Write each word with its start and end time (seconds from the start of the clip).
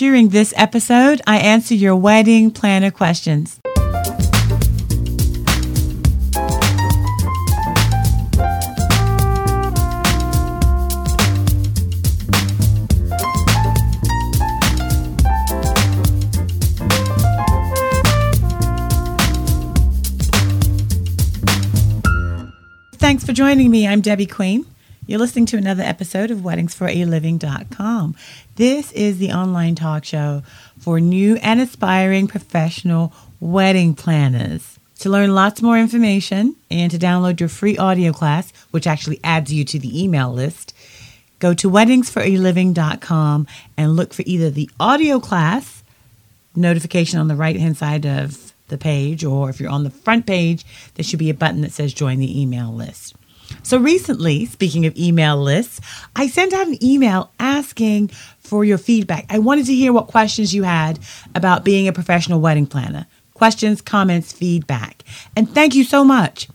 During 0.00 0.30
this 0.30 0.54
episode, 0.56 1.20
I 1.26 1.36
answer 1.40 1.74
your 1.74 1.94
wedding 1.94 2.50
planner 2.50 2.90
questions. 2.90 3.60
Thanks 22.94 23.22
for 23.22 23.34
joining 23.34 23.70
me. 23.70 23.86
I'm 23.86 24.00
Debbie 24.00 24.24
Quain. 24.24 24.64
You're 25.06 25.18
listening 25.18 25.46
to 25.46 25.56
another 25.56 25.82
episode 25.82 26.30
of 26.30 26.38
WeddingsForALiving.com. 26.40 28.14
This 28.56 28.92
is 28.92 29.18
the 29.18 29.32
online 29.32 29.74
talk 29.74 30.04
show 30.04 30.42
for 30.78 31.00
new 31.00 31.36
and 31.36 31.60
aspiring 31.60 32.28
professional 32.28 33.12
wedding 33.40 33.94
planners. 33.94 34.78
To 35.00 35.08
learn 35.08 35.34
lots 35.34 35.62
more 35.62 35.78
information 35.78 36.54
and 36.70 36.92
to 36.92 36.98
download 36.98 37.40
your 37.40 37.48
free 37.48 37.76
audio 37.78 38.12
class, 38.12 38.52
which 38.70 38.86
actually 38.86 39.18
adds 39.24 39.52
you 39.52 39.64
to 39.64 39.78
the 39.78 40.00
email 40.02 40.32
list, 40.32 40.76
go 41.38 41.54
to 41.54 41.70
WeddingsForALiving.com 41.70 43.46
and 43.76 43.96
look 43.96 44.12
for 44.12 44.22
either 44.26 44.50
the 44.50 44.70
audio 44.78 45.18
class 45.18 45.82
notification 46.54 47.18
on 47.18 47.28
the 47.28 47.36
right 47.36 47.56
hand 47.56 47.78
side 47.78 48.06
of 48.06 48.52
the 48.68 48.78
page, 48.78 49.24
or 49.24 49.50
if 49.50 49.58
you're 49.58 49.70
on 49.70 49.84
the 49.84 49.90
front 49.90 50.26
page, 50.26 50.64
there 50.94 51.04
should 51.04 51.18
be 51.18 51.30
a 51.30 51.34
button 51.34 51.62
that 51.62 51.72
says 51.72 51.92
join 51.92 52.18
the 52.18 52.40
email 52.40 52.72
list. 52.72 53.16
So 53.62 53.78
recently, 53.78 54.46
speaking 54.46 54.86
of 54.86 54.96
email 54.96 55.36
lists, 55.36 55.80
I 56.16 56.28
sent 56.28 56.52
out 56.52 56.66
an 56.66 56.82
email 56.82 57.30
asking 57.38 58.08
for 58.38 58.64
your 58.64 58.78
feedback. 58.78 59.26
I 59.28 59.38
wanted 59.38 59.66
to 59.66 59.74
hear 59.74 59.92
what 59.92 60.06
questions 60.06 60.54
you 60.54 60.62
had 60.62 60.98
about 61.34 61.64
being 61.64 61.86
a 61.86 61.92
professional 61.92 62.40
wedding 62.40 62.66
planner. 62.66 63.06
Questions, 63.34 63.80
comments, 63.80 64.32
feedback. 64.32 65.04
And 65.36 65.48
thank 65.48 65.74
you 65.74 65.84
so 65.84 66.04
much. 66.04 66.48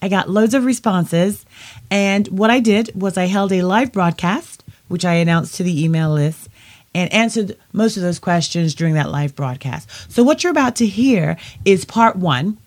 I 0.00 0.08
got 0.08 0.28
loads 0.28 0.54
of 0.54 0.64
responses. 0.64 1.44
And 1.90 2.26
what 2.28 2.50
I 2.50 2.60
did 2.60 2.90
was 3.00 3.16
I 3.16 3.26
held 3.26 3.52
a 3.52 3.62
live 3.62 3.92
broadcast, 3.92 4.64
which 4.88 5.04
I 5.04 5.14
announced 5.14 5.54
to 5.56 5.62
the 5.62 5.84
email 5.84 6.10
list, 6.10 6.48
and 6.94 7.12
answered 7.12 7.56
most 7.72 7.96
of 7.96 8.02
those 8.02 8.18
questions 8.18 8.74
during 8.74 8.94
that 8.94 9.10
live 9.10 9.34
broadcast. 9.34 9.88
So, 10.12 10.22
what 10.22 10.42
you're 10.42 10.50
about 10.50 10.76
to 10.76 10.86
hear 10.86 11.38
is 11.64 11.84
part 11.84 12.16
one 12.16 12.58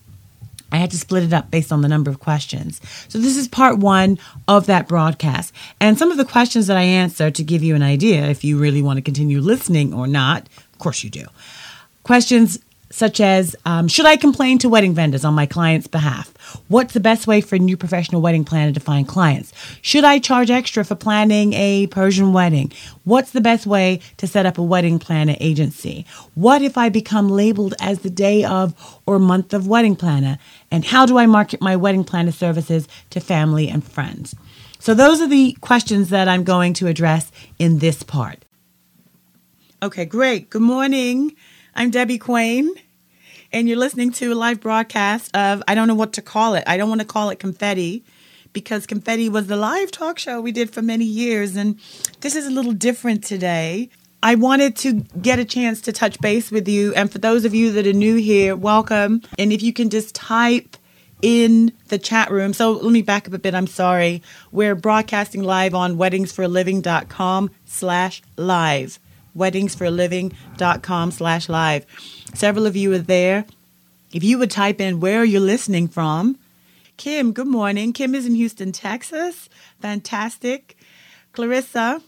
I 0.71 0.77
had 0.77 0.91
to 0.91 0.97
split 0.97 1.23
it 1.23 1.33
up 1.33 1.51
based 1.51 1.71
on 1.71 1.81
the 1.81 1.87
number 1.87 2.09
of 2.09 2.19
questions. 2.19 2.81
So 3.07 3.19
this 3.19 3.37
is 3.37 3.47
part 3.47 3.77
one 3.77 4.17
of 4.47 4.65
that 4.65 4.87
broadcast. 4.87 5.53
And 5.79 5.97
some 5.97 6.11
of 6.11 6.17
the 6.17 6.25
questions 6.25 6.67
that 6.67 6.77
I 6.77 6.81
answer 6.81 7.31
to 7.31 7.43
give 7.43 7.63
you 7.63 7.75
an 7.75 7.83
idea 7.83 8.25
if 8.25 8.43
you 8.43 8.57
really 8.57 8.81
want 8.81 8.97
to 8.97 9.01
continue 9.01 9.39
listening 9.39 9.93
or 9.93 10.07
not, 10.07 10.47
of 10.73 10.79
course 10.79 11.03
you 11.03 11.09
do. 11.09 11.25
Questions 12.03 12.59
such 12.89 13.19
as 13.19 13.55
um, 13.65 13.87
Should 13.87 14.05
I 14.05 14.17
complain 14.17 14.57
to 14.59 14.69
wedding 14.69 14.93
vendors 14.93 15.25
on 15.25 15.33
my 15.33 15.45
client's 15.45 15.87
behalf? 15.87 16.33
What's 16.67 16.93
the 16.93 16.99
best 16.99 17.27
way 17.27 17.41
for 17.41 17.55
a 17.55 17.59
new 17.59 17.77
professional 17.77 18.21
wedding 18.21 18.43
planner 18.43 18.71
to 18.73 18.79
find 18.79 19.07
clients? 19.07 19.53
Should 19.81 20.03
I 20.03 20.19
charge 20.19 20.49
extra 20.49 20.83
for 20.83 20.95
planning 20.95 21.53
a 21.53 21.87
Persian 21.87 22.33
wedding? 22.33 22.71
What's 23.03 23.31
the 23.31 23.41
best 23.41 23.65
way 23.65 23.99
to 24.17 24.27
set 24.27 24.45
up 24.45 24.57
a 24.57 24.63
wedding 24.63 24.99
planner 24.99 25.35
agency? 25.39 26.05
What 26.33 26.61
if 26.61 26.77
I 26.77 26.89
become 26.89 27.29
labeled 27.29 27.73
as 27.79 27.99
the 27.99 28.09
day 28.09 28.43
of 28.43 28.73
or 29.05 29.19
month 29.19 29.53
of 29.53 29.67
wedding 29.67 29.95
planner? 29.95 30.37
And 30.71 30.85
how 30.85 31.05
do 31.05 31.17
I 31.17 31.25
market 31.25 31.61
my 31.61 31.75
wedding 31.75 32.03
planner 32.03 32.31
services 32.31 32.87
to 33.11 33.19
family 33.19 33.69
and 33.69 33.83
friends? 33.83 34.35
So, 34.79 34.93
those 34.93 35.21
are 35.21 35.27
the 35.27 35.53
questions 35.61 36.09
that 36.09 36.27
I'm 36.27 36.43
going 36.43 36.73
to 36.75 36.87
address 36.87 37.31
in 37.57 37.79
this 37.79 38.03
part. 38.03 38.45
Okay, 39.81 40.05
great. 40.05 40.49
Good 40.49 40.61
morning. 40.61 41.35
I'm 41.75 41.91
Debbie 41.91 42.19
Quain 42.19 42.69
and 43.55 43.69
you're 43.69 43.77
listening 43.77 44.11
to 44.11 44.33
a 44.33 44.35
live 44.35 44.59
broadcast 44.59 45.33
of 45.33 45.63
I 45.65 45.75
don't 45.75 45.87
know 45.87 45.95
what 45.95 46.11
to 46.13 46.21
call 46.21 46.55
it. 46.55 46.65
I 46.67 46.75
don't 46.75 46.89
want 46.89 46.99
to 46.99 47.07
call 47.07 47.29
it 47.29 47.39
confetti 47.39 48.03
because 48.51 48.85
confetti 48.85 49.29
was 49.29 49.47
the 49.47 49.55
live 49.55 49.91
talk 49.91 50.19
show 50.19 50.41
we 50.41 50.51
did 50.51 50.71
for 50.71 50.81
many 50.81 51.05
years 51.05 51.55
and 51.55 51.79
this 52.19 52.35
is 52.35 52.45
a 52.45 52.51
little 52.51 52.73
different 52.73 53.23
today. 53.23 53.89
I 54.21 54.35
wanted 54.35 54.75
to 54.77 55.05
get 55.21 55.39
a 55.39 55.45
chance 55.45 55.79
to 55.83 55.93
touch 55.93 56.19
base 56.19 56.51
with 56.51 56.67
you 56.67 56.93
and 56.95 57.09
for 57.09 57.19
those 57.19 57.45
of 57.45 57.55
you 57.55 57.71
that 57.71 57.87
are 57.87 57.93
new 57.93 58.17
here, 58.17 58.57
welcome. 58.57 59.21
And 59.39 59.53
if 59.53 59.63
you 59.63 59.71
can 59.71 59.89
just 59.89 60.13
type 60.13 60.75
in 61.21 61.71
the 61.87 61.97
chat 61.97 62.29
room. 62.29 62.51
So 62.51 62.73
let 62.73 62.91
me 62.91 63.01
back 63.01 63.25
up 63.25 63.33
a 63.33 63.39
bit. 63.39 63.55
I'm 63.55 63.67
sorry. 63.67 64.21
We're 64.51 64.75
broadcasting 64.75 65.43
live 65.43 65.73
on 65.73 65.95
weddingsforaliving.com 65.95 67.51
slash 67.63 68.21
live. 68.35 68.99
Weddingsforaliving.com 69.35 71.11
slash 71.11 71.49
live. 71.49 71.85
Several 72.33 72.65
of 72.65 72.75
you 72.75 72.93
are 72.93 72.99
there. 72.99 73.45
If 74.13 74.23
you 74.23 74.37
would 74.37 74.51
type 74.51 74.79
in 74.79 74.99
where 74.99 75.23
you're 75.23 75.41
listening 75.41 75.87
from, 75.87 76.37
Kim, 76.97 77.33
good 77.33 77.47
morning. 77.47 77.91
Kim 77.91 78.15
is 78.15 78.25
in 78.25 78.35
Houston, 78.35 78.71
Texas. 78.71 79.49
Fantastic. 79.81 80.77
Clarissa, 81.33 82.01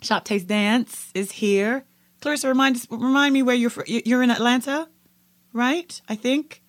Shop 0.00 0.24
Taste 0.24 0.48
Dance 0.48 1.10
is 1.14 1.30
here. 1.32 1.84
Clarissa, 2.20 2.48
remind 2.48 2.84
remind 2.90 3.32
me 3.32 3.42
where 3.42 3.54
you're 3.54 3.70
from. 3.70 3.84
You're 3.86 4.22
in 4.22 4.30
Atlanta, 4.30 4.88
right? 5.52 6.00
I 6.08 6.16
think. 6.16 6.62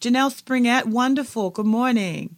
Janelle 0.00 0.32
Springett, 0.32 0.86
wonderful. 0.86 1.50
Good 1.50 1.64
morning. 1.64 2.36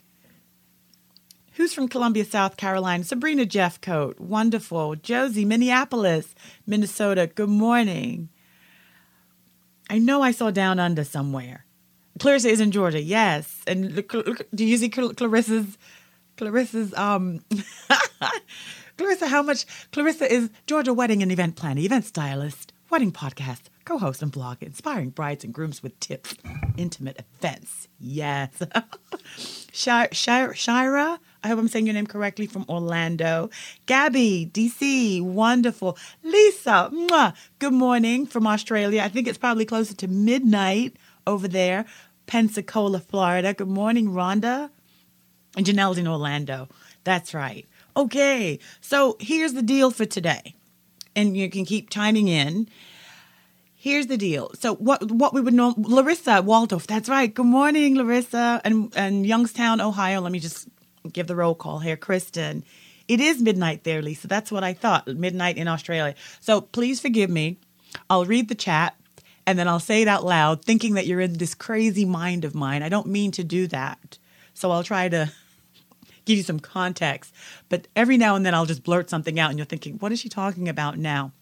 Who's 1.65 1.73
from 1.73 1.89
Columbia, 1.89 2.27
South 2.27 2.59
Carolina? 2.59 3.05
Sabrina 3.05 3.47
Jeffcoat, 3.47 4.21
wonderful. 4.21 4.97
Josie, 4.97 5.47
Minneapolis, 5.47 6.35
Minnesota, 6.67 7.27
good 7.27 7.49
morning. 7.49 8.29
I 9.89 9.99
know 9.99 10.21
I 10.21 10.31
saw 10.31 10.51
Down 10.51 10.79
Under 10.79 11.05
somewhere. 11.05 11.65
Clarissa 12.19 12.51
is 12.51 12.61
in 12.61 12.71
Georgia, 12.71 13.01
yes. 13.01 13.63
And 13.67 14.07
do 14.55 14.67
you 14.67 14.77
see 14.77 14.91
Clarissa's 14.91 15.79
Clarissa's 16.37 16.93
um 16.93 17.43
Clarissa? 18.99 19.29
How 19.29 19.41
much 19.43 19.65
Clarissa 19.91 20.31
is 20.31 20.51
Georgia 20.67 20.93
wedding 20.93 21.23
and 21.23 21.33
event 21.33 21.57
planner, 21.57 21.81
event 21.81 22.05
stylist, 22.05 22.75
wedding 22.91 23.11
podcast, 23.11 23.63
co-host 23.85 24.23
and 24.23 24.31
blog, 24.31 24.63
inspiring 24.63 25.11
brides 25.11 25.45
and 25.45 25.53
grooms 25.53 25.83
with 25.83 25.99
tips, 25.99 26.35
intimate 26.77 27.19
events. 27.39 27.89
Yes, 27.99 28.63
Shira, 29.73 30.55
Shira, 30.55 31.21
I 31.45 31.49
hope 31.49 31.59
I'm 31.59 31.69
saying 31.69 31.87
your 31.87 31.93
name 31.93 32.07
correctly 32.07 32.47
from 32.47 32.65
Orlando. 32.71 33.51
Gabby, 33.85 34.51
DC, 34.51 35.21
wonderful. 35.23 35.99
Lisa, 36.23 36.89
mwah, 36.91 37.35
good 37.59 37.75
morning 37.75 38.27
from 38.27 38.47
Australia. 38.47 39.03
I 39.03 39.11
think 39.11 39.29
it's 39.29 39.37
probably 39.37 39.67
closer 39.67 39.95
to 39.97 40.09
midnight 40.09 40.97
over 41.27 41.47
there. 41.47 41.85
Pensacola, 42.27 42.99
Florida. 42.99 43.53
Good 43.53 43.69
morning, 43.69 44.09
Rhonda. 44.09 44.71
And 45.55 45.67
Janelle's 45.67 45.99
in 45.99 46.09
Orlando. 46.09 46.67
That's 47.05 47.35
right. 47.35 47.67
Okay, 47.95 48.59
so 48.81 49.19
here's 49.21 49.53
the 49.53 49.63
deal 49.63 49.91
for 49.91 50.07
today. 50.07 50.55
And 51.15 51.37
you 51.37 51.51
can 51.51 51.67
keep 51.67 51.91
chiming 51.91 52.29
in. 52.29 52.69
Here's 53.75 54.07
the 54.07 54.17
deal. 54.17 54.51
So 54.59 54.77
what 54.77 55.13
what 55.13 55.35
we 55.35 55.43
would 55.43 55.53
know 55.53 55.75
Larissa 55.77 56.41
Waldorf, 56.41 56.87
that's 56.87 57.11
right. 57.11 57.33
Good 57.33 57.45
morning, 57.45 57.97
Larissa 57.97 58.63
and 58.65 58.91
and 58.97 59.27
Youngstown, 59.27 59.83
Ohio. 59.83 60.23
Let 60.23 60.33
me 60.33 60.39
just 60.39 60.67
give 61.13 61.27
the 61.27 61.37
roll 61.37 61.55
call 61.55 61.81
here, 61.81 61.97
Kristen. 61.97 62.65
It 63.07 63.21
is 63.21 63.41
midnight 63.41 63.85
there, 63.85 64.01
Lisa. 64.01 64.27
That's 64.27 64.51
what 64.51 64.65
I 64.65 64.73
thought. 64.73 65.07
Midnight 65.07 65.57
in 65.57 65.69
Australia. 65.69 66.15
So 66.41 66.61
please 66.61 67.01
forgive 67.01 67.31
me. 67.31 67.59
I'll 68.09 68.25
read 68.25 68.49
the 68.49 68.55
chat 68.55 68.97
and 69.47 69.59
then 69.59 69.69
I'll 69.69 69.81
say 69.81 70.03
it 70.03 70.09
out 70.09 70.25
loud, 70.25 70.65
thinking 70.65 70.95
that 70.95 71.07
you're 71.07 71.21
in 71.21 71.35
this 71.35 71.55
crazy 71.55 72.05
mind 72.05 72.45
of 72.45 72.55
mine. 72.55 72.83
I 72.83 72.89
don't 72.89 73.07
mean 73.07 73.31
to 73.33 73.45
do 73.45 73.67
that. 73.69 74.19
So 74.55 74.71
I'll 74.71 74.85
try 74.85 75.09
to 75.11 75.31
give 76.25 76.39
you 76.39 76.43
some 76.43 76.61
context. 76.61 77.35
But 77.69 77.89
every 77.95 78.17
now 78.17 78.37
and 78.37 78.47
then 78.47 78.55
I'll 78.55 78.67
just 78.67 78.85
blurt 78.85 79.11
something 79.11 79.39
out 79.39 79.51
and 79.51 79.59
you're 79.59 79.67
thinking, 79.67 79.99
what 79.99 80.13
is 80.13 80.21
she 80.21 80.29
talking 80.29 80.69
about 80.69 80.97
now? 80.97 81.33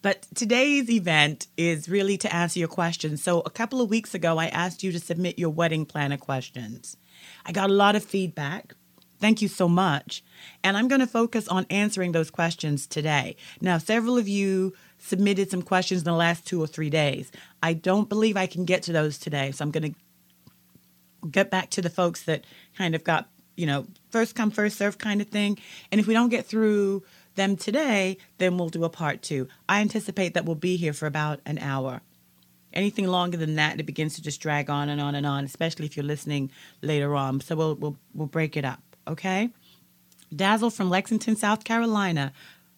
But 0.00 0.26
today's 0.34 0.90
event 0.90 1.46
is 1.56 1.88
really 1.88 2.18
to 2.18 2.34
answer 2.34 2.58
your 2.58 2.68
questions. 2.68 3.22
So, 3.22 3.40
a 3.46 3.50
couple 3.50 3.80
of 3.80 3.88
weeks 3.88 4.16
ago, 4.16 4.36
I 4.36 4.46
asked 4.46 4.82
you 4.82 4.90
to 4.90 4.98
submit 4.98 5.38
your 5.38 5.50
wedding 5.50 5.86
planner 5.86 6.16
questions. 6.16 6.96
I 7.46 7.52
got 7.52 7.70
a 7.70 7.74
lot 7.74 7.96
of 7.96 8.04
feedback. 8.04 8.74
Thank 9.20 9.40
you 9.40 9.48
so 9.48 9.68
much. 9.68 10.24
And 10.64 10.76
I'm 10.76 10.88
going 10.88 11.00
to 11.00 11.06
focus 11.06 11.46
on 11.46 11.64
answering 11.70 12.10
those 12.10 12.30
questions 12.30 12.88
today. 12.88 13.36
Now, 13.60 13.78
several 13.78 14.18
of 14.18 14.26
you 14.26 14.74
submitted 14.98 15.50
some 15.50 15.62
questions 15.62 16.00
in 16.00 16.04
the 16.04 16.12
last 16.12 16.44
two 16.44 16.60
or 16.60 16.66
three 16.66 16.90
days. 16.90 17.30
I 17.62 17.72
don't 17.72 18.08
believe 18.08 18.36
I 18.36 18.46
can 18.46 18.64
get 18.64 18.82
to 18.84 18.92
those 18.92 19.18
today. 19.18 19.52
So 19.52 19.64
I'm 19.64 19.70
going 19.70 19.94
to 19.94 21.28
get 21.28 21.50
back 21.50 21.70
to 21.70 21.82
the 21.82 21.90
folks 21.90 22.24
that 22.24 22.44
kind 22.76 22.96
of 22.96 23.04
got, 23.04 23.28
you 23.56 23.66
know, 23.66 23.86
first 24.10 24.34
come, 24.34 24.50
first 24.50 24.76
serve 24.76 24.98
kind 24.98 25.20
of 25.20 25.28
thing. 25.28 25.56
And 25.92 26.00
if 26.00 26.08
we 26.08 26.14
don't 26.14 26.28
get 26.28 26.46
through 26.46 27.04
them 27.36 27.56
today, 27.56 28.18
then 28.38 28.58
we'll 28.58 28.70
do 28.70 28.82
a 28.82 28.90
part 28.90 29.22
two. 29.22 29.46
I 29.68 29.80
anticipate 29.80 30.34
that 30.34 30.44
we'll 30.44 30.56
be 30.56 30.76
here 30.76 30.92
for 30.92 31.06
about 31.06 31.40
an 31.46 31.58
hour. 31.58 32.02
Anything 32.72 33.06
longer 33.06 33.36
than 33.36 33.56
that, 33.56 33.78
it 33.80 33.84
begins 33.84 34.14
to 34.14 34.22
just 34.22 34.40
drag 34.40 34.70
on 34.70 34.88
and 34.88 35.00
on 35.00 35.14
and 35.14 35.26
on, 35.26 35.44
especially 35.44 35.86
if 35.86 35.96
you're 35.96 36.04
listening 36.04 36.50
later 36.80 37.14
on. 37.14 37.40
So 37.40 37.56
we'll 37.56 37.74
we'll 37.74 37.96
we'll 38.14 38.26
break 38.26 38.56
it 38.56 38.64
up, 38.64 38.82
okay? 39.06 39.50
Dazzle 40.34 40.70
from 40.70 40.90
Lexington, 40.90 41.36
South 41.36 41.64
Carolina. 41.64 42.32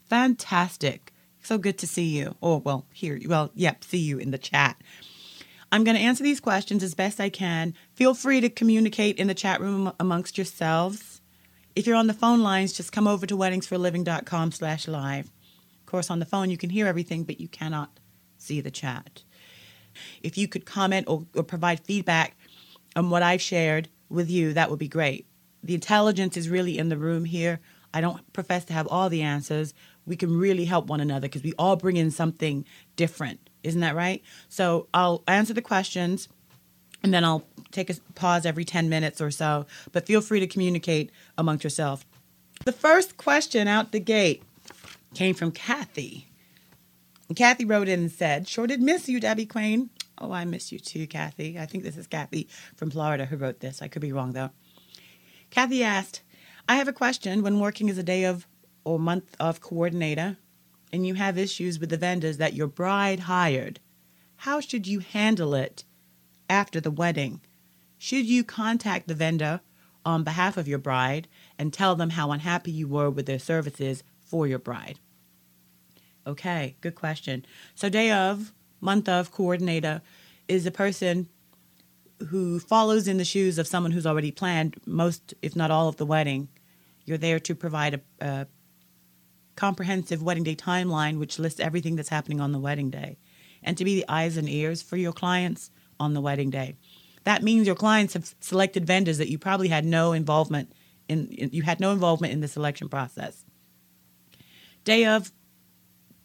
Fantastic. 0.08 1.12
So 1.42 1.58
good 1.58 1.78
to 1.78 1.86
see 1.86 2.18
you. 2.18 2.34
Or, 2.40 2.60
well, 2.60 2.86
here, 2.92 3.18
well, 3.26 3.50
yep, 3.54 3.84
see 3.84 3.98
you 3.98 4.18
in 4.18 4.30
the 4.30 4.38
chat. 4.38 4.76
I'm 5.70 5.84
going 5.84 5.96
to 5.96 6.02
answer 6.02 6.22
these 6.22 6.40
questions 6.40 6.82
as 6.82 6.94
best 6.94 7.20
I 7.20 7.28
can. 7.28 7.74
Feel 7.94 8.14
free 8.14 8.40
to 8.40 8.48
communicate 8.48 9.18
in 9.18 9.26
the 9.26 9.34
chat 9.34 9.60
room 9.60 9.92
amongst 10.00 10.38
yourselves. 10.38 11.20
If 11.76 11.86
you're 11.86 11.96
on 11.96 12.06
the 12.06 12.14
phone 12.14 12.42
lines, 12.42 12.72
just 12.72 12.92
come 12.92 13.06
over 13.06 13.26
to 13.26 13.36
weddingsforliving.com 13.36 14.52
slash 14.52 14.88
live. 14.88 15.26
Of 15.80 15.86
course, 15.86 16.10
on 16.10 16.20
the 16.20 16.26
phone, 16.26 16.50
you 16.50 16.56
can 16.56 16.70
hear 16.70 16.86
everything, 16.86 17.24
but 17.24 17.40
you 17.40 17.48
cannot 17.48 17.98
see 18.38 18.60
the 18.60 18.70
chat. 18.70 19.22
If 20.22 20.36
you 20.38 20.48
could 20.48 20.66
comment 20.66 21.06
or, 21.08 21.26
or 21.34 21.42
provide 21.42 21.80
feedback 21.80 22.36
on 22.96 23.10
what 23.10 23.22
I've 23.22 23.42
shared 23.42 23.88
with 24.08 24.30
you, 24.30 24.52
that 24.52 24.70
would 24.70 24.78
be 24.78 24.88
great. 24.88 25.26
The 25.62 25.74
intelligence 25.74 26.36
is 26.36 26.48
really 26.48 26.78
in 26.78 26.88
the 26.88 26.96
room 26.96 27.24
here. 27.24 27.60
I 27.92 28.00
don't 28.00 28.32
profess 28.32 28.64
to 28.66 28.72
have 28.72 28.86
all 28.88 29.08
the 29.08 29.22
answers. 29.22 29.72
We 30.06 30.16
can 30.16 30.36
really 30.36 30.64
help 30.64 30.86
one 30.86 31.00
another 31.00 31.28
because 31.28 31.42
we 31.42 31.54
all 31.58 31.76
bring 31.76 31.96
in 31.96 32.10
something 32.10 32.64
different. 32.96 33.48
Isn't 33.62 33.80
that 33.80 33.94
right? 33.94 34.22
So 34.48 34.88
I'll 34.92 35.22
answer 35.26 35.54
the 35.54 35.62
questions 35.62 36.28
and 37.02 37.12
then 37.12 37.24
I'll 37.24 37.44
take 37.70 37.90
a 37.90 37.94
pause 38.14 38.46
every 38.46 38.64
10 38.64 38.88
minutes 38.88 39.20
or 39.20 39.30
so. 39.30 39.66
But 39.92 40.06
feel 40.06 40.20
free 40.20 40.40
to 40.40 40.46
communicate 40.46 41.10
amongst 41.38 41.64
yourself. 41.64 42.04
The 42.64 42.72
first 42.72 43.16
question 43.16 43.68
out 43.68 43.92
the 43.92 44.00
gate 44.00 44.42
came 45.14 45.34
from 45.34 45.50
Kathy. 45.50 46.28
And 47.28 47.36
Kathy 47.36 47.64
wrote 47.64 47.88
in 47.88 48.00
and 48.00 48.12
said, 48.12 48.48
Sure 48.48 48.66
did 48.66 48.82
miss 48.82 49.08
you, 49.08 49.18
Debbie 49.20 49.46
Quain. 49.46 49.90
Oh, 50.18 50.32
I 50.32 50.44
miss 50.44 50.70
you 50.70 50.78
too, 50.78 51.06
Kathy. 51.06 51.58
I 51.58 51.66
think 51.66 51.82
this 51.82 51.96
is 51.96 52.06
Kathy 52.06 52.48
from 52.76 52.90
Florida 52.90 53.26
who 53.26 53.36
wrote 53.36 53.60
this. 53.60 53.82
I 53.82 53.88
could 53.88 54.02
be 54.02 54.12
wrong, 54.12 54.32
though. 54.32 54.50
Kathy 55.50 55.82
asked, 55.82 56.22
I 56.68 56.76
have 56.76 56.88
a 56.88 56.92
question. 56.92 57.42
When 57.42 57.60
working 57.60 57.90
as 57.90 57.98
a 57.98 58.02
day 58.02 58.24
of 58.24 58.46
or 58.84 58.98
month 58.98 59.34
of 59.40 59.60
coordinator, 59.60 60.36
and 60.92 61.06
you 61.06 61.14
have 61.14 61.36
issues 61.36 61.80
with 61.80 61.90
the 61.90 61.96
vendors 61.96 62.36
that 62.36 62.54
your 62.54 62.68
bride 62.68 63.20
hired, 63.20 63.80
how 64.36 64.60
should 64.60 64.86
you 64.86 65.00
handle 65.00 65.54
it 65.54 65.84
after 66.48 66.80
the 66.80 66.90
wedding? 66.90 67.40
Should 67.98 68.26
you 68.26 68.44
contact 68.44 69.08
the 69.08 69.14
vendor 69.14 69.60
on 70.04 70.22
behalf 70.22 70.56
of 70.56 70.68
your 70.68 70.78
bride 70.78 71.26
and 71.58 71.72
tell 71.72 71.96
them 71.96 72.10
how 72.10 72.30
unhappy 72.30 72.70
you 72.70 72.86
were 72.86 73.10
with 73.10 73.26
their 73.26 73.38
services 73.38 74.04
for 74.20 74.46
your 74.46 74.58
bride? 74.58 75.00
Okay, 76.26 76.76
good 76.80 76.94
question. 76.94 77.44
So, 77.74 77.88
day 77.88 78.10
of, 78.10 78.52
month 78.80 79.08
of 79.08 79.30
coordinator 79.30 80.00
is 80.48 80.66
a 80.66 80.70
person 80.70 81.28
who 82.28 82.58
follows 82.60 83.08
in 83.08 83.18
the 83.18 83.24
shoes 83.24 83.58
of 83.58 83.66
someone 83.66 83.92
who's 83.92 84.06
already 84.06 84.30
planned 84.30 84.76
most, 84.86 85.34
if 85.42 85.54
not 85.54 85.70
all, 85.70 85.88
of 85.88 85.96
the 85.96 86.06
wedding. 86.06 86.48
You're 87.04 87.18
there 87.18 87.40
to 87.40 87.54
provide 87.54 87.94
a, 87.94 88.24
a 88.24 88.46
comprehensive 89.56 90.22
wedding 90.22 90.44
day 90.44 90.56
timeline, 90.56 91.18
which 91.18 91.38
lists 91.38 91.60
everything 91.60 91.96
that's 91.96 92.08
happening 92.08 92.40
on 92.40 92.52
the 92.52 92.58
wedding 92.58 92.90
day, 92.90 93.18
and 93.62 93.76
to 93.76 93.84
be 93.84 93.96
the 93.96 94.08
eyes 94.08 94.36
and 94.36 94.48
ears 94.48 94.80
for 94.80 94.96
your 94.96 95.12
clients 95.12 95.70
on 96.00 96.14
the 96.14 96.20
wedding 96.20 96.50
day. 96.50 96.76
That 97.24 97.42
means 97.42 97.66
your 97.66 97.76
clients 97.76 98.14
have 98.14 98.34
selected 98.40 98.86
vendors 98.86 99.18
that 99.18 99.30
you 99.30 99.38
probably 99.38 99.68
had 99.68 99.84
no 99.84 100.12
involvement 100.12 100.72
in. 101.08 101.28
You 101.30 101.62
had 101.62 101.80
no 101.80 101.92
involvement 101.92 102.32
in 102.32 102.40
the 102.40 102.48
selection 102.48 102.88
process. 102.88 103.44
Day 104.84 105.06
of 105.06 105.32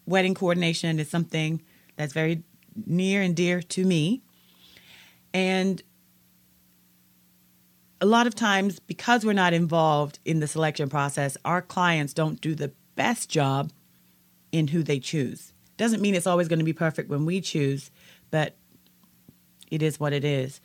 wedding 0.10 0.34
coordination 0.34 1.00
is 1.00 1.10
something 1.10 1.62
that's 1.96 2.14
very 2.14 2.44
near 2.86 3.22
and 3.22 3.36
dear 3.36 3.62
to 3.62 3.86
me. 3.86 4.22
And 5.34 5.82
a 8.02 8.06
lot 8.06 8.28
of 8.28 8.34
times, 8.34 8.80
because 8.80 9.26
we're 9.26 9.34
not 9.34 9.54
involved 9.54 10.20
in 10.26 10.40
the 10.40 10.48
selection 10.48 10.90
process, 10.90 11.38
our 11.46 11.62
clients 11.62 12.14
don't 12.14 12.42
do 12.42 12.56
the 12.56 12.72
best 12.96 13.30
job 13.30 13.72
in 14.52 14.70
who 14.70 14.84
they 14.84 15.00
choose. 15.00 15.54
Doesn't 15.78 16.02
mean 16.02 16.16
it's 16.16 16.28
always 16.28 16.48
going 16.48 16.60
to 16.60 16.66
be 16.66 16.74
perfect 16.74 17.10
when 17.10 17.26
we 17.26 17.40
choose, 17.42 17.92
but 18.32 18.56
it 19.70 19.82
is 19.82 20.00
what 20.00 20.14
it 20.14 20.26
is. 20.26 20.60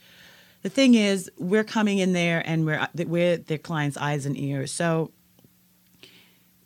The 0.62 0.70
thing 0.70 0.94
is, 0.94 1.30
we're 1.38 1.64
coming 1.64 1.98
in 1.98 2.14
there 2.14 2.42
and 2.46 2.64
we're 2.64 2.88
we're 2.94 3.36
their 3.36 3.58
clients' 3.58 3.98
eyes 3.98 4.24
and 4.24 4.38
ears. 4.38 4.72
So, 4.72 5.12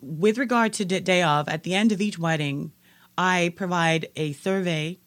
with 0.01 0.37
regard 0.37 0.73
to 0.73 0.85
day 0.85 1.21
of, 1.21 1.49
at 1.49 1.63
the 1.63 1.75
end 1.75 1.91
of 1.91 2.01
each 2.01 2.17
wedding, 2.17 2.71
I 3.17 3.53
provide 3.55 4.07
a 4.15 4.33
survey 4.33 4.99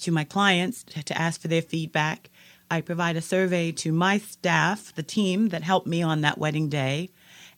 to 0.00 0.12
my 0.12 0.24
clients 0.24 0.84
to 0.84 1.18
ask 1.18 1.40
for 1.40 1.48
their 1.48 1.62
feedback. 1.62 2.30
I 2.70 2.80
provide 2.80 3.16
a 3.16 3.22
survey 3.22 3.72
to 3.72 3.92
my 3.92 4.18
staff, 4.18 4.94
the 4.94 5.02
team 5.02 5.48
that 5.48 5.62
helped 5.62 5.86
me 5.86 6.02
on 6.02 6.20
that 6.20 6.38
wedding 6.38 6.68
day. 6.68 7.10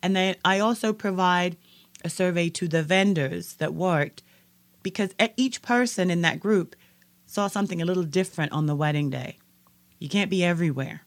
And 0.02 0.16
then 0.16 0.36
I 0.44 0.58
also 0.58 0.92
provide 0.92 1.56
a 2.04 2.10
survey 2.10 2.48
to 2.50 2.68
the 2.68 2.82
vendors 2.82 3.54
that 3.54 3.74
worked 3.74 4.22
because 4.82 5.14
each 5.36 5.62
person 5.62 6.10
in 6.10 6.22
that 6.22 6.40
group 6.40 6.74
saw 7.26 7.46
something 7.46 7.82
a 7.82 7.84
little 7.84 8.04
different 8.04 8.52
on 8.52 8.66
the 8.66 8.74
wedding 8.74 9.10
day. 9.10 9.38
You 9.98 10.08
can't 10.08 10.30
be 10.30 10.42
everywhere. 10.42 11.02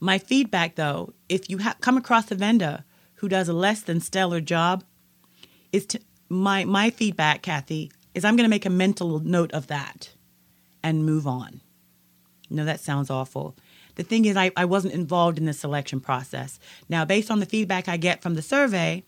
My 0.00 0.18
feedback, 0.18 0.74
though, 0.74 1.12
if 1.28 1.48
you 1.48 1.58
ha- 1.58 1.76
come 1.80 1.96
across 1.96 2.30
a 2.30 2.34
vendor 2.34 2.84
who 3.16 3.28
does 3.28 3.48
a 3.48 3.52
less 3.52 3.82
than 3.82 4.00
stellar 4.00 4.40
job, 4.40 4.84
is 5.72 5.86
to 5.86 6.00
my 6.28 6.64
my 6.64 6.90
feedback, 6.90 7.42
Kathy, 7.42 7.90
is 8.14 8.24
I'm 8.24 8.36
going 8.36 8.46
to 8.46 8.50
make 8.50 8.66
a 8.66 8.70
mental 8.70 9.20
note 9.20 9.52
of 9.52 9.66
that 9.68 10.10
and 10.82 11.04
move 11.04 11.26
on. 11.26 11.60
No, 12.50 12.64
that 12.64 12.80
sounds 12.80 13.10
awful. 13.10 13.56
The 13.96 14.02
thing 14.02 14.24
is, 14.24 14.36
I, 14.36 14.50
I 14.56 14.64
wasn't 14.64 14.94
involved 14.94 15.38
in 15.38 15.44
the 15.44 15.52
selection 15.52 16.00
process. 16.00 16.58
Now, 16.88 17.04
based 17.04 17.30
on 17.30 17.40
the 17.40 17.46
feedback 17.46 17.88
I 17.88 17.96
get 17.96 18.22
from 18.22 18.34
the 18.34 18.42
survey, 18.42 19.04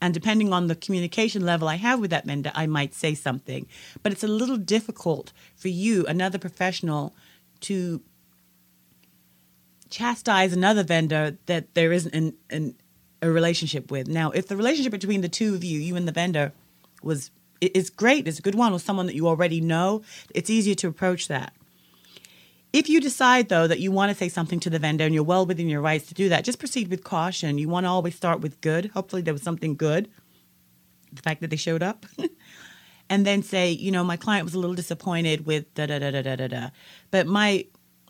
and 0.00 0.12
depending 0.12 0.52
on 0.52 0.66
the 0.66 0.74
communication 0.74 1.44
level 1.44 1.68
I 1.68 1.76
have 1.76 2.00
with 2.00 2.10
that 2.10 2.26
vendor, 2.26 2.52
I 2.54 2.66
might 2.66 2.94
say 2.94 3.14
something. 3.14 3.66
But 4.02 4.12
it's 4.12 4.24
a 4.24 4.28
little 4.28 4.56
difficult 4.56 5.32
for 5.56 5.68
you, 5.68 6.04
another 6.06 6.38
professional, 6.38 7.14
to 7.60 8.02
chastise 9.88 10.52
another 10.52 10.82
vendor 10.82 11.38
that 11.46 11.74
there 11.74 11.92
isn't 11.92 12.14
an, 12.14 12.34
an, 12.50 12.74
a 13.24 13.30
relationship 13.30 13.90
with. 13.90 14.06
Now, 14.06 14.30
if 14.30 14.48
the 14.48 14.56
relationship 14.56 14.92
between 14.92 15.22
the 15.22 15.28
two 15.28 15.54
of 15.54 15.64
you, 15.64 15.80
you 15.80 15.96
and 15.96 16.06
the 16.06 16.12
vendor, 16.12 16.52
was 17.02 17.30
it's 17.60 17.90
great, 17.90 18.28
it's 18.28 18.38
a 18.38 18.42
good 18.42 18.54
one 18.54 18.72
with 18.72 18.82
someone 18.82 19.06
that 19.06 19.14
you 19.14 19.26
already 19.26 19.60
know, 19.60 20.02
it's 20.34 20.50
easier 20.50 20.74
to 20.76 20.88
approach 20.88 21.28
that. 21.28 21.54
If 22.72 22.88
you 22.88 23.00
decide 23.00 23.48
though 23.48 23.66
that 23.66 23.80
you 23.80 23.92
want 23.92 24.10
to 24.10 24.18
say 24.18 24.28
something 24.28 24.60
to 24.60 24.70
the 24.70 24.78
vendor 24.78 25.04
and 25.04 25.14
you're 25.14 25.22
well 25.22 25.46
within 25.46 25.68
your 25.68 25.80
rights 25.80 26.06
to 26.08 26.14
do 26.14 26.28
that, 26.28 26.44
just 26.44 26.58
proceed 26.58 26.88
with 26.88 27.04
caution. 27.04 27.56
You 27.56 27.68
want 27.68 27.84
to 27.84 27.90
always 27.90 28.16
start 28.16 28.40
with 28.40 28.60
good. 28.60 28.86
Hopefully 28.86 29.22
there 29.22 29.32
was 29.32 29.42
something 29.42 29.76
good. 29.76 30.10
The 31.12 31.22
fact 31.22 31.40
that 31.40 31.50
they 31.50 31.56
showed 31.56 31.82
up. 31.82 32.04
and 33.08 33.24
then 33.24 33.42
say, 33.42 33.70
you 33.70 33.92
know, 33.92 34.02
my 34.02 34.16
client 34.16 34.44
was 34.44 34.54
a 34.54 34.58
little 34.58 34.74
disappointed 34.74 35.46
with 35.46 35.72
da 35.74 35.86
da 35.86 36.00
da 36.00 36.10
da 36.10 36.22
da 36.22 36.36
da 36.36 36.48
da. 36.48 36.70
But 37.10 37.26
my 37.26 37.66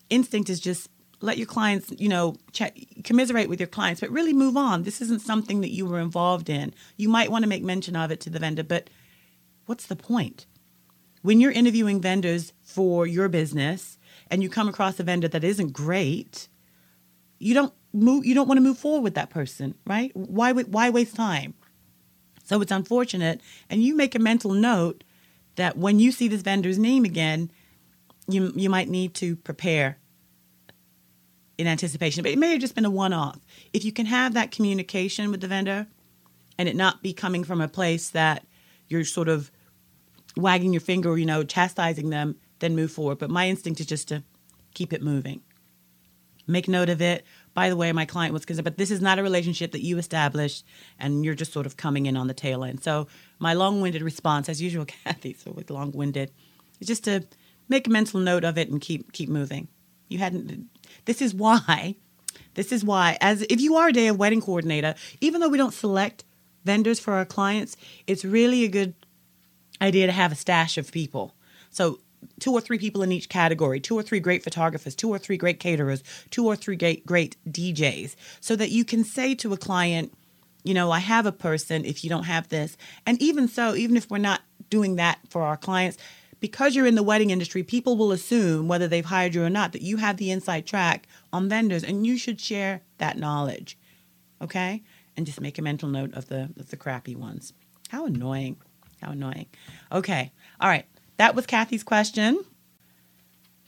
instinct 0.09 0.49
is 0.49 0.61
just 0.61 0.89
let 1.21 1.39
your 1.39 1.47
clients, 1.47 1.93
you 1.99 2.09
know, 2.09 2.37
check, 2.53 2.79
commiserate 3.05 3.49
with 3.49 3.61
your 3.61 3.67
clients, 3.67 4.01
but 4.01 4.11
really 4.11 4.33
move 4.33 4.57
on. 4.57 4.83
This 4.83 5.01
isn't 5.01 5.23
something 5.23 5.61
that 5.61 5.71
you 5.71 5.87
were 5.87 6.01
involved 6.01 6.49
in. 6.49 6.75
You 6.97 7.09
might 7.09 7.31
want 7.31 7.43
to 7.43 7.49
make 7.49 7.63
mention 7.63 7.97
of 7.97 8.11
it 8.11 8.21
to 8.23 8.31
the 8.31 8.39
vendor, 8.39 8.63
but 8.63 8.91
what's 9.67 9.87
the 9.87 9.97
point? 9.97 10.47
When 11.23 11.41
you're 11.41 11.53
interviewing 11.53 12.01
vendors 12.01 12.53
for 12.63 13.07
your 13.07 13.29
business 13.29 13.99
and 14.31 14.43
you 14.43 14.51
come 14.51 14.69
across 14.69 15.01
a 15.01 15.03
vendor 15.03 15.29
that 15.29 15.45
isn't 15.45 15.73
great, 15.73 16.49
you 17.39 17.55
don't 17.55 17.73
move 17.93 18.27
you 18.27 18.35
don't 18.35 18.49
want 18.49 18.59
to 18.59 18.63
move 18.63 18.79
forward 18.79 19.03
with 19.03 19.15
that 19.15 19.31
person, 19.31 19.75
right? 19.87 20.11
Why 20.15 20.53
why 20.53 20.91
waste 20.91 21.17
time? 21.17 21.55
So 22.45 22.61
it's 22.61 22.73
unfortunate 22.73 23.41
and 23.71 23.83
you 23.83 23.97
make 23.97 24.15
a 24.15 24.19
mental 24.19 24.53
note 24.53 25.03
that 25.57 25.79
when 25.79 25.99
you 25.99 26.13
see 26.13 26.29
this 26.29 26.43
vendor's 26.43 26.79
name 26.79 27.05
again, 27.05 27.51
you 28.29 28.53
you 28.55 28.69
might 28.69 28.89
need 28.89 29.15
to 29.15 29.37
prepare 29.37 29.99
in 31.57 31.67
anticipation, 31.67 32.23
but 32.23 32.33
it 32.33 32.39
may 32.39 32.51
have 32.53 32.61
just 32.61 32.75
been 32.75 32.85
a 32.85 32.91
one 32.91 33.13
off. 33.13 33.39
If 33.73 33.85
you 33.85 33.93
can 33.93 34.07
have 34.07 34.35
that 34.35 34.51
communication 34.51 35.31
with 35.31 35.41
the 35.41 35.49
vendor 35.49 35.87
and 36.59 36.69
it 36.69 36.77
not 36.77 37.03
be 37.03 37.13
coming 37.13 37.45
from 37.45 37.61
a 37.61 37.69
place 37.69 38.11
that 38.11 38.47
you're 38.89 39.05
sort 39.05 39.29
of 39.29 39.51
wagging 40.37 40.73
your 40.73 40.81
finger, 40.81 41.17
you 41.17 41.27
know, 41.27 41.45
chastising 41.45 42.11
them, 42.11 42.37
then 42.59 42.75
move 42.75 42.91
forward. 42.91 43.19
But 43.19 43.31
my 43.31 43.49
instinct 43.49 43.81
is 43.81 43.87
just 43.87 44.09
to 44.09 44.23
keep 44.75 44.93
it 44.93 45.03
moving. 45.03 45.43
Make 46.47 46.69
note 46.69 46.89
of 46.89 47.01
it. 47.01 47.25
By 47.55 47.69
the 47.69 47.77
way, 47.77 47.91
my 47.93 48.05
client 48.05 48.35
was 48.35 48.45
concerned, 48.45 48.65
but 48.65 48.77
this 48.77 48.91
is 48.91 49.01
not 49.01 49.19
a 49.19 49.23
relationship 49.23 49.73
that 49.73 49.83
you 49.83 49.97
established 49.97 50.65
and 50.99 51.25
you're 51.25 51.35
just 51.35 51.53
sort 51.53 51.67
of 51.67 51.77
coming 51.77 52.07
in 52.07 52.17
on 52.17 52.27
the 52.27 52.35
tail 52.35 52.65
end. 52.65 52.83
So 52.83 53.07
my 53.39 53.55
long 53.55 53.81
winded 53.81 54.03
response, 54.03 54.49
as 54.49 54.61
usual, 54.61 54.85
Kathy, 55.05 55.35
so 55.35 55.53
with 55.53 55.71
long 55.71 55.93
winded, 55.93 56.33
is 56.81 56.89
just 56.89 57.05
to 57.05 57.27
make 57.69 57.87
a 57.87 57.91
mental 57.91 58.21
note 58.21 58.45
of 58.45 58.59
it 58.59 58.69
and 58.69 58.81
keep 58.81 59.13
keep 59.13 59.29
moving. 59.29 59.69
You 60.09 60.19
hadn't 60.19 60.69
this 61.05 61.21
is 61.23 61.35
why, 61.35 61.97
this 62.55 62.73
is 62.73 62.85
why, 62.85 63.19
as 63.21 63.43
if 63.43 63.61
you 63.61 63.77
are 63.77 63.89
a 63.89 63.93
day 63.93 64.09
of 64.09 64.19
wedding 64.19 64.41
coordinator, 64.41 64.95
even 65.21 65.41
though 65.41 65.49
we 65.49 65.59
don't 65.59 65.75
select 65.75 66.25
vendors 66.65 66.99
for 66.99 67.15
our 67.15 67.25
clients, 67.25 67.77
it's 68.07 68.25
really 68.25 68.65
a 68.65 68.69
good 68.69 68.95
idea 69.81 70.07
to 70.07 70.13
have 70.13 70.33
a 70.33 70.37
stash 70.37 70.79
of 70.79 70.91
people. 70.93 71.35
So 71.71 71.99
two 72.41 72.53
or 72.53 72.61
three 72.61 72.79
people 72.79 73.03
in 73.03 73.13
each 73.13 73.29
category, 73.29 73.81
two 73.81 73.97
or 73.97 74.03
three 74.03 74.21
great 74.21 74.43
photographers, 74.43 74.95
two 74.95 75.11
or 75.11 75.19
three 75.19 75.37
great 75.37 75.61
caterers, 75.61 76.03
two 76.31 76.47
or 76.47 76.57
three 76.57 76.77
great, 76.77 77.05
great 77.07 77.37
DJs, 77.49 78.15
so 78.41 78.57
that 78.57 78.71
you 78.71 78.85
can 78.85 79.05
say 79.05 79.35
to 79.37 79.53
a 79.53 79.57
client, 79.57 80.13
you 80.63 80.75
know, 80.75 80.91
I 80.91 81.01
have 81.01 81.27
a 81.27 81.33
person 81.33 81.85
if 81.85 82.03
you 82.03 82.11
don't 82.11 82.25
have 82.25 82.49
this. 82.49 82.77
And 83.05 83.21
even 83.21 83.49
so, 83.49 83.75
even 83.75 83.97
if 83.97 84.11
we're 84.11 84.19
not 84.19 84.41
doing 84.71 84.97
that 84.97 85.19
for 85.29 85.43
our 85.43 85.57
clients, 85.57 85.99
because 86.45 86.77
you're 86.77 86.85
in 86.85 86.95
the 86.95 87.03
wedding 87.03 87.31
industry, 87.31 87.63
people 87.63 87.97
will 87.97 88.13
assume, 88.13 88.69
whether 88.69 88.87
they've 88.87 89.07
hired 89.07 89.35
you 89.35 89.43
or 89.43 89.49
not, 89.49 89.73
that 89.73 89.81
you 89.81 89.97
have 89.97 90.19
the 90.19 90.31
inside 90.31 90.67
track 90.67 91.09
on 91.33 91.49
vendors 91.49 91.83
and 91.83 92.07
you 92.07 92.19
should 92.19 92.39
share 92.39 92.83
that 92.99 93.17
knowledge. 93.17 93.79
Okay? 94.43 94.83
And 95.17 95.25
just 95.25 95.41
make 95.41 95.57
a 95.59 95.63
mental 95.63 95.89
note 95.89 96.13
of 96.13 96.29
the 96.29 96.51
of 96.59 96.69
the 96.69 96.77
crappy 96.77 97.17
ones. 97.17 97.55
How 97.89 98.05
annoying. 98.05 98.59
How 99.01 99.13
annoying. 99.13 99.47
Okay. 99.91 100.33
All 100.61 100.69
right. 100.69 100.85
That 101.17 101.35
was 101.35 101.47
Kathy's 101.47 101.83
question. 101.83 102.45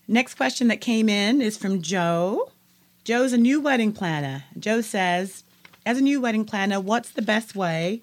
Next 0.06 0.34
question 0.34 0.68
that 0.68 0.82
came 0.82 1.08
in 1.08 1.40
is 1.40 1.56
from 1.56 1.80
Joe. 1.80 2.52
Joe's 3.04 3.32
a 3.32 3.38
new 3.38 3.58
wedding 3.58 3.94
planner. 3.94 4.44
Joe 4.58 4.82
says, 4.82 5.44
as 5.86 5.96
a 5.96 6.02
new 6.02 6.20
wedding 6.20 6.44
planner, 6.44 6.78
what's 6.78 7.10
the 7.10 7.22
best 7.22 7.56
way, 7.56 8.02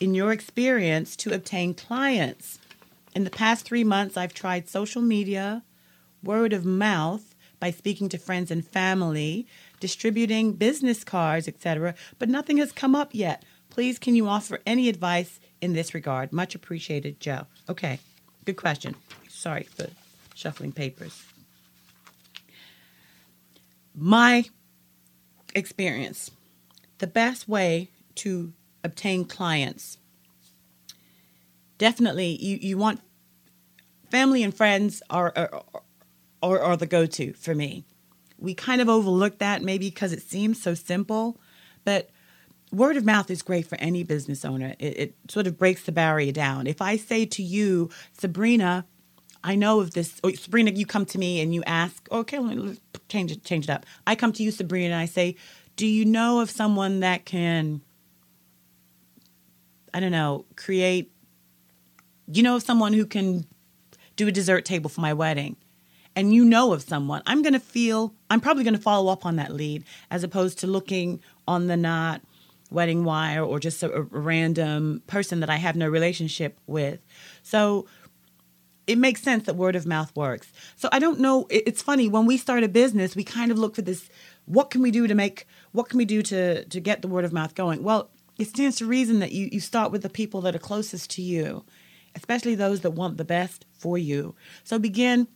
in 0.00 0.12
your 0.12 0.32
experience, 0.32 1.14
to 1.18 1.32
obtain 1.32 1.72
clients? 1.72 2.58
In 3.16 3.24
the 3.24 3.30
past 3.30 3.64
three 3.64 3.82
months, 3.82 4.18
I've 4.18 4.34
tried 4.34 4.68
social 4.68 5.00
media, 5.00 5.62
word 6.22 6.52
of 6.52 6.66
mouth 6.66 7.34
by 7.58 7.70
speaking 7.70 8.10
to 8.10 8.18
friends 8.18 8.50
and 8.50 8.62
family, 8.62 9.46
distributing 9.80 10.52
business 10.52 11.02
cards, 11.02 11.48
etc., 11.48 11.94
but 12.18 12.28
nothing 12.28 12.58
has 12.58 12.72
come 12.72 12.94
up 12.94 13.14
yet. 13.14 13.42
Please, 13.70 13.98
can 13.98 14.14
you 14.14 14.28
offer 14.28 14.60
any 14.66 14.90
advice 14.90 15.40
in 15.62 15.72
this 15.72 15.94
regard? 15.94 16.30
Much 16.30 16.54
appreciated, 16.54 17.18
Joe. 17.18 17.46
Okay, 17.70 18.00
good 18.44 18.58
question. 18.58 18.94
Sorry 19.30 19.62
for 19.62 19.86
shuffling 20.34 20.72
papers. 20.72 21.24
My 23.94 24.44
experience 25.54 26.32
the 26.98 27.06
best 27.06 27.48
way 27.48 27.88
to 28.16 28.52
obtain 28.84 29.24
clients 29.24 29.96
definitely 31.78 32.36
you, 32.42 32.58
you 32.60 32.78
want 32.78 33.00
family 34.10 34.42
and 34.42 34.54
friends 34.54 35.02
are, 35.10 35.32
are, 35.36 35.62
are, 36.42 36.60
are 36.60 36.76
the 36.76 36.86
go-to 36.86 37.32
for 37.34 37.54
me. 37.54 37.84
We 38.38 38.54
kind 38.54 38.80
of 38.80 38.88
overlook 38.88 39.38
that 39.38 39.62
maybe 39.62 39.88
because 39.88 40.12
it 40.12 40.22
seems 40.22 40.60
so 40.62 40.74
simple 40.74 41.40
but 41.86 42.10
word 42.72 42.96
of 42.96 43.04
mouth 43.04 43.30
is 43.30 43.40
great 43.42 43.66
for 43.66 43.76
any 43.76 44.02
business 44.02 44.44
owner. 44.44 44.74
It, 44.78 44.98
it 44.98 45.14
sort 45.28 45.46
of 45.46 45.56
breaks 45.56 45.84
the 45.84 45.92
barrier 45.92 46.32
down. 46.32 46.66
If 46.66 46.82
i 46.82 46.96
say 46.96 47.24
to 47.24 47.42
you 47.42 47.88
sabrina 48.12 48.84
i 49.42 49.54
know 49.54 49.80
of 49.80 49.92
this 49.92 50.20
or 50.22 50.34
sabrina 50.34 50.72
you 50.72 50.84
come 50.84 51.06
to 51.06 51.18
me 51.18 51.40
and 51.40 51.54
you 51.54 51.62
ask 51.64 52.06
okay 52.10 52.38
let's 52.38 52.80
change 53.08 53.32
it 53.32 53.44
change 53.44 53.64
it 53.64 53.70
up. 53.70 53.86
I 54.06 54.14
come 54.14 54.32
to 54.34 54.42
you 54.42 54.50
sabrina 54.50 54.86
and 54.86 54.94
i 54.94 55.06
say 55.06 55.36
do 55.76 55.86
you 55.86 56.04
know 56.04 56.40
of 56.40 56.50
someone 56.50 57.00
that 57.00 57.24
can 57.24 57.80
i 59.94 60.00
don't 60.00 60.12
know 60.12 60.44
create 60.56 61.12
you 62.26 62.42
know 62.42 62.56
of 62.56 62.62
someone 62.62 62.92
who 62.92 63.06
can 63.06 63.46
do 64.16 64.26
a 64.28 64.32
dessert 64.32 64.64
table 64.64 64.90
for 64.90 65.00
my 65.00 65.12
wedding 65.12 65.56
and 66.16 66.32
you 66.34 66.44
know 66.44 66.72
of 66.72 66.82
someone, 66.82 67.22
I'm 67.26 67.42
going 67.42 67.52
to 67.52 67.60
feel, 67.60 68.14
I'm 68.30 68.40
probably 68.40 68.64
going 68.64 68.74
to 68.74 68.80
follow 68.80 69.12
up 69.12 69.26
on 69.26 69.36
that 69.36 69.52
lead 69.52 69.84
as 70.10 70.24
opposed 70.24 70.58
to 70.60 70.66
looking 70.66 71.20
on 71.46 71.66
the 71.66 71.76
Knot 71.76 72.22
WeddingWire 72.72 73.46
or 73.46 73.60
just 73.60 73.82
a, 73.82 73.92
a 73.92 74.00
random 74.00 75.02
person 75.06 75.40
that 75.40 75.50
I 75.50 75.56
have 75.56 75.76
no 75.76 75.86
relationship 75.86 76.58
with. 76.66 77.00
So 77.42 77.86
it 78.86 78.96
makes 78.98 79.20
sense 79.20 79.44
that 79.44 79.56
word 79.56 79.76
of 79.76 79.84
mouth 79.84 80.14
works. 80.16 80.50
So 80.76 80.88
I 80.90 80.98
don't 80.98 81.20
know. 81.20 81.46
It's 81.50 81.82
funny 81.82 82.08
when 82.08 82.24
we 82.24 82.38
start 82.38 82.64
a 82.64 82.68
business, 82.68 83.14
we 83.14 83.24
kind 83.24 83.50
of 83.50 83.58
look 83.58 83.74
for 83.74 83.82
this. 83.82 84.08
What 84.46 84.70
can 84.70 84.80
we 84.80 84.90
do 84.90 85.06
to 85.06 85.14
make? 85.14 85.46
What 85.72 85.88
can 85.88 85.98
we 85.98 86.04
do 86.04 86.22
to 86.22 86.64
to 86.64 86.80
get 86.80 87.02
the 87.02 87.08
word 87.08 87.24
of 87.24 87.32
mouth 87.32 87.54
going? 87.54 87.82
Well, 87.82 88.10
it 88.38 88.48
stands 88.48 88.76
to 88.76 88.86
reason 88.86 89.18
that 89.18 89.32
you 89.32 89.48
you 89.50 89.60
start 89.60 89.90
with 89.90 90.02
the 90.02 90.08
people 90.08 90.40
that 90.42 90.54
are 90.54 90.60
closest 90.60 91.10
to 91.10 91.22
you, 91.22 91.64
especially 92.16 92.54
those 92.54 92.80
that 92.80 92.90
want 92.90 93.16
the 93.16 93.24
best 93.24 93.64
for 93.72 93.96
you. 93.96 94.34
So 94.64 94.78
begin 94.78 95.28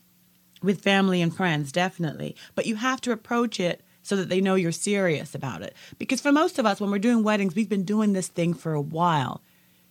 with 0.62 0.82
family 0.82 1.22
and 1.22 1.34
friends, 1.34 1.70
definitely. 1.70 2.34
But 2.54 2.66
you 2.66 2.76
have 2.76 3.00
to 3.02 3.12
approach 3.12 3.60
it 3.60 3.82
so 4.02 4.16
that 4.16 4.28
they 4.28 4.40
know 4.40 4.54
you're 4.54 4.72
serious 4.72 5.34
about 5.34 5.62
it. 5.62 5.76
Because 5.98 6.20
for 6.20 6.32
most 6.32 6.58
of 6.58 6.66
us, 6.66 6.80
when 6.80 6.90
we're 6.90 6.98
doing 6.98 7.22
weddings, 7.22 7.54
we've 7.54 7.68
been 7.68 7.84
doing 7.84 8.12
this 8.12 8.28
thing 8.28 8.54
for 8.54 8.72
a 8.72 8.80
while. 8.80 9.42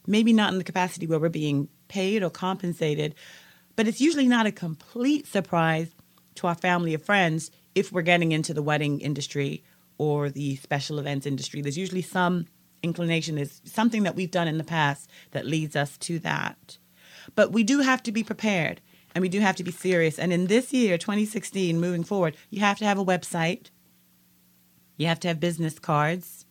Maybe 0.08 0.34
not 0.34 0.52
in 0.52 0.58
the 0.58 0.64
capacity 0.64 1.08
where 1.08 1.20
we're 1.20 1.30
being 1.30 1.70
paid 1.88 2.24
or 2.24 2.30
compensated, 2.30 3.16
but 3.76 3.88
it's 3.88 4.02
usually 4.02 4.28
not 4.28 4.48
a 4.48 4.52
complete 4.52 5.28
surprise 5.28 5.94
to 6.36 6.48
our 6.48 6.56
family 6.56 6.96
or 6.96 7.00
friends 7.00 7.52
if 7.76 7.92
we're 7.92 8.02
getting 8.02 8.32
into 8.32 8.54
the 8.54 8.64
wedding 8.64 9.00
industry 9.00 9.64
or 9.98 10.30
the 10.30 10.56
special 10.58 10.98
events 10.98 11.26
industry. 11.26 11.62
There's 11.62 11.78
usually 11.78 12.02
some 12.02 12.48
inclination, 12.82 13.36
there's 13.36 13.62
something 13.66 14.04
that 14.04 14.16
we've 14.16 14.32
done 14.32 14.48
in 14.48 14.58
the 14.58 14.64
past 14.64 15.10
that 15.32 15.46
leads 15.46 15.76
us 15.76 15.98
to 15.98 16.18
that. 16.20 16.79
But 17.36 17.52
we 17.52 17.64
do 17.64 17.80
have 17.80 18.04
to 18.04 18.12
be 18.12 18.24
prepared 18.24 18.82
and 19.16 19.22
we 19.22 19.30
do 19.30 19.40
have 19.40 19.56
to 19.58 19.64
be 19.64 19.72
serious. 19.72 20.20
And 20.20 20.32
in 20.32 20.48
this 20.48 20.72
year, 20.74 20.98
2016, 20.98 21.80
moving 21.80 22.04
forward, 22.04 22.36
you 22.50 22.60
have 22.60 22.78
to 22.80 22.86
have 22.86 22.98
a 22.98 23.06
website. 23.06 23.70
You 24.98 25.08
have 25.08 25.20
to 25.22 25.28
have 25.28 25.40
business 25.40 25.80
cards. 25.80 26.46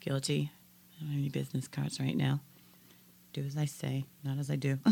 Guilty. 0.00 0.50
I 0.96 1.00
don't 1.00 1.10
have 1.10 1.18
any 1.18 1.28
business 1.28 1.68
cards 1.68 2.00
right 2.00 2.16
now. 2.16 2.40
Do 3.32 3.44
as 3.44 3.56
I 3.56 3.64
say, 3.66 4.06
not 4.24 4.38
as 4.38 4.50
I 4.50 4.56
do. 4.56 4.78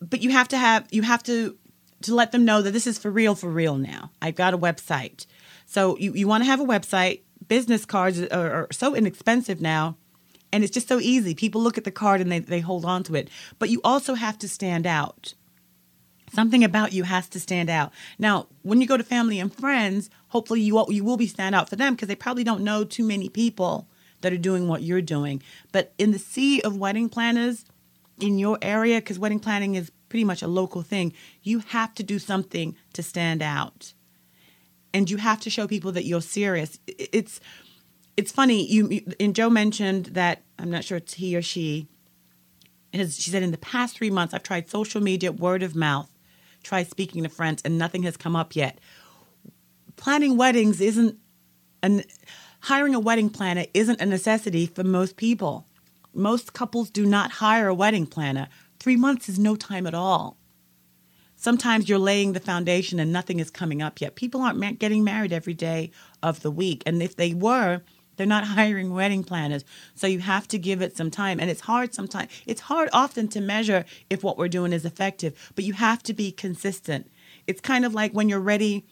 but 0.00 0.22
you 0.22 0.30
have 0.30 0.48
to 0.48 0.58
have 0.58 0.86
you 0.90 1.02
have 1.02 1.22
to 1.24 1.56
to 2.02 2.14
let 2.14 2.32
them 2.32 2.44
know 2.44 2.62
that 2.62 2.70
this 2.70 2.86
is 2.86 2.98
for 2.98 3.10
real 3.10 3.34
for 3.34 3.50
real 3.50 3.76
now. 3.76 4.10
I've 4.22 4.36
got 4.36 4.54
a 4.54 4.58
website. 4.58 5.26
So 5.66 5.98
you, 5.98 6.12
you 6.14 6.28
want 6.28 6.44
to 6.44 6.46
have 6.46 6.60
a 6.60 6.64
website. 6.64 7.22
Business 7.46 7.84
cards 7.84 8.20
are, 8.20 8.50
are 8.52 8.68
so 8.70 8.94
inexpensive 8.94 9.60
now 9.60 9.96
and 10.52 10.64
it's 10.64 10.72
just 10.72 10.88
so 10.88 10.98
easy. 11.00 11.34
People 11.34 11.62
look 11.62 11.78
at 11.78 11.84
the 11.84 11.90
card 11.90 12.20
and 12.20 12.30
they, 12.32 12.38
they 12.38 12.60
hold 12.60 12.84
on 12.84 13.02
to 13.04 13.14
it. 13.14 13.28
But 13.58 13.70
you 13.70 13.80
also 13.84 14.14
have 14.14 14.38
to 14.38 14.48
stand 14.48 14.86
out. 14.86 15.34
Something 16.32 16.62
about 16.62 16.92
you 16.92 17.04
has 17.04 17.28
to 17.30 17.40
stand 17.40 17.70
out. 17.70 17.92
Now, 18.18 18.48
when 18.62 18.80
you 18.80 18.86
go 18.86 18.96
to 18.96 19.04
family 19.04 19.40
and 19.40 19.54
friends, 19.54 20.10
hopefully 20.28 20.60
you 20.60 20.84
you 20.88 21.04
will 21.04 21.16
be 21.16 21.26
stand 21.26 21.54
out 21.54 21.68
for 21.68 21.76
them 21.76 21.94
because 21.94 22.08
they 22.08 22.14
probably 22.14 22.44
don't 22.44 22.62
know 22.62 22.84
too 22.84 23.04
many 23.04 23.28
people 23.28 23.88
that 24.20 24.32
are 24.32 24.38
doing 24.38 24.68
what 24.68 24.82
you're 24.82 25.00
doing. 25.00 25.42
But 25.72 25.92
in 25.96 26.12
the 26.12 26.18
sea 26.18 26.60
of 26.62 26.76
wedding 26.76 27.08
planners 27.08 27.64
in 28.20 28.38
your 28.38 28.58
area, 28.60 28.98
because 28.98 29.18
wedding 29.18 29.40
planning 29.40 29.74
is 29.74 29.90
pretty 30.08 30.24
much 30.24 30.42
a 30.42 30.48
local 30.48 30.82
thing, 30.82 31.12
you 31.42 31.60
have 31.60 31.94
to 31.94 32.02
do 32.02 32.18
something 32.18 32.76
to 32.92 33.02
stand 33.02 33.42
out. 33.42 33.92
And 34.92 35.10
you 35.10 35.18
have 35.18 35.40
to 35.40 35.50
show 35.50 35.66
people 35.66 35.92
that 35.92 36.04
you're 36.04 36.22
serious. 36.22 36.78
It's 36.86 37.40
it's 38.18 38.32
funny 38.32 38.66
you 38.66 39.00
and 39.20 39.32
Joe 39.32 39.48
mentioned 39.48 40.06
that 40.06 40.42
I'm 40.58 40.70
not 40.70 40.82
sure 40.82 40.96
it's 40.96 41.14
he 41.14 41.36
or 41.36 41.40
she. 41.40 41.86
Has, 42.92 43.16
she 43.16 43.30
said 43.30 43.44
in 43.44 43.52
the 43.52 43.58
past 43.58 43.96
three 43.96 44.10
months 44.10 44.34
I've 44.34 44.42
tried 44.42 44.68
social 44.68 45.00
media, 45.00 45.30
word 45.30 45.62
of 45.62 45.76
mouth, 45.76 46.12
tried 46.64 46.90
speaking 46.90 47.22
to 47.22 47.28
friends, 47.28 47.62
and 47.64 47.78
nothing 47.78 48.02
has 48.02 48.16
come 48.16 48.34
up 48.34 48.56
yet. 48.56 48.80
Planning 49.94 50.36
weddings 50.36 50.80
isn't 50.80 51.16
an 51.80 52.02
hiring 52.62 52.92
a 52.92 52.98
wedding 52.98 53.30
planner 53.30 53.66
isn't 53.72 54.00
a 54.00 54.06
necessity 54.06 54.66
for 54.66 54.82
most 54.82 55.16
people. 55.16 55.64
Most 56.12 56.52
couples 56.52 56.90
do 56.90 57.06
not 57.06 57.30
hire 57.30 57.68
a 57.68 57.74
wedding 57.74 58.06
planner. 58.06 58.48
Three 58.80 58.96
months 58.96 59.28
is 59.28 59.38
no 59.38 59.54
time 59.54 59.86
at 59.86 59.94
all. 59.94 60.36
Sometimes 61.36 61.88
you're 61.88 62.00
laying 62.00 62.32
the 62.32 62.40
foundation 62.40 62.98
and 62.98 63.12
nothing 63.12 63.38
is 63.38 63.48
coming 63.48 63.80
up 63.80 64.00
yet. 64.00 64.16
People 64.16 64.40
aren't 64.40 64.80
getting 64.80 65.04
married 65.04 65.32
every 65.32 65.54
day 65.54 65.92
of 66.20 66.42
the 66.42 66.50
week. 66.50 66.82
And 66.84 67.00
if 67.00 67.14
they 67.14 67.32
were, 67.32 67.82
they're 68.18 68.26
not 68.26 68.44
hiring 68.58 68.92
wedding 68.92 69.24
planners. 69.24 69.64
So 69.94 70.06
you 70.06 70.18
have 70.18 70.46
to 70.48 70.58
give 70.58 70.82
it 70.82 70.96
some 70.96 71.10
time. 71.10 71.40
And 71.40 71.48
it's 71.48 71.62
hard 71.62 71.94
sometimes. 71.94 72.30
It's 72.44 72.60
hard 72.62 72.90
often 72.92 73.28
to 73.28 73.40
measure 73.40 73.86
if 74.10 74.22
what 74.22 74.36
we're 74.36 74.48
doing 74.48 74.74
is 74.74 74.84
effective, 74.84 75.52
but 75.54 75.64
you 75.64 75.72
have 75.72 76.02
to 76.02 76.12
be 76.12 76.30
consistent. 76.30 77.10
It's 77.46 77.62
kind 77.62 77.86
of 77.86 77.94
like 77.94 78.12
when 78.12 78.28
you're 78.28 78.40
ready. 78.40 78.84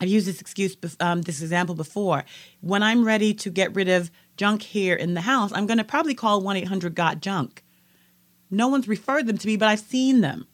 I've 0.00 0.08
used 0.08 0.28
this 0.28 0.40
excuse, 0.40 0.76
um, 1.00 1.22
this 1.22 1.40
example 1.40 1.74
before. 1.74 2.24
When 2.60 2.84
I'm 2.84 3.04
ready 3.04 3.34
to 3.34 3.50
get 3.50 3.74
rid 3.74 3.88
of 3.88 4.12
junk 4.36 4.62
here 4.62 4.94
in 4.94 5.14
the 5.14 5.22
house, 5.22 5.50
I'm 5.52 5.66
going 5.66 5.78
to 5.78 5.84
probably 5.84 6.14
call 6.14 6.40
1 6.40 6.56
800 6.56 6.94
Got 6.94 7.20
Junk. 7.20 7.64
No 8.50 8.68
one's 8.68 8.86
referred 8.86 9.26
them 9.26 9.38
to 9.38 9.46
me, 9.46 9.56
but 9.56 9.68
I've 9.68 9.80
seen 9.80 10.20
them. 10.20 10.46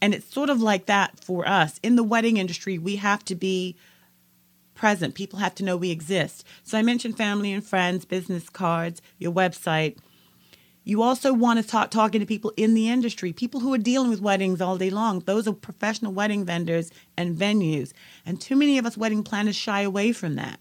And 0.00 0.14
it's 0.14 0.32
sort 0.32 0.48
of 0.48 0.62
like 0.62 0.86
that 0.86 1.22
for 1.22 1.46
us. 1.46 1.80
In 1.82 1.96
the 1.96 2.04
wedding 2.04 2.36
industry, 2.36 2.78
we 2.78 2.96
have 2.96 3.24
to 3.26 3.34
be 3.34 3.76
present. 4.78 5.14
People 5.14 5.40
have 5.40 5.54
to 5.56 5.64
know 5.64 5.76
we 5.76 5.90
exist. 5.90 6.44
So 6.62 6.78
I 6.78 6.82
mentioned 6.82 7.18
family 7.18 7.52
and 7.52 7.64
friends, 7.64 8.06
business 8.06 8.48
cards, 8.48 9.02
your 9.18 9.32
website. 9.32 9.98
You 10.84 11.02
also 11.02 11.34
want 11.34 11.60
to 11.60 11.66
talk 11.66 11.90
talking 11.90 12.20
to 12.20 12.26
people 12.26 12.54
in 12.56 12.72
the 12.72 12.88
industry, 12.88 13.34
people 13.34 13.60
who 13.60 13.74
are 13.74 13.78
dealing 13.78 14.08
with 14.08 14.22
weddings 14.22 14.62
all 14.62 14.78
day 14.78 14.88
long. 14.88 15.20
Those 15.20 15.46
are 15.46 15.52
professional 15.52 16.12
wedding 16.12 16.46
vendors 16.46 16.90
and 17.14 17.36
venues. 17.36 17.92
And 18.24 18.40
too 18.40 18.56
many 18.56 18.78
of 18.78 18.86
us 18.86 18.96
wedding 18.96 19.22
planners 19.22 19.56
shy 19.56 19.82
away 19.82 20.12
from 20.12 20.36
that. 20.36 20.60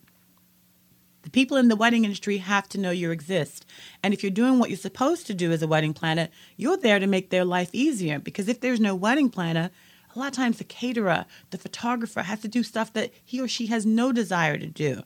The 1.22 1.30
people 1.30 1.58
in 1.58 1.68
the 1.68 1.76
wedding 1.76 2.04
industry 2.04 2.38
have 2.38 2.68
to 2.70 2.78
know 2.78 2.92
you 2.92 3.12
exist. 3.12 3.66
And 4.02 4.14
if 4.14 4.24
you're 4.24 4.32
doing 4.32 4.60
what 4.60 4.70
you're 4.70 4.78
supposed 4.78 5.28
to 5.28 5.34
do 5.34 5.52
as 5.52 5.62
a 5.62 5.68
wedding 5.68 5.94
planner, 5.94 6.30
you're 6.56 6.78
there 6.78 7.00
to 7.00 7.08
make 7.08 7.30
their 7.30 7.46
life 7.46 7.70
easier. 7.72 8.18
Because 8.18 8.48
if 8.48 8.62
there's 8.62 8.80
no 8.80 8.96
wedding 8.96 9.30
planner, 9.30 9.70
a 10.18 10.20
lot 10.20 10.30
of 10.30 10.34
times 10.34 10.58
the 10.58 10.64
caterer, 10.64 11.26
the 11.52 11.58
photographer 11.58 12.24
has 12.24 12.42
to 12.42 12.48
do 12.48 12.64
stuff 12.64 12.92
that 12.94 13.12
he 13.24 13.40
or 13.40 13.48
she 13.48 13.68
has 13.68 13.86
no 13.86 14.12
desire 14.12 14.58
to 14.58 14.66
do. 14.66 15.04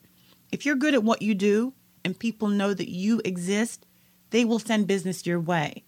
If 0.51 0.65
you're 0.65 0.75
good 0.75 0.93
at 0.93 1.03
what 1.03 1.21
you 1.21 1.35
do 1.35 1.73
and 2.05 2.17
people 2.17 2.47
know 2.47 2.73
that 2.73 2.89
you 2.89 3.21
exist, 3.25 3.85
they 4.29 4.45
will 4.45 4.59
send 4.59 4.87
business 4.87 5.25
your 5.25 5.39
way. 5.39 5.83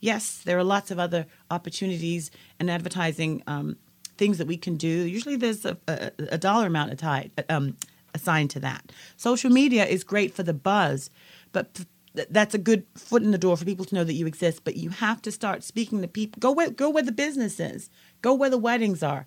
Yes, 0.00 0.42
there 0.44 0.58
are 0.58 0.64
lots 0.64 0.90
of 0.90 0.98
other 0.98 1.26
opportunities 1.50 2.30
and 2.60 2.70
advertising 2.70 3.42
um, 3.46 3.76
things 4.18 4.36
that 4.38 4.46
we 4.46 4.58
can 4.58 4.76
do. 4.76 4.88
Usually 4.88 5.36
there's 5.36 5.64
a, 5.64 5.78
a, 5.88 6.12
a 6.32 6.38
dollar 6.38 6.66
amount 6.66 6.98
tied, 6.98 7.30
um, 7.48 7.76
assigned 8.14 8.50
to 8.50 8.60
that. 8.60 8.92
Social 9.16 9.50
media 9.50 9.86
is 9.86 10.04
great 10.04 10.34
for 10.34 10.42
the 10.42 10.54
buzz, 10.54 11.08
but 11.52 11.86
that's 12.30 12.54
a 12.54 12.58
good 12.58 12.86
foot 12.94 13.22
in 13.22 13.30
the 13.30 13.38
door 13.38 13.56
for 13.56 13.64
people 13.64 13.84
to 13.84 13.94
know 13.94 14.04
that 14.04 14.14
you 14.14 14.26
exist. 14.26 14.64
But 14.64 14.76
you 14.76 14.90
have 14.90 15.20
to 15.22 15.32
start 15.32 15.62
speaking 15.62 16.02
to 16.02 16.08
people. 16.08 16.40
Go 16.40 16.52
where, 16.52 16.70
go 16.70 16.90
where 16.90 17.02
the 17.02 17.12
business 17.12 17.60
is. 17.60 17.90
Go 18.22 18.34
where 18.34 18.50
the 18.50 18.58
weddings 18.58 19.02
are. 19.02 19.26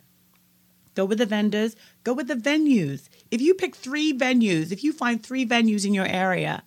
Go 0.96 1.05
with 1.05 1.19
the 1.19 1.25
vendors. 1.25 1.75
Go 2.03 2.13
with 2.13 2.27
the 2.27 2.36
venues. 2.36 3.10
If 3.31 3.41
you 3.41 3.53
pick 3.53 3.75
three 3.75 4.12
venues, 4.12 4.72
if 4.72 4.84
you 4.84 4.91
find 4.91 5.22
three 5.22 5.46
venues 5.46 5.86
in 5.86 5.93
your 5.93 6.08
area 6.08 6.63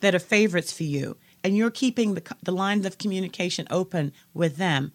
that 0.00 0.14
are 0.14 0.20
favorites 0.20 0.72
for 0.72 0.84
you, 0.84 1.16
and 1.42 1.56
you're 1.56 1.70
keeping 1.70 2.14
the, 2.14 2.36
the 2.42 2.52
lines 2.52 2.86
of 2.86 2.98
communication 2.98 3.66
open 3.70 4.12
with 4.32 4.56
them, 4.56 4.92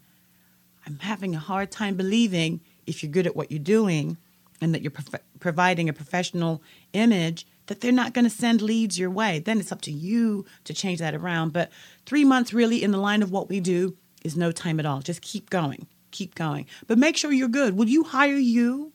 I'm 0.86 1.00
having 1.00 1.36
a 1.36 1.40
hard 1.40 1.72
time 1.72 1.96
believing 1.96 2.62
if 2.88 3.04
you're 3.04 3.12
good 3.12 3.28
at 3.28 3.36
what 3.36 3.52
you're 3.52 3.60
doing 3.60 4.18
and 4.60 4.74
that 4.74 4.82
you're 4.82 4.92
prof- 4.92 5.22
providing 5.40 5.88
a 5.88 5.94
professional 5.94 6.62
image 6.94 7.46
that 7.68 7.82
they're 7.82 7.92
not 7.92 8.14
going 8.14 8.26
to 8.26 8.32
send 8.32 8.62
leads 8.62 8.98
your 8.98 9.12
way. 9.12 9.40
Then 9.40 9.60
it's 9.60 9.72
up 9.72 9.82
to 9.82 9.92
you 9.92 10.46
to 10.64 10.74
change 10.74 11.00
that 11.00 11.14
around. 11.14 11.54
But 11.54 11.72
three 12.06 12.26
months 12.26 12.52
really 12.52 12.84
in 12.84 12.92
the 12.92 12.98
line 12.98 13.22
of 13.22 13.32
what 13.32 13.48
we 13.48 13.60
do 13.60 13.96
is 14.24 14.36
no 14.36 14.52
time 14.52 14.80
at 14.80 14.86
all. 14.86 15.02
Just 15.02 15.22
keep 15.22 15.50
going, 15.50 15.86
keep 16.12 16.36
going. 16.36 16.66
But 16.88 16.98
make 16.98 17.18
sure 17.18 17.32
you're 17.32 17.48
good. 17.48 17.76
Would 17.78 17.90
you 17.90 18.04
hire 18.04 18.38
you? 18.38 18.94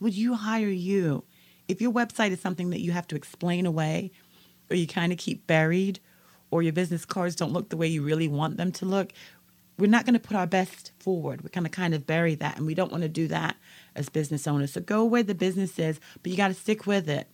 Would 0.00 0.14
you 0.14 0.34
hire 0.34 0.68
you? 0.68 1.24
If 1.68 1.80
your 1.80 1.92
website 1.92 2.30
is 2.30 2.40
something 2.40 2.70
that 2.70 2.80
you 2.80 2.92
have 2.92 3.06
to 3.08 3.16
explain 3.16 3.66
away 3.66 4.10
or 4.70 4.76
you 4.76 4.86
kind 4.86 5.12
of 5.12 5.18
keep 5.18 5.46
buried 5.46 6.00
or 6.50 6.62
your 6.62 6.72
business 6.72 7.04
cards 7.04 7.36
don't 7.36 7.52
look 7.52 7.68
the 7.68 7.76
way 7.76 7.86
you 7.86 8.02
really 8.02 8.28
want 8.28 8.56
them 8.56 8.72
to 8.72 8.86
look, 8.86 9.12
we're 9.80 9.86
not 9.86 10.04
going 10.04 10.14
to 10.14 10.20
put 10.20 10.36
our 10.36 10.46
best 10.46 10.92
forward. 10.98 11.42
We're 11.42 11.48
going 11.48 11.64
to 11.64 11.70
kind 11.70 11.94
of 11.94 12.06
bury 12.06 12.34
that, 12.36 12.58
and 12.58 12.66
we 12.66 12.74
don't 12.74 12.92
want 12.92 13.02
to 13.02 13.08
do 13.08 13.26
that 13.28 13.56
as 13.96 14.08
business 14.08 14.46
owners. 14.46 14.72
So 14.72 14.80
go 14.80 15.04
where 15.04 15.22
the 15.22 15.34
business 15.34 15.78
is, 15.78 15.98
but 16.22 16.30
you 16.30 16.36
got 16.36 16.48
to 16.48 16.54
stick 16.54 16.86
with 16.86 17.08
it. 17.08 17.28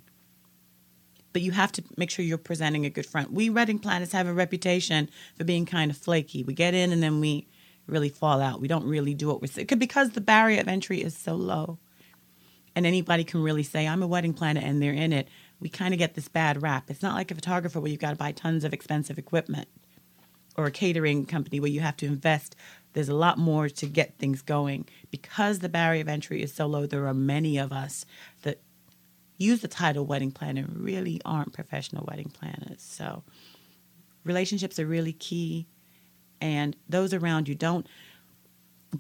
But 1.33 1.42
you 1.42 1.50
have 1.50 1.73
to 1.73 1.85
make 1.97 2.11
sure 2.11 2.25
you're 2.25 2.38
presenting 2.38 2.87
a 2.87 2.90
good 2.90 3.04
front. 3.04 3.33
We 3.33 3.50
wedding 3.50 3.78
planners 3.78 4.12
have 4.12 4.26
a 4.26 4.33
reputation 4.33 5.11
for 5.37 5.45
being 5.45 5.66
kind 5.66 5.90
of 5.90 5.97
flaky. 5.97 6.45
We 6.45 6.54
get 6.54 6.73
in 6.73 6.92
and 6.92 7.02
then 7.02 7.21
we 7.21 7.47
really 7.87 8.09
fall 8.09 8.40
out. 8.40 8.61
We 8.61 8.69
don't 8.69 8.87
really 8.87 9.14
do 9.14 9.28
what 9.28 9.40
we're 9.40 9.49
saying 9.49 9.69
because 9.78 10.11
the 10.11 10.21
barrier 10.21 10.61
of 10.61 10.69
entry 10.69 11.02
is 11.02 11.16
so 11.16 11.35
low, 11.35 11.78
and 12.75 12.87
anybody 12.87 13.25
can 13.25 13.43
really 13.43 13.62
say, 13.62 13.87
"I'm 13.87 14.02
a 14.02 14.07
wedding 14.07 14.35
planner," 14.35 14.61
and 14.61 14.83
they're 14.83 14.93
in 14.93 15.12
it. 15.12 15.28
We 15.61 15.69
kind 15.69 15.95
of 15.95 15.99
get 15.99 16.14
this 16.14 16.28
bad 16.28 16.62
rap. 16.62 16.90
It's 16.90 17.02
not 17.02 17.14
like 17.14 17.31
a 17.31 17.35
photographer 17.35 17.81
where 17.81 17.90
you've 17.90 18.00
got 18.00 18.11
to 18.11 18.16
buy 18.16 18.33
tons 18.33 18.64
of 18.64 18.75
expensive 18.75 19.19
equipment 19.19 19.69
or 20.57 20.66
a 20.66 20.71
catering 20.71 21.26
company 21.26 21.61
where 21.61 21.71
you 21.71 21.81
have 21.81 21.97
to 21.99 22.07
invest. 22.07 22.57
There's 22.93 23.09
a 23.09 23.14
lot 23.14 23.38
more 23.38 23.69
to 23.69 23.87
get 23.87 24.19
things 24.19 24.43
going. 24.43 24.88
Because 25.11 25.59
the 25.59 25.69
barrier 25.69 26.00
of 26.00 26.09
entry 26.09 26.43
is 26.43 26.52
so 26.52 26.66
low, 26.66 26.87
there 26.87 27.07
are 27.07 27.14
many 27.14 27.59
of 27.59 27.73
us 27.73 28.07
that 28.43 28.61
use 29.37 29.61
the 29.61 29.69
title 29.69 30.07
wedding 30.07 30.31
planner 30.31 30.66
really 30.73 31.21
aren't 31.25 31.52
professional 31.52 32.07
wedding 32.09 32.31
planners. 32.31 32.81
So 32.81 33.23
relationships 34.25 34.78
are 34.78 34.87
really 34.87 35.12
key 35.12 35.66
and 36.40 36.76
those 36.88 37.12
around 37.14 37.49
you 37.49 37.55
don't 37.55 37.87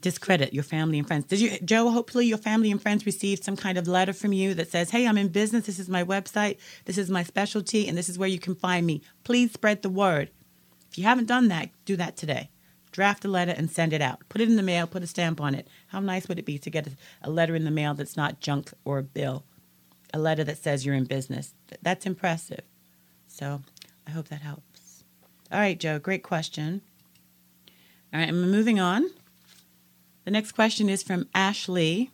discredit 0.00 0.52
your 0.52 0.64
family 0.64 0.98
and 0.98 1.06
friends. 1.06 1.24
Did 1.26 1.40
you 1.40 1.58
Joe, 1.60 1.90
hopefully 1.90 2.26
your 2.26 2.38
family 2.38 2.70
and 2.70 2.82
friends 2.82 3.06
received 3.06 3.44
some 3.44 3.56
kind 3.56 3.78
of 3.78 3.88
letter 3.88 4.12
from 4.12 4.32
you 4.32 4.54
that 4.54 4.70
says, 4.70 4.90
"Hey, 4.90 5.06
I'm 5.06 5.18
in 5.18 5.28
business. 5.28 5.66
This 5.66 5.78
is 5.78 5.88
my 5.88 6.04
website. 6.04 6.58
This 6.84 6.98
is 6.98 7.10
my 7.10 7.22
specialty 7.22 7.88
and 7.88 7.96
this 7.96 8.08
is 8.08 8.18
where 8.18 8.28
you 8.28 8.38
can 8.38 8.54
find 8.54 8.86
me. 8.86 9.02
Please 9.24 9.52
spread 9.52 9.82
the 9.82 9.90
word." 9.90 10.30
If 10.90 10.98
you 10.98 11.04
haven't 11.04 11.26
done 11.26 11.48
that, 11.48 11.70
do 11.84 11.96
that 11.96 12.16
today. 12.16 12.50
Draft 12.90 13.24
a 13.24 13.28
letter 13.28 13.52
and 13.52 13.70
send 13.70 13.92
it 13.92 14.00
out. 14.00 14.26
Put 14.28 14.40
it 14.40 14.48
in 14.48 14.56
the 14.56 14.62
mail, 14.62 14.86
put 14.86 15.02
a 15.02 15.06
stamp 15.06 15.40
on 15.40 15.54
it. 15.54 15.68
How 15.88 16.00
nice 16.00 16.28
would 16.28 16.38
it 16.38 16.46
be 16.46 16.58
to 16.58 16.70
get 16.70 16.88
a 17.22 17.30
letter 17.30 17.54
in 17.54 17.64
the 17.64 17.70
mail 17.70 17.92
that's 17.92 18.16
not 18.16 18.40
junk 18.40 18.72
or 18.84 18.98
a 18.98 19.02
bill? 19.02 19.44
A 20.14 20.18
letter 20.18 20.44
that 20.44 20.62
says 20.62 20.86
you're 20.86 20.94
in 20.94 21.04
business. 21.04 21.52
That's 21.82 22.06
impressive. 22.06 22.62
So 23.28 23.60
I 24.06 24.12
hope 24.12 24.28
that 24.28 24.40
helps. 24.40 25.04
All 25.52 25.58
right, 25.58 25.78
Joe, 25.78 25.98
great 25.98 26.22
question. 26.22 26.80
All 28.12 28.20
right, 28.20 28.28
I'm 28.28 28.50
moving 28.50 28.80
on. 28.80 29.08
The 30.24 30.30
next 30.30 30.52
question 30.52 30.88
is 30.88 31.02
from 31.02 31.28
Ashley. 31.34 32.10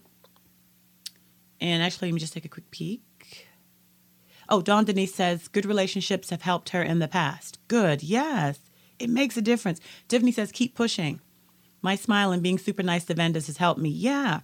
And 1.60 1.82
actually, 1.82 2.08
let 2.08 2.14
me 2.14 2.20
just 2.20 2.32
take 2.32 2.44
a 2.44 2.48
quick 2.48 2.70
peek. 2.70 3.02
Oh, 4.48 4.60
Dawn 4.60 4.84
Denise 4.84 5.14
says, 5.14 5.48
good 5.48 5.64
relationships 5.64 6.30
have 6.30 6.42
helped 6.42 6.70
her 6.70 6.82
in 6.82 6.98
the 6.98 7.08
past. 7.08 7.58
Good, 7.68 8.02
yes. 8.02 8.58
It 8.98 9.08
makes 9.08 9.36
a 9.36 9.42
difference. 9.42 9.80
Tiffany 10.08 10.32
says, 10.32 10.52
keep 10.52 10.74
pushing. 10.74 11.20
My 11.80 11.96
smile 11.96 12.32
and 12.32 12.42
being 12.42 12.58
super 12.58 12.82
nice 12.82 13.04
to 13.04 13.14
vendors 13.14 13.46
has 13.46 13.56
helped 13.56 13.80
me. 13.80 13.90
Yeah, 13.90 14.40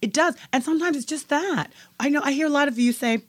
it 0.00 0.12
does. 0.12 0.34
And 0.52 0.64
sometimes 0.64 0.96
it's 0.96 1.06
just 1.06 1.28
that. 1.28 1.72
I 1.98 2.08
know 2.08 2.20
I 2.24 2.32
hear 2.32 2.46
a 2.46 2.50
lot 2.50 2.68
of 2.68 2.78
you 2.78 2.92
say, 2.92 3.22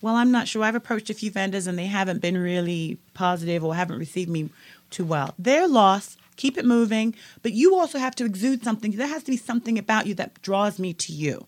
well, 0.00 0.14
I'm 0.14 0.30
not 0.30 0.46
sure. 0.46 0.62
I've 0.62 0.76
approached 0.76 1.10
a 1.10 1.14
few 1.14 1.30
vendors 1.30 1.66
and 1.66 1.78
they 1.78 1.86
haven't 1.86 2.20
been 2.20 2.38
really 2.38 2.98
positive 3.14 3.64
or 3.64 3.74
haven't 3.74 3.98
received 3.98 4.30
me 4.30 4.50
too 4.90 5.04
well. 5.04 5.34
Their 5.38 5.66
loss. 5.66 6.16
Keep 6.38 6.56
it 6.56 6.64
moving. 6.64 7.14
But 7.42 7.52
you 7.52 7.74
also 7.74 7.98
have 7.98 8.14
to 8.16 8.24
exude 8.24 8.64
something. 8.64 8.92
There 8.92 9.06
has 9.06 9.24
to 9.24 9.30
be 9.30 9.36
something 9.36 9.78
about 9.78 10.06
you 10.06 10.14
that 10.14 10.40
draws 10.40 10.78
me 10.78 10.94
to 10.94 11.12
you. 11.12 11.46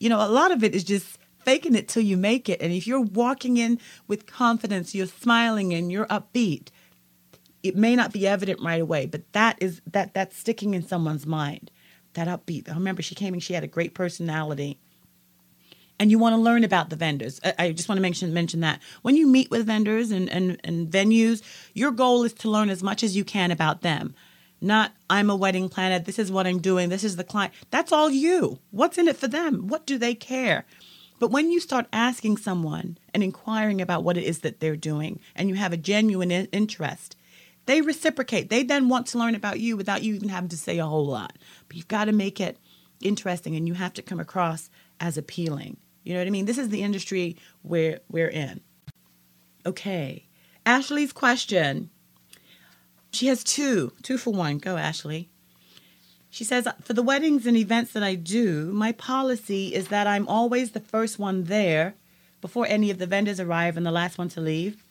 You 0.00 0.08
know, 0.08 0.26
a 0.26 0.26
lot 0.26 0.50
of 0.50 0.64
it 0.64 0.74
is 0.74 0.82
just 0.82 1.18
faking 1.44 1.74
it 1.74 1.86
till 1.86 2.02
you 2.02 2.16
make 2.16 2.48
it. 2.48 2.60
And 2.60 2.72
if 2.72 2.86
you're 2.86 3.00
walking 3.00 3.58
in 3.58 3.78
with 4.08 4.26
confidence, 4.26 4.94
you're 4.94 5.06
smiling 5.06 5.72
and 5.72 5.92
you're 5.92 6.06
upbeat, 6.06 6.68
it 7.62 7.76
may 7.76 7.94
not 7.94 8.12
be 8.12 8.26
evident 8.26 8.60
right 8.62 8.80
away, 8.80 9.04
but 9.06 9.30
that 9.32 9.56
is 9.60 9.82
that 9.86 10.14
that's 10.14 10.36
sticking 10.36 10.74
in 10.74 10.82
someone's 10.82 11.26
mind. 11.26 11.70
That 12.14 12.26
upbeat. 12.26 12.68
I 12.70 12.74
remember 12.74 13.02
she 13.02 13.14
came 13.14 13.34
and 13.34 13.42
she 13.42 13.52
had 13.52 13.64
a 13.64 13.68
great 13.68 13.94
personality. 13.94 14.78
And 16.00 16.10
you 16.10 16.18
want 16.18 16.34
to 16.34 16.40
learn 16.40 16.64
about 16.64 16.88
the 16.88 16.96
vendors. 16.96 17.40
I, 17.58 17.72
just 17.72 17.88
want 17.88 17.98
to 17.98 18.02
mention 18.02 18.32
mention 18.32 18.60
that. 18.60 18.80
When 19.02 19.16
you 19.16 19.26
meet 19.26 19.50
with 19.50 19.66
vendors 19.66 20.10
and, 20.10 20.30
and, 20.30 20.58
and 20.64 20.88
venues, 20.90 21.42
your 21.74 21.90
goal 21.90 22.24
is 22.24 22.32
to 22.34 22.50
learn 22.50 22.70
as 22.70 22.82
much 22.82 23.04
as 23.04 23.14
you 23.14 23.22
can 23.22 23.50
about 23.50 23.82
them. 23.82 24.14
Not 24.62 24.92
I'm 25.10 25.28
a 25.28 25.36
wedding 25.36 25.68
planner, 25.68 25.98
this 25.98 26.18
is 26.18 26.32
what 26.32 26.46
I'm 26.46 26.58
doing, 26.58 26.88
this 26.88 27.04
is 27.04 27.16
the 27.16 27.24
client. 27.24 27.52
That's 27.70 27.92
all 27.92 28.10
you. 28.10 28.58
What's 28.70 28.96
in 28.96 29.08
it 29.08 29.16
for 29.18 29.28
them? 29.28 29.68
What 29.68 29.86
do 29.86 29.98
they 29.98 30.14
care? 30.14 30.64
But 31.18 31.30
when 31.30 31.50
you 31.50 31.60
start 31.60 31.86
asking 31.92 32.38
someone 32.38 32.96
and 33.12 33.22
inquiring 33.22 33.82
about 33.82 34.02
what 34.02 34.16
it 34.16 34.24
is 34.24 34.38
that 34.38 34.58
they're 34.58 34.76
doing, 34.76 35.20
and 35.36 35.50
you 35.50 35.54
have 35.56 35.74
a 35.74 35.76
genuine 35.76 36.30
interest, 36.30 37.14
they 37.66 37.82
reciprocate. 37.82 38.48
They 38.48 38.62
then 38.62 38.88
want 38.88 39.06
to 39.08 39.18
learn 39.18 39.34
about 39.34 39.60
you 39.60 39.76
without 39.76 40.02
you 40.02 40.14
even 40.14 40.30
having 40.30 40.48
to 40.48 40.56
say 40.56 40.78
a 40.78 40.86
whole 40.86 41.06
lot. 41.06 41.36
But 41.68 41.76
you've 41.76 41.88
got 41.88 42.06
to 42.06 42.12
make 42.12 42.40
it 42.40 42.56
interesting 43.02 43.54
and 43.54 43.68
you 43.68 43.74
have 43.74 43.92
to 43.94 44.02
come 44.02 44.18
across 44.18 44.70
as 44.98 45.18
appealing. 45.18 45.76
You 46.02 46.14
know 46.14 46.20
what 46.20 46.26
I 46.26 46.30
mean? 46.30 46.46
This 46.46 46.58
is 46.58 46.70
the 46.70 46.82
industry 46.82 47.36
where 47.62 48.00
we're 48.08 48.28
in. 48.28 48.60
Okay. 49.66 50.26
Ashley's 50.64 51.12
question. 51.12 51.90
She 53.12 53.26
has 53.26 53.44
two, 53.44 53.92
two 54.02 54.18
for 54.18 54.32
one. 54.32 54.58
Go, 54.58 54.76
Ashley. 54.76 55.28
She 56.30 56.44
says, 56.44 56.68
For 56.82 56.92
the 56.92 57.02
weddings 57.02 57.44
and 57.46 57.56
events 57.56 57.92
that 57.92 58.02
I 58.02 58.14
do, 58.14 58.72
my 58.72 58.92
policy 58.92 59.74
is 59.74 59.88
that 59.88 60.06
I'm 60.06 60.28
always 60.28 60.70
the 60.70 60.80
first 60.80 61.18
one 61.18 61.44
there 61.44 61.94
before 62.40 62.66
any 62.66 62.90
of 62.90 62.98
the 62.98 63.06
vendors 63.06 63.40
arrive 63.40 63.76
and 63.76 63.84
the 63.84 63.90
last 63.90 64.16
one 64.16 64.28
to 64.30 64.40
leave. 64.40 64.84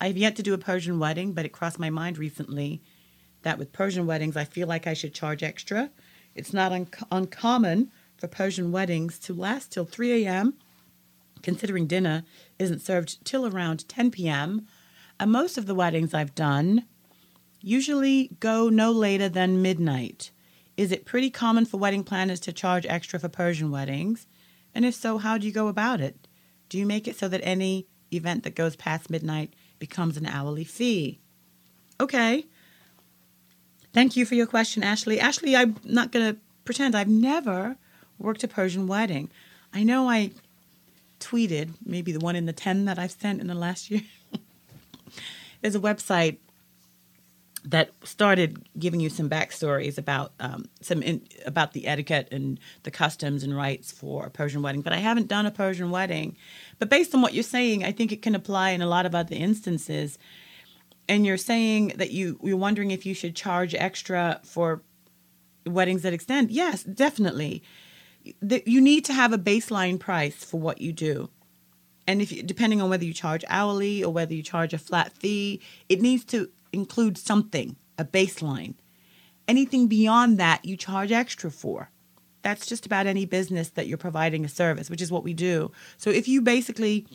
I 0.00 0.08
have 0.08 0.16
yet 0.16 0.36
to 0.36 0.42
do 0.42 0.52
a 0.52 0.58
Persian 0.58 0.98
wedding, 0.98 1.32
but 1.32 1.46
it 1.46 1.52
crossed 1.52 1.78
my 1.78 1.88
mind 1.88 2.18
recently 2.18 2.82
that 3.42 3.58
with 3.58 3.72
Persian 3.72 4.06
weddings, 4.06 4.36
I 4.36 4.44
feel 4.44 4.68
like 4.68 4.86
I 4.86 4.92
should 4.92 5.14
charge 5.14 5.42
extra. 5.42 5.90
It's 6.34 6.52
not 6.52 6.72
un- 6.72 6.88
uncommon 7.10 7.90
for 8.16 8.28
Persian 8.28 8.72
weddings 8.72 9.18
to 9.20 9.34
last 9.34 9.72
till 9.72 9.84
3 9.84 10.24
a.m., 10.24 10.54
considering 11.42 11.86
dinner 11.86 12.24
isn't 12.58 12.82
served 12.82 13.24
till 13.24 13.46
around 13.46 13.88
10 13.88 14.10
p.m. 14.10 14.66
And 15.20 15.30
most 15.30 15.56
of 15.58 15.66
the 15.66 15.74
weddings 15.74 16.14
I've 16.14 16.34
done 16.34 16.84
usually 17.60 18.30
go 18.40 18.68
no 18.68 18.90
later 18.90 19.28
than 19.28 19.62
midnight. 19.62 20.30
Is 20.76 20.92
it 20.92 21.04
pretty 21.04 21.30
common 21.30 21.64
for 21.64 21.78
wedding 21.78 22.04
planners 22.04 22.40
to 22.40 22.52
charge 22.52 22.86
extra 22.86 23.18
for 23.18 23.28
Persian 23.28 23.70
weddings? 23.70 24.26
And 24.74 24.84
if 24.84 24.94
so, 24.94 25.18
how 25.18 25.38
do 25.38 25.46
you 25.46 25.52
go 25.52 25.68
about 25.68 26.00
it? 26.00 26.28
Do 26.68 26.78
you 26.78 26.86
make 26.86 27.08
it 27.08 27.16
so 27.16 27.28
that 27.28 27.40
any 27.42 27.86
event 28.12 28.44
that 28.44 28.54
goes 28.54 28.76
past 28.76 29.10
midnight 29.10 29.54
becomes 29.78 30.16
an 30.16 30.26
hourly 30.26 30.64
fee? 30.64 31.20
Okay. 32.00 32.46
Thank 33.92 34.16
you 34.16 34.26
for 34.26 34.34
your 34.34 34.46
question, 34.46 34.82
Ashley. 34.82 35.18
Ashley, 35.18 35.56
I'm 35.56 35.76
not 35.82 36.12
going 36.12 36.34
to 36.34 36.40
pretend 36.64 36.94
I've 36.94 37.08
never 37.08 37.76
worked 38.18 38.44
a 38.44 38.48
Persian 38.48 38.86
wedding. 38.86 39.30
I 39.72 39.82
know 39.82 40.08
I 40.08 40.30
tweeted, 41.20 41.70
maybe 41.84 42.12
the 42.12 42.20
one 42.20 42.36
in 42.36 42.46
the 42.46 42.52
10 42.52 42.84
that 42.86 42.98
I've 42.98 43.10
sent 43.10 43.40
in 43.40 43.46
the 43.46 43.54
last 43.54 43.90
year. 43.90 44.02
There's 45.60 45.74
a 45.74 45.80
website 45.80 46.38
that 47.66 47.90
started 48.04 48.64
giving 48.78 49.00
you 49.00 49.08
some 49.08 49.28
backstories 49.28 49.98
about 49.98 50.32
um, 50.38 50.66
some 50.80 51.02
in, 51.02 51.22
about 51.44 51.72
the 51.72 51.88
etiquette 51.88 52.28
and 52.30 52.60
the 52.84 52.92
customs 52.92 53.42
and 53.42 53.56
rights 53.56 53.90
for 53.90 54.24
a 54.24 54.30
Persian 54.30 54.62
wedding. 54.62 54.82
But 54.82 54.92
I 54.92 54.98
haven't 54.98 55.26
done 55.26 55.46
a 55.46 55.50
Persian 55.50 55.90
wedding. 55.90 56.36
But 56.78 56.88
based 56.88 57.12
on 57.14 57.22
what 57.22 57.34
you're 57.34 57.42
saying, 57.42 57.84
I 57.84 57.90
think 57.90 58.12
it 58.12 58.22
can 58.22 58.36
apply 58.36 58.70
in 58.70 58.82
a 58.82 58.86
lot 58.86 59.04
of 59.04 59.16
other 59.16 59.34
instances. 59.34 60.16
And 61.08 61.26
you're 61.26 61.36
saying 61.36 61.94
that 61.96 62.12
you 62.12 62.38
you're 62.42 62.56
wondering 62.56 62.92
if 62.92 63.04
you 63.04 63.14
should 63.14 63.34
charge 63.34 63.74
extra 63.74 64.40
for 64.44 64.82
weddings 65.66 66.02
that 66.02 66.12
extend. 66.12 66.52
Yes, 66.52 66.84
definitely. 66.84 67.64
You 68.66 68.80
need 68.80 69.04
to 69.06 69.12
have 69.12 69.32
a 69.32 69.38
baseline 69.38 69.98
price 69.98 70.44
for 70.44 70.58
what 70.58 70.80
you 70.80 70.92
do. 70.92 71.30
And 72.06 72.22
if 72.22 72.30
you, 72.32 72.42
depending 72.42 72.80
on 72.80 72.88
whether 72.88 73.04
you 73.04 73.12
charge 73.12 73.44
hourly 73.48 74.02
or 74.02 74.12
whether 74.12 74.32
you 74.32 74.42
charge 74.42 74.72
a 74.72 74.78
flat 74.78 75.12
fee, 75.12 75.60
it 75.88 76.00
needs 76.00 76.24
to 76.26 76.50
include 76.72 77.18
something, 77.18 77.76
a 77.98 78.04
baseline. 78.04 78.74
Anything 79.48 79.86
beyond 79.86 80.38
that, 80.38 80.64
you 80.64 80.76
charge 80.76 81.12
extra 81.12 81.50
for. 81.50 81.90
That's 82.42 82.66
just 82.66 82.86
about 82.86 83.06
any 83.06 83.24
business 83.26 83.70
that 83.70 83.88
you're 83.88 83.98
providing 83.98 84.44
a 84.44 84.48
service, 84.48 84.88
which 84.88 85.02
is 85.02 85.10
what 85.10 85.24
we 85.24 85.34
do. 85.34 85.72
So 85.96 86.10
if 86.10 86.28
you 86.28 86.40
basically, 86.40 87.06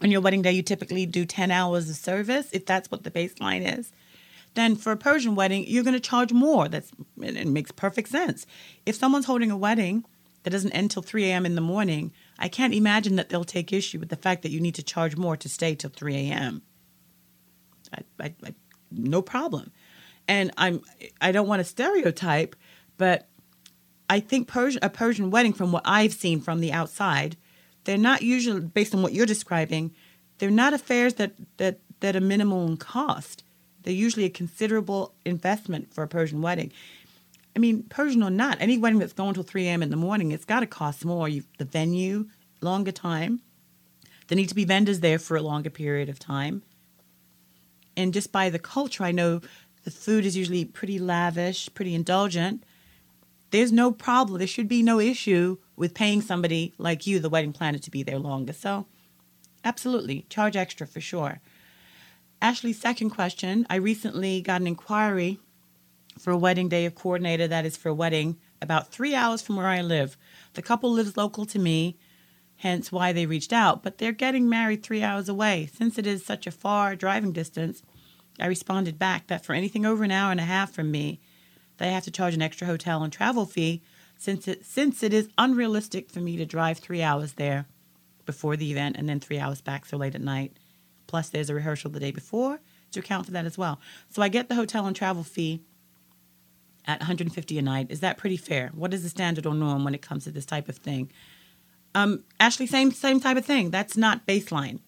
on 0.00 0.10
your 0.10 0.20
wedding 0.20 0.42
day, 0.42 0.52
you 0.52 0.62
typically 0.62 1.06
do 1.06 1.24
10 1.24 1.50
hours 1.50 1.90
of 1.90 1.96
service, 1.96 2.48
if 2.52 2.66
that's 2.66 2.90
what 2.90 3.02
the 3.02 3.10
baseline 3.10 3.78
is, 3.78 3.90
then 4.54 4.76
for 4.76 4.92
a 4.92 4.96
Persian 4.96 5.34
wedding, 5.34 5.64
you're 5.66 5.84
going 5.84 5.94
to 5.94 6.00
charge 6.00 6.32
more. 6.32 6.68
That's 6.68 6.90
it 7.20 7.46
makes 7.46 7.70
perfect 7.72 8.08
sense. 8.08 8.46
If 8.86 8.96
someone's 8.96 9.26
holding 9.26 9.50
a 9.50 9.56
wedding 9.56 10.04
that 10.42 10.50
doesn't 10.50 10.72
end 10.72 10.90
till 10.90 11.02
3 11.02 11.26
a.m. 11.26 11.44
in 11.44 11.54
the 11.54 11.60
morning, 11.60 12.12
I 12.38 12.48
can't 12.48 12.74
imagine 12.74 13.16
that 13.16 13.28
they'll 13.28 13.44
take 13.44 13.72
issue 13.72 13.98
with 13.98 14.08
the 14.08 14.16
fact 14.16 14.42
that 14.42 14.50
you 14.50 14.60
need 14.60 14.74
to 14.76 14.82
charge 14.82 15.16
more 15.16 15.36
to 15.36 15.48
stay 15.48 15.74
till 15.74 15.90
3 15.90 16.16
a.m. 16.16 16.62
I, 17.92 18.02
I, 18.20 18.34
I 18.44 18.54
no 18.90 19.22
problem. 19.22 19.72
And 20.28 20.50
I'm 20.56 20.82
I 21.20 21.32
don't 21.32 21.48
want 21.48 21.60
to 21.60 21.64
stereotype, 21.64 22.56
but 22.96 23.28
I 24.08 24.20
think 24.20 24.48
Persian, 24.48 24.80
a 24.82 24.88
Persian 24.88 25.30
wedding, 25.30 25.52
from 25.52 25.72
what 25.72 25.82
I've 25.84 26.12
seen 26.12 26.40
from 26.40 26.60
the 26.60 26.72
outside, 26.72 27.36
they're 27.84 27.98
not 27.98 28.22
usually 28.22 28.60
based 28.60 28.94
on 28.94 29.02
what 29.02 29.12
you're 29.12 29.26
describing. 29.26 29.94
They're 30.38 30.50
not 30.50 30.72
affairs 30.72 31.14
that 31.14 31.32
that 31.58 31.80
that 32.00 32.16
are 32.16 32.20
minimal 32.20 32.66
in 32.66 32.76
cost. 32.76 33.44
They're 33.82 33.94
usually 33.94 34.26
a 34.26 34.30
considerable 34.30 35.14
investment 35.24 35.94
for 35.94 36.02
a 36.04 36.08
Persian 36.08 36.42
wedding. 36.42 36.72
I 37.54 37.58
mean, 37.58 37.84
Persian 37.84 38.22
or 38.22 38.30
not, 38.30 38.58
any 38.60 38.78
wedding 38.78 38.98
that's 38.98 39.12
going 39.12 39.34
till 39.34 39.42
3 39.42 39.66
a.m. 39.66 39.82
in 39.82 39.90
the 39.90 39.96
morning, 39.96 40.32
it's 40.32 40.44
got 40.44 40.60
to 40.60 40.66
cost 40.66 41.04
more. 41.04 41.28
You, 41.28 41.44
the 41.58 41.64
venue, 41.64 42.28
longer 42.60 42.92
time. 42.92 43.40
There 44.28 44.36
need 44.36 44.48
to 44.48 44.54
be 44.54 44.64
vendors 44.64 45.00
there 45.00 45.18
for 45.18 45.36
a 45.36 45.42
longer 45.42 45.70
period 45.70 46.08
of 46.08 46.18
time 46.18 46.62
and 48.00 48.14
just 48.14 48.32
by 48.32 48.50
the 48.50 48.58
culture, 48.58 49.04
I 49.04 49.12
know 49.12 49.40
the 49.84 49.90
food 49.90 50.24
is 50.24 50.36
usually 50.36 50.64
pretty 50.64 50.98
lavish, 50.98 51.68
pretty 51.74 51.94
indulgent. 51.94 52.64
There's 53.50 53.72
no 53.72 53.92
problem. 53.92 54.38
There 54.38 54.46
should 54.46 54.68
be 54.68 54.82
no 54.82 55.00
issue 55.00 55.58
with 55.76 55.94
paying 55.94 56.22
somebody 56.22 56.72
like 56.78 57.06
you, 57.06 57.18
the 57.18 57.28
wedding 57.28 57.52
planner, 57.52 57.78
to 57.78 57.90
be 57.90 58.02
there 58.02 58.18
longer. 58.18 58.52
So, 58.52 58.86
absolutely, 59.64 60.26
charge 60.28 60.56
extra 60.56 60.86
for 60.86 61.00
sure. 61.00 61.40
Ashley's 62.40 62.80
second 62.80 63.10
question 63.10 63.66
I 63.68 63.76
recently 63.76 64.40
got 64.40 64.60
an 64.60 64.66
inquiry 64.66 65.38
for 66.20 66.30
a 66.30 66.36
wedding 66.36 66.68
day 66.68 66.84
of 66.86 66.94
coordinator 66.94 67.48
that 67.48 67.66
is 67.66 67.76
for 67.76 67.88
a 67.88 67.94
wedding 67.94 68.36
about 68.60 68.92
three 68.92 69.14
hours 69.14 69.40
from 69.42 69.56
where 69.56 69.66
I 69.66 69.80
live. 69.80 70.16
The 70.54 70.62
couple 70.62 70.92
lives 70.92 71.16
local 71.16 71.46
to 71.46 71.58
me 71.58 71.96
hence 72.60 72.92
why 72.92 73.10
they 73.12 73.24
reached 73.24 73.52
out. 73.52 73.82
But 73.82 73.98
they're 73.98 74.12
getting 74.12 74.48
married 74.48 74.82
three 74.82 75.02
hours 75.02 75.28
away. 75.28 75.68
Since 75.74 75.98
it 75.98 76.06
is 76.06 76.24
such 76.24 76.46
a 76.46 76.50
far 76.50 76.94
driving 76.94 77.32
distance, 77.32 77.82
I 78.38 78.46
responded 78.46 78.98
back 78.98 79.26
that 79.26 79.44
for 79.44 79.54
anything 79.54 79.86
over 79.86 80.04
an 80.04 80.10
hour 80.10 80.30
and 80.30 80.40
a 80.40 80.44
half 80.44 80.72
from 80.72 80.90
me, 80.90 81.20
they 81.78 81.90
have 81.90 82.04
to 82.04 82.10
charge 82.10 82.34
an 82.34 82.42
extra 82.42 82.66
hotel 82.66 83.02
and 83.02 83.12
travel 83.12 83.46
fee 83.46 83.82
since 84.18 84.46
it, 84.46 84.66
since 84.66 85.02
it 85.02 85.14
is 85.14 85.30
unrealistic 85.38 86.10
for 86.10 86.20
me 86.20 86.36
to 86.36 86.44
drive 86.44 86.78
three 86.78 87.02
hours 87.02 87.34
there 87.34 87.66
before 88.26 88.56
the 88.56 88.70
event 88.70 88.96
and 88.98 89.08
then 89.08 89.20
three 89.20 89.38
hours 89.38 89.62
back 89.62 89.86
so 89.86 89.96
late 89.96 90.14
at 90.14 90.20
night. 90.20 90.52
Plus, 91.06 91.30
there's 91.30 91.50
a 91.50 91.54
rehearsal 91.54 91.90
the 91.90 91.98
day 91.98 92.10
before 92.10 92.60
to 92.92 93.00
account 93.00 93.24
for 93.24 93.32
that 93.32 93.46
as 93.46 93.56
well. 93.56 93.80
So 94.10 94.20
I 94.20 94.28
get 94.28 94.48
the 94.48 94.54
hotel 94.54 94.86
and 94.86 94.94
travel 94.94 95.24
fee 95.24 95.62
at 96.90 97.00
150 97.00 97.58
a 97.58 97.62
night. 97.62 97.86
Is 97.88 98.00
that 98.00 98.18
pretty 98.18 98.36
fair? 98.36 98.70
What 98.74 98.92
is 98.92 99.04
the 99.04 99.08
standard 99.08 99.46
or 99.46 99.54
norm 99.54 99.84
when 99.84 99.94
it 99.94 100.02
comes 100.02 100.24
to 100.24 100.32
this 100.32 100.44
type 100.44 100.68
of 100.68 100.76
thing? 100.76 101.10
Um, 101.94 102.24
Ashley, 102.40 102.66
same 102.66 102.90
same 102.90 103.20
type 103.20 103.36
of 103.36 103.44
thing. 103.44 103.70
That's 103.70 103.96
not 103.96 104.26
baseline. 104.26 104.80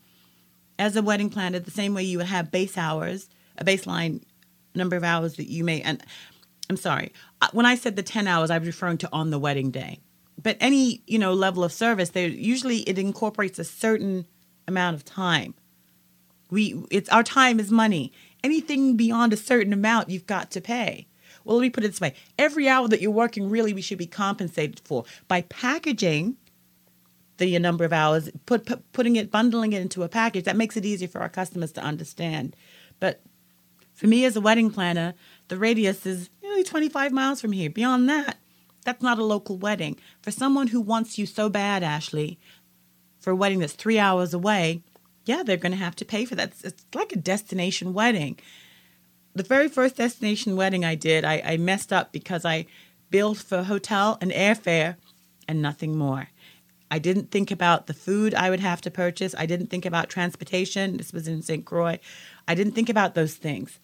As 0.79 0.97
a 0.97 1.03
wedding 1.03 1.31
planner, 1.31 1.61
the 1.61 1.71
same 1.71 1.95
way 1.95 2.03
you 2.03 2.19
would 2.19 2.27
have 2.27 2.51
base 2.51 2.77
hours, 2.77 3.29
a 3.57 3.65
baseline 3.65 4.23
number 4.75 4.97
of 4.97 5.05
hours 5.05 5.37
that 5.37 5.49
you 5.49 5.63
may. 5.63 5.81
And 5.83 6.03
I'm 6.69 6.77
sorry, 6.77 7.13
uh, 7.41 7.49
when 7.53 7.67
I 7.67 7.77
said 7.77 7.95
the 7.97 8.03
ten 8.03 8.27
hours, 8.27 8.51
I 8.51 8.59
was 8.59 8.67
referring 8.67 8.99
to 8.99 9.09
on 9.13 9.31
the 9.31 9.39
wedding 9.39 9.71
day. 9.71 10.01
But 10.41 10.57
any 10.61 11.03
you 11.07 11.19
know 11.19 11.35
level 11.35 11.63
of 11.63 11.73
service, 11.73 12.11
there 12.11 12.29
usually 12.29 12.79
it 12.81 12.99
incorporates 12.99 13.59
a 13.59 13.65
certain 13.65 14.27
amount 14.67 14.97
of 14.97 15.05
time. 15.05 15.55
We 16.51 16.85
it's 16.91 17.09
our 17.11 17.23
time 17.23 17.61
is 17.61 17.71
money. 17.71 18.13
Anything 18.43 18.97
beyond 18.97 19.33
a 19.33 19.37
certain 19.37 19.73
amount, 19.73 20.11
you've 20.11 20.27
got 20.27 20.51
to 20.51 20.61
pay. 20.61 21.07
Well, 21.45 21.57
let 21.57 21.63
me 21.63 21.71
put 21.71 21.85
it 21.85 21.89
this 21.89 22.01
way: 22.01 22.15
every 22.39 22.69
hour 22.69 22.89
that 22.89 23.01
you're 23.01 23.11
working, 23.11 23.51
really, 23.51 23.73
we 23.73 23.83
should 23.83 23.99
be 23.99 24.07
compensated 24.07 24.81
for 24.85 25.05
by 25.29 25.43
packaging 25.43 26.37
the 27.39 27.57
uh, 27.57 27.59
number 27.59 27.85
of 27.85 27.93
hours, 27.93 28.31
put, 28.47 28.67
put, 28.67 28.93
putting 28.93 29.17
it, 29.17 29.31
bundling 29.31 29.73
it 29.73 29.83
into 29.83 30.03
a 30.03 30.09
package, 30.09 30.45
that 30.45 30.57
makes 30.57 30.77
it 30.77 30.85
easier 30.85 31.09
for 31.09 31.21
our 31.21 31.29
customers 31.29 31.73
to 31.73 31.81
understand. 31.83 32.55
But 33.01 33.21
for 33.95 34.07
me 34.07 34.25
as 34.25 34.37
a 34.37 34.41
wedding 34.41 34.71
planner, 34.71 35.15
the 35.49 35.59
radius 35.59 36.07
is 36.07 36.31
nearly 36.43 36.65
25 36.65 37.13
miles 37.13 37.41
from 37.41 37.53
here. 37.53 37.71
Beyond 37.71 38.09
that, 38.09 38.39
that's 38.85 39.03
not 39.03 39.19
a 39.19 39.25
local 39.25 39.57
wedding. 39.57 39.99
For 40.23 40.31
someone 40.31 40.69
who 40.69 40.81
wants 40.81 41.19
you 41.19 41.27
so 41.27 41.49
bad, 41.49 41.83
Ashley, 41.83 42.39
for 43.21 43.31
a 43.31 43.37
wedding 43.37 43.61
that's 43.61 43.75
three 43.75 43.99
hours 43.99 44.35
away, 44.35 44.83
yeah, 45.25 45.43
they're 45.43 45.57
going 45.57 45.73
to 45.73 45.79
have 45.79 45.97
to 45.97 46.05
pay 46.05 46.25
for 46.25 46.35
that. 46.35 46.51
It's, 46.51 46.65
it's, 46.65 46.85
like 46.95 47.13
a 47.13 47.17
destination 47.17 47.93
wedding. 47.93 48.39
The 49.35 49.43
very 49.43 49.69
first 49.69 49.97
destination 49.97 50.57
wedding 50.57 50.85
I 50.85 50.95
did, 50.95 51.25
I, 51.25 51.43
I 51.45 51.57
messed 51.57 51.93
up 51.93 52.13
because 52.13 52.45
I 52.45 52.67
billed 53.11 53.39
for 53.39 53.63
hotel 53.63 54.19
and 54.21 54.31
airfare 54.31 54.97
and 55.49 55.63
nothing 55.63 55.97
more. 55.97 56.29
I 56.91 56.99
didn't 56.99 57.31
think 57.31 57.51
about 57.51 57.87
the 57.87 57.95
food 57.95 58.35
I 58.35 58.51
would 58.51 58.61
have 58.61 58.83
to 58.83 58.91
purchase. 58.91 59.35
I 59.39 59.47
didn't 59.47 59.69
think 59.69 59.87
about 59.87 60.11
transportation. 60.11 60.99
This 60.99 61.13
was 61.13 61.27
in 61.27 61.41
St. 61.41 61.65
Croix. 61.65 61.99
I 62.47 62.55
didn't 62.55 62.75
think 62.75 62.91
about 62.91 63.15
those 63.15 63.35
things. 63.35 63.81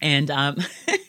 And 0.00 0.30
um, 0.30 0.58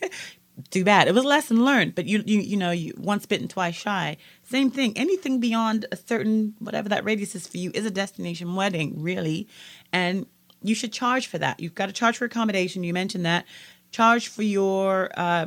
too 0.70 0.84
bad. 0.84 1.06
It 1.06 1.14
was 1.14 1.24
a 1.24 1.28
lesson 1.28 1.64
learned, 1.64 1.94
but 1.94 2.06
you, 2.06 2.24
you, 2.26 2.40
you 2.40 2.56
know, 2.56 2.72
you 2.72 2.94
once 2.96 3.26
bitten, 3.26 3.46
twice 3.46 3.76
shy. 3.76 4.16
Same 4.42 4.72
thing. 4.72 4.96
Anything 4.96 5.38
beyond 5.38 5.86
a 5.92 5.96
certain, 5.96 6.54
whatever 6.58 6.88
that 6.88 7.04
radius 7.04 7.36
is 7.36 7.46
for 7.46 7.58
you, 7.58 7.70
is 7.74 7.86
a 7.86 7.92
destination 7.92 8.56
wedding, 8.56 9.00
really. 9.00 9.46
And 9.92 10.26
you 10.64 10.74
should 10.74 10.92
charge 10.92 11.28
for 11.28 11.38
that. 11.38 11.60
You've 11.60 11.74
got 11.74 11.86
to 11.86 11.92
charge 11.92 12.18
for 12.18 12.24
accommodation. 12.24 12.82
You 12.82 12.92
mentioned 12.92 13.26
that. 13.26 13.44
Charge 13.92 14.26
for 14.26 14.42
your, 14.42 15.10
uh, 15.16 15.46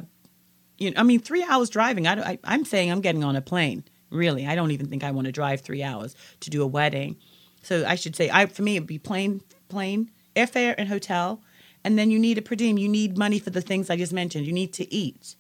you 0.78 0.92
know, 0.92 1.00
I 1.02 1.04
mean, 1.04 1.20
three 1.20 1.44
hours 1.44 1.70
driving. 1.70 2.08
I, 2.08 2.14
I, 2.22 2.40
I'm 2.46 2.64
saying 2.64 2.92
I'm 2.92 3.02
getting 3.02 3.24
on 3.24 3.36
a 3.36 3.42
plane 3.42 3.84
Really, 4.10 4.48
I 4.48 4.56
don't 4.56 4.72
even 4.72 4.88
think 4.88 5.04
I 5.04 5.12
want 5.12 5.26
to 5.26 5.32
drive 5.32 5.62
three 5.62 5.84
hours 5.84 6.16
to 6.40 6.50
do 6.50 6.64
a 6.64 6.68
wedding. 6.68 7.18
So 7.62 7.86
I 7.86 7.96
should 7.96 8.16
say, 8.16 8.30
I 8.30 8.46
for 8.46 8.62
me 8.62 8.78
it'd 8.78 8.88
be 8.88 9.00
plane, 9.00 9.42
plane, 9.68 10.12
airfare, 10.36 10.76
and 10.78 10.88
hotel, 10.88 11.42
and 11.84 12.00
then 12.00 12.10
you 12.10 12.18
need 12.18 12.38
a 12.38 12.42
per 12.42 12.56
diem. 12.56 12.78
You 12.78 12.88
need 12.88 13.18
money 13.18 13.40
for 13.40 13.50
the 13.50 13.62
things 13.62 13.90
I 13.90 13.98
just 13.98 14.14
mentioned. 14.14 14.46
You 14.46 14.54
need 14.54 14.74
to 14.74 14.94
eat. 14.94 15.36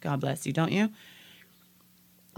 God 0.00 0.20
bless 0.20 0.46
you, 0.46 0.52
don't 0.52 0.72
you? 0.72 0.90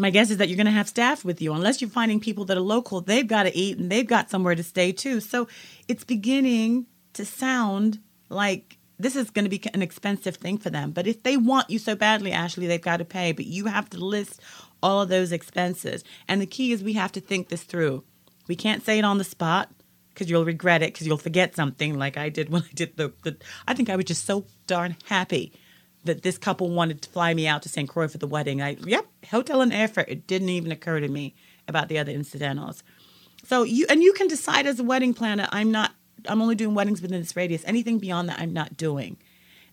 My 0.00 0.08
guess 0.08 0.30
is 0.30 0.38
that 0.38 0.48
you're 0.48 0.56
going 0.56 0.64
to 0.64 0.72
have 0.72 0.88
staff 0.88 1.26
with 1.26 1.42
you, 1.42 1.52
unless 1.52 1.82
you're 1.82 1.90
finding 1.90 2.20
people 2.20 2.46
that 2.46 2.56
are 2.56 2.62
local. 2.62 3.02
They've 3.02 3.26
got 3.26 3.42
to 3.42 3.54
eat 3.54 3.76
and 3.76 3.92
they've 3.92 4.06
got 4.06 4.30
somewhere 4.30 4.54
to 4.54 4.62
stay 4.62 4.92
too. 4.92 5.20
So 5.20 5.46
it's 5.88 6.04
beginning 6.04 6.86
to 7.12 7.26
sound 7.26 8.00
like 8.30 8.78
this 8.98 9.14
is 9.14 9.28
going 9.28 9.44
to 9.44 9.50
be 9.50 9.62
an 9.74 9.82
expensive 9.82 10.36
thing 10.36 10.56
for 10.56 10.70
them. 10.70 10.92
But 10.92 11.06
if 11.06 11.22
they 11.22 11.36
want 11.36 11.68
you 11.68 11.78
so 11.78 11.94
badly, 11.96 12.32
Ashley, 12.32 12.66
they've 12.66 12.80
got 12.80 12.96
to 12.96 13.04
pay. 13.04 13.32
But 13.32 13.44
you 13.44 13.66
have 13.66 13.90
to 13.90 13.98
list 13.98 14.40
all 14.82 15.02
of 15.02 15.10
those 15.10 15.32
expenses. 15.32 16.02
And 16.26 16.40
the 16.40 16.46
key 16.46 16.72
is 16.72 16.82
we 16.82 16.94
have 16.94 17.12
to 17.12 17.20
think 17.20 17.50
this 17.50 17.64
through. 17.64 18.02
We 18.48 18.56
can't 18.56 18.82
say 18.82 18.98
it 18.98 19.04
on 19.04 19.18
the 19.18 19.24
spot 19.24 19.70
because 20.14 20.30
you'll 20.30 20.46
regret 20.46 20.82
it 20.82 20.94
because 20.94 21.06
you'll 21.06 21.18
forget 21.18 21.54
something 21.54 21.98
like 21.98 22.16
I 22.16 22.30
did 22.30 22.48
when 22.48 22.62
I 22.62 22.72
did 22.72 22.96
the, 22.96 23.12
the. 23.22 23.36
I 23.68 23.74
think 23.74 23.90
I 23.90 23.96
was 23.96 24.06
just 24.06 24.24
so 24.24 24.46
darn 24.66 24.96
happy 25.04 25.52
that 26.04 26.22
this 26.22 26.38
couple 26.38 26.70
wanted 26.70 27.02
to 27.02 27.10
fly 27.10 27.34
me 27.34 27.46
out 27.46 27.62
to 27.62 27.68
St. 27.68 27.88
Croix 27.88 28.08
for 28.08 28.18
the 28.18 28.26
wedding. 28.26 28.62
I 28.62 28.76
yep, 28.84 29.06
hotel 29.30 29.60
and 29.60 29.72
airfare. 29.72 30.04
It 30.08 30.26
didn't 30.26 30.48
even 30.48 30.72
occur 30.72 31.00
to 31.00 31.08
me 31.08 31.34
about 31.68 31.88
the 31.88 31.98
other 31.98 32.12
incidentals. 32.12 32.82
So 33.44 33.62
you 33.62 33.86
and 33.88 34.02
you 34.02 34.12
can 34.12 34.28
decide 34.28 34.66
as 34.66 34.80
a 34.80 34.84
wedding 34.84 35.14
planner. 35.14 35.48
I'm 35.50 35.70
not. 35.70 35.92
I'm 36.26 36.42
only 36.42 36.54
doing 36.54 36.74
weddings 36.74 37.00
within 37.00 37.20
this 37.20 37.36
radius. 37.36 37.62
Anything 37.66 37.98
beyond 37.98 38.28
that, 38.28 38.38
I'm 38.38 38.52
not 38.52 38.76
doing. 38.76 39.16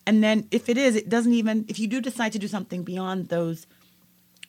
And 0.06 0.24
then 0.24 0.48
if 0.50 0.68
it 0.70 0.78
is, 0.78 0.96
it 0.96 1.08
doesn't 1.08 1.32
even. 1.32 1.64
If 1.68 1.78
you 1.78 1.86
do 1.86 2.00
decide 2.00 2.32
to 2.32 2.38
do 2.38 2.48
something 2.48 2.82
beyond 2.82 3.28
those 3.28 3.66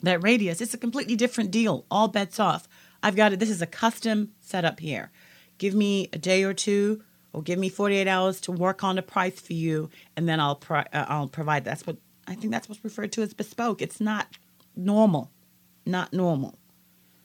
that 0.02 0.24
radius, 0.24 0.62
it's 0.62 0.74
a 0.74 0.78
completely 0.78 1.16
different 1.16 1.52
deal. 1.52 1.86
All 1.92 2.08
bets 2.08 2.40
off. 2.40 2.68
I've 3.02 3.16
got 3.16 3.34
it. 3.34 3.40
This 3.40 3.50
is 3.50 3.62
a 3.62 3.68
custom 3.68 4.32
setup 4.40 4.80
here. 4.80 5.12
Give 5.58 5.74
me 5.74 6.10
a 6.14 6.18
day 6.18 6.44
or 6.44 6.54
two 6.54 7.04
or 7.34 7.42
give 7.42 7.60
me 7.60 7.70
48 7.70 8.08
hours 8.08 8.42
to 8.42 8.52
work 8.52 8.84
on 8.84 8.96
the 8.96 9.02
price 9.02 9.40
for 9.40 9.54
you 9.54 9.90
and 10.16 10.28
then 10.28 10.40
I'll 10.40 10.56
pro- 10.56 10.80
uh, 10.80 11.06
I'll 11.08 11.28
provide 11.28 11.64
that's 11.64 11.86
what 11.86 11.98
I 12.28 12.36
think 12.36 12.52
that's 12.52 12.70
what's 12.70 12.84
referred 12.84 13.12
to 13.14 13.22
as 13.22 13.34
bespoke. 13.34 13.82
It's 13.82 14.00
not 14.00 14.28
normal 14.76 15.32
not 15.86 16.14
normal. 16.14 16.58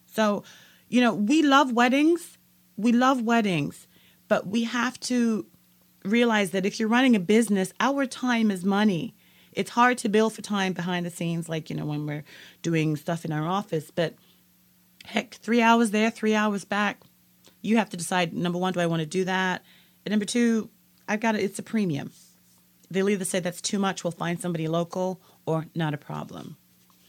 So 0.06 0.44
you 0.88 1.00
know 1.00 1.14
we 1.14 1.42
love 1.42 1.72
weddings. 1.72 2.38
We 2.76 2.92
love 2.92 3.22
weddings 3.22 3.86
but 4.28 4.46
we 4.46 4.64
have 4.64 4.98
to 4.98 5.46
realize 6.04 6.50
that 6.50 6.66
if 6.66 6.80
you're 6.80 6.88
running 6.88 7.16
a 7.16 7.20
business 7.20 7.72
our 7.80 8.06
time 8.06 8.50
is 8.50 8.64
money. 8.64 9.14
It's 9.52 9.70
hard 9.70 9.98
to 9.98 10.08
bill 10.08 10.30
for 10.30 10.42
time 10.42 10.72
behind 10.72 11.06
the 11.06 11.10
scenes 11.10 11.48
like 11.48 11.70
you 11.70 11.76
know 11.76 11.86
when 11.86 12.06
we're 12.06 12.24
doing 12.62 12.96
stuff 12.96 13.24
in 13.24 13.32
our 13.32 13.46
office 13.46 13.90
but 13.90 14.14
heck 15.04 15.34
3 15.34 15.60
hours 15.60 15.90
there 15.90 16.10
3 16.10 16.34
hours 16.34 16.64
back 16.64 17.02
you 17.60 17.76
have 17.76 17.90
to 17.90 17.96
decide 17.96 18.32
number 18.32 18.58
1 18.58 18.72
do 18.72 18.80
I 18.80 18.86
want 18.86 19.00
to 19.00 19.06
do 19.06 19.24
that 19.24 19.62
and 20.04 20.10
number 20.10 20.24
two, 20.24 20.70
I've 21.08 21.20
got 21.20 21.34
it, 21.34 21.42
it's 21.42 21.58
a 21.58 21.62
premium. 21.62 22.12
They'll 22.90 23.08
either 23.08 23.24
say 23.24 23.40
that's 23.40 23.60
too 23.60 23.78
much, 23.78 24.04
we'll 24.04 24.10
find 24.10 24.40
somebody 24.40 24.68
local, 24.68 25.20
or 25.46 25.66
not 25.74 25.94
a 25.94 25.98
problem. 25.98 26.56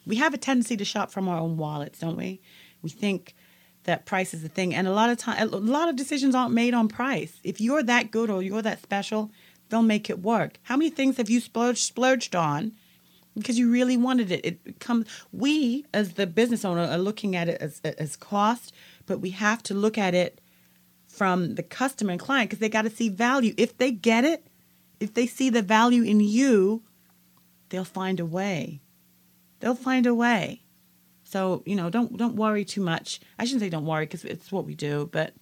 We 0.05 0.17
have 0.17 0.33
a 0.33 0.37
tendency 0.37 0.77
to 0.77 0.85
shop 0.85 1.11
from 1.11 1.27
our 1.27 1.39
own 1.39 1.57
wallets, 1.57 1.99
don't 1.99 2.17
we? 2.17 2.41
We 2.81 2.89
think 2.89 3.35
that 3.83 4.05
price 4.05 4.33
is 4.33 4.41
the 4.41 4.49
thing, 4.49 4.73
and 4.73 4.87
a 4.87 4.93
lot 4.93 5.09
of 5.09 5.17
time, 5.17 5.41
a 5.41 5.45
lot 5.45 5.89
of 5.89 5.95
decisions 5.95 6.35
aren't 6.35 6.53
made 6.53 6.73
on 6.73 6.87
price. 6.87 7.39
If 7.43 7.61
you're 7.61 7.83
that 7.83 8.11
good 8.11 8.29
or 8.29 8.41
you're 8.41 8.61
that 8.61 8.81
special, 8.81 9.31
they'll 9.69 9.83
make 9.83 10.09
it 10.09 10.19
work. 10.19 10.57
How 10.63 10.77
many 10.77 10.89
things 10.89 11.17
have 11.17 11.29
you 11.29 11.39
splurged, 11.39 11.79
splurged 11.79 12.35
on 12.35 12.73
because 13.35 13.59
you 13.59 13.71
really 13.71 13.97
wanted 13.97 14.31
it? 14.31 14.45
It 14.45 14.79
comes. 14.79 15.07
We, 15.31 15.85
as 15.93 16.13
the 16.13 16.25
business 16.27 16.65
owner, 16.65 16.83
are 16.83 16.97
looking 16.97 17.35
at 17.35 17.47
it 17.47 17.61
as 17.61 17.79
as 17.83 18.15
cost, 18.15 18.73
but 19.05 19.19
we 19.19 19.31
have 19.31 19.61
to 19.63 19.73
look 19.73 19.97
at 19.97 20.13
it 20.15 20.41
from 21.15 21.55
the 21.55 21.63
customer 21.63 22.11
and 22.11 22.19
client 22.19 22.49
because 22.49 22.59
they 22.59 22.69
got 22.69 22.83
to 22.83 22.89
see 22.89 23.09
value. 23.09 23.53
If 23.57 23.77
they 23.77 23.91
get 23.91 24.25
it, 24.25 24.45
if 24.99 25.13
they 25.13 25.27
see 25.27 25.49
the 25.49 25.61
value 25.61 26.03
in 26.03 26.19
you, 26.19 26.83
they'll 27.69 27.83
find 27.83 28.19
a 28.19 28.25
way. 28.25 28.81
They'll 29.59 29.75
find 29.75 30.05
a 30.05 30.13
way. 30.13 30.61
So, 31.23 31.63
you 31.65 31.75
know, 31.75 31.89
don't 31.89 32.15
don't 32.17 32.35
worry 32.35 32.63
too 32.65 32.81
much. 32.81 33.19
I 33.39 33.45
shouldn't 33.45 33.61
say 33.61 33.69
don't 33.69 33.85
worry 33.85 34.05
because 34.05 34.23
it's 34.23 34.51
what 34.51 34.65
we 34.65 34.75
do, 34.75 35.09
but 35.11 35.33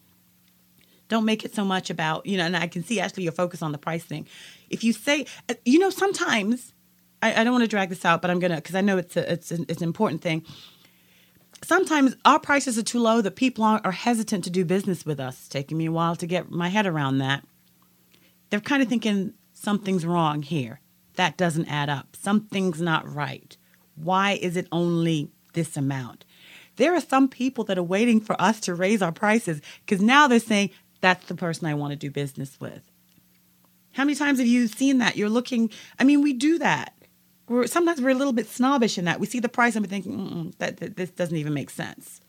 don't 1.09 1.25
make 1.25 1.43
it 1.43 1.53
so 1.53 1.65
much 1.65 1.89
about, 1.89 2.25
you 2.25 2.37
know, 2.37 2.45
and 2.45 2.55
I 2.55 2.67
can 2.67 2.83
see 2.83 2.99
actually 2.99 3.23
your 3.23 3.33
focus 3.33 3.61
on 3.61 3.71
the 3.71 3.77
price 3.77 4.03
thing. 4.03 4.27
If 4.69 4.83
you 4.83 4.93
say, 4.93 5.25
you 5.65 5.77
know, 5.77 5.89
sometimes 5.89 6.73
I, 7.21 7.41
I 7.41 7.43
don't 7.43 7.53
want 7.53 7.63
to 7.63 7.67
drag 7.67 7.89
this 7.89 8.05
out, 8.05 8.21
but 8.21 8.31
I'm 8.31 8.39
gonna 8.39 8.55
because 8.55 8.75
I 8.75 8.81
know 8.81 8.97
it's 8.97 9.17
a, 9.17 9.31
it's 9.31 9.51
an, 9.51 9.65
it's 9.67 9.81
an 9.81 9.87
important 9.87 10.21
thing 10.21 10.45
sometimes 11.63 12.15
our 12.25 12.39
prices 12.39 12.77
are 12.77 12.83
too 12.83 12.99
low 12.99 13.21
that 13.21 13.35
people 13.35 13.63
are, 13.63 13.81
are 13.83 13.91
hesitant 13.91 14.43
to 14.43 14.49
do 14.49 14.65
business 14.65 15.05
with 15.05 15.19
us. 15.19 15.39
It's 15.39 15.47
taking 15.47 15.77
me 15.77 15.85
a 15.85 15.91
while 15.91 16.15
to 16.15 16.27
get 16.27 16.51
my 16.51 16.69
head 16.69 16.85
around 16.85 17.19
that. 17.19 17.43
They're 18.49 18.59
kind 18.59 18.83
of 18.83 18.89
thinking 18.89 19.33
something's 19.53 20.05
wrong 20.05 20.41
here. 20.41 20.79
That 21.15 21.37
doesn't 21.37 21.67
add 21.67 21.89
up. 21.89 22.15
Something's 22.15 22.81
not 22.81 23.11
right. 23.11 23.55
Why 23.95 24.31
is 24.41 24.57
it 24.57 24.67
only 24.71 25.29
this 25.53 25.77
amount? 25.77 26.25
There 26.77 26.95
are 26.95 27.01
some 27.01 27.27
people 27.27 27.63
that 27.65 27.77
are 27.77 27.83
waiting 27.83 28.19
for 28.19 28.39
us 28.41 28.59
to 28.61 28.73
raise 28.73 29.01
our 29.01 29.11
prices 29.11 29.61
because 29.85 30.01
now 30.01 30.27
they're 30.27 30.39
saying, 30.39 30.71
that's 31.01 31.27
the 31.27 31.35
person 31.35 31.67
I 31.67 31.75
want 31.75 31.91
to 31.91 31.97
do 31.97 32.09
business 32.09 32.59
with. 32.59 32.81
How 33.91 34.05
many 34.05 34.15
times 34.15 34.39
have 34.39 34.47
you 34.47 34.67
seen 34.67 34.97
that? 34.97 35.15
You're 35.15 35.29
looking, 35.29 35.69
I 35.99 36.03
mean, 36.03 36.23
we 36.23 36.33
do 36.33 36.57
that 36.57 36.93
we're 37.47 37.67
sometimes 37.67 38.01
we're 38.01 38.09
a 38.09 38.15
little 38.15 38.33
bit 38.33 38.47
snobbish 38.47 38.97
in 38.97 39.05
that 39.05 39.19
we 39.19 39.27
see 39.27 39.39
the 39.39 39.49
price 39.49 39.75
and 39.75 39.85
we're 39.85 39.89
thinking 39.89 40.53
that, 40.59 40.77
that 40.77 40.95
this 40.95 41.09
doesn't 41.09 41.37
even 41.37 41.53
make 41.53 41.69
sense. 41.69 42.21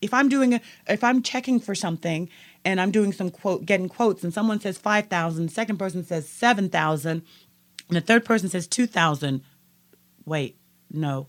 If 0.00 0.14
I'm 0.14 0.28
doing 0.28 0.54
a, 0.54 0.60
if 0.88 1.04
I'm 1.04 1.22
checking 1.22 1.60
for 1.60 1.74
something 1.74 2.28
and 2.64 2.80
I'm 2.80 2.90
doing 2.90 3.12
some 3.12 3.30
quote, 3.30 3.66
getting 3.66 3.88
quotes, 3.88 4.24
and 4.24 4.32
someone 4.32 4.60
says 4.60 4.78
five 4.78 5.08
thousand, 5.08 5.50
second 5.50 5.78
person 5.78 6.04
says 6.04 6.28
seven 6.28 6.68
thousand, 6.68 7.22
and 7.88 7.96
the 7.96 8.00
third 8.00 8.24
person 8.24 8.48
says 8.48 8.66
two 8.66 8.86
thousand, 8.86 9.42
wait, 10.24 10.56
no, 10.90 11.26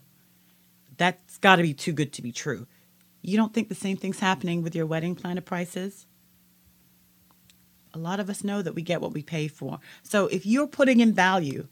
that's 0.97 1.37
got 1.37 1.57
to 1.57 1.63
be 1.63 1.73
too 1.73 1.93
good 1.93 2.13
to 2.13 2.21
be 2.21 2.31
true. 2.31 2.67
You 3.21 3.37
don't 3.37 3.53
think 3.53 3.69
the 3.69 3.75
same 3.75 3.97
thing's 3.97 4.19
happening 4.19 4.63
with 4.63 4.75
your 4.75 4.85
wedding 4.85 5.15
planner 5.15 5.41
prices? 5.41 6.05
A 7.93 7.97
lot 7.97 8.19
of 8.21 8.29
us 8.29 8.43
know 8.43 8.61
that 8.61 8.73
we 8.73 8.81
get 8.81 9.01
what 9.01 9.11
we 9.13 9.21
pay 9.21 9.47
for. 9.49 9.79
So 10.01 10.27
if 10.27 10.45
you're 10.45 10.65
putting 10.65 11.01
in 11.01 11.13
value 11.13 11.67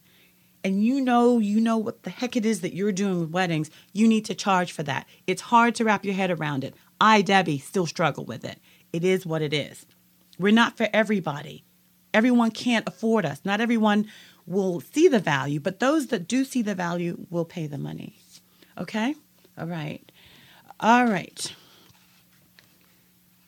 and 0.63 0.83
you 0.83 1.01
know 1.01 1.39
you 1.39 1.59
know 1.59 1.77
what 1.77 2.03
the 2.03 2.09
heck 2.09 2.35
it 2.35 2.45
is 2.45 2.61
that 2.61 2.73
you're 2.73 2.91
doing 2.91 3.19
with 3.19 3.31
weddings, 3.31 3.69
you 3.93 4.07
need 4.07 4.25
to 4.25 4.35
charge 4.35 4.71
for 4.71 4.83
that. 4.83 5.07
It's 5.27 5.41
hard 5.43 5.75
to 5.75 5.85
wrap 5.85 6.05
your 6.05 6.15
head 6.15 6.31
around 6.31 6.63
it. 6.63 6.75
I, 6.99 7.21
Debbie, 7.21 7.59
still 7.59 7.85
struggle 7.85 8.25
with 8.25 8.43
it. 8.43 8.59
It 8.91 9.03
is 9.03 9.25
what 9.25 9.41
it 9.41 9.53
is. 9.53 9.85
We're 10.37 10.53
not 10.53 10.77
for 10.77 10.87
everybody. 10.93 11.63
Everyone 12.13 12.51
can't 12.51 12.87
afford 12.87 13.25
us. 13.25 13.41
Not 13.43 13.61
everyone 13.61 14.07
will 14.45 14.81
see 14.81 15.07
the 15.07 15.19
value, 15.19 15.59
but 15.59 15.79
those 15.79 16.07
that 16.07 16.27
do 16.27 16.43
see 16.43 16.61
the 16.61 16.75
value 16.75 17.25
will 17.29 17.45
pay 17.45 17.67
the 17.67 17.77
money. 17.77 18.17
Okay? 18.77 19.15
All 19.57 19.67
right. 19.67 20.11
All 20.79 21.05
right. 21.05 21.53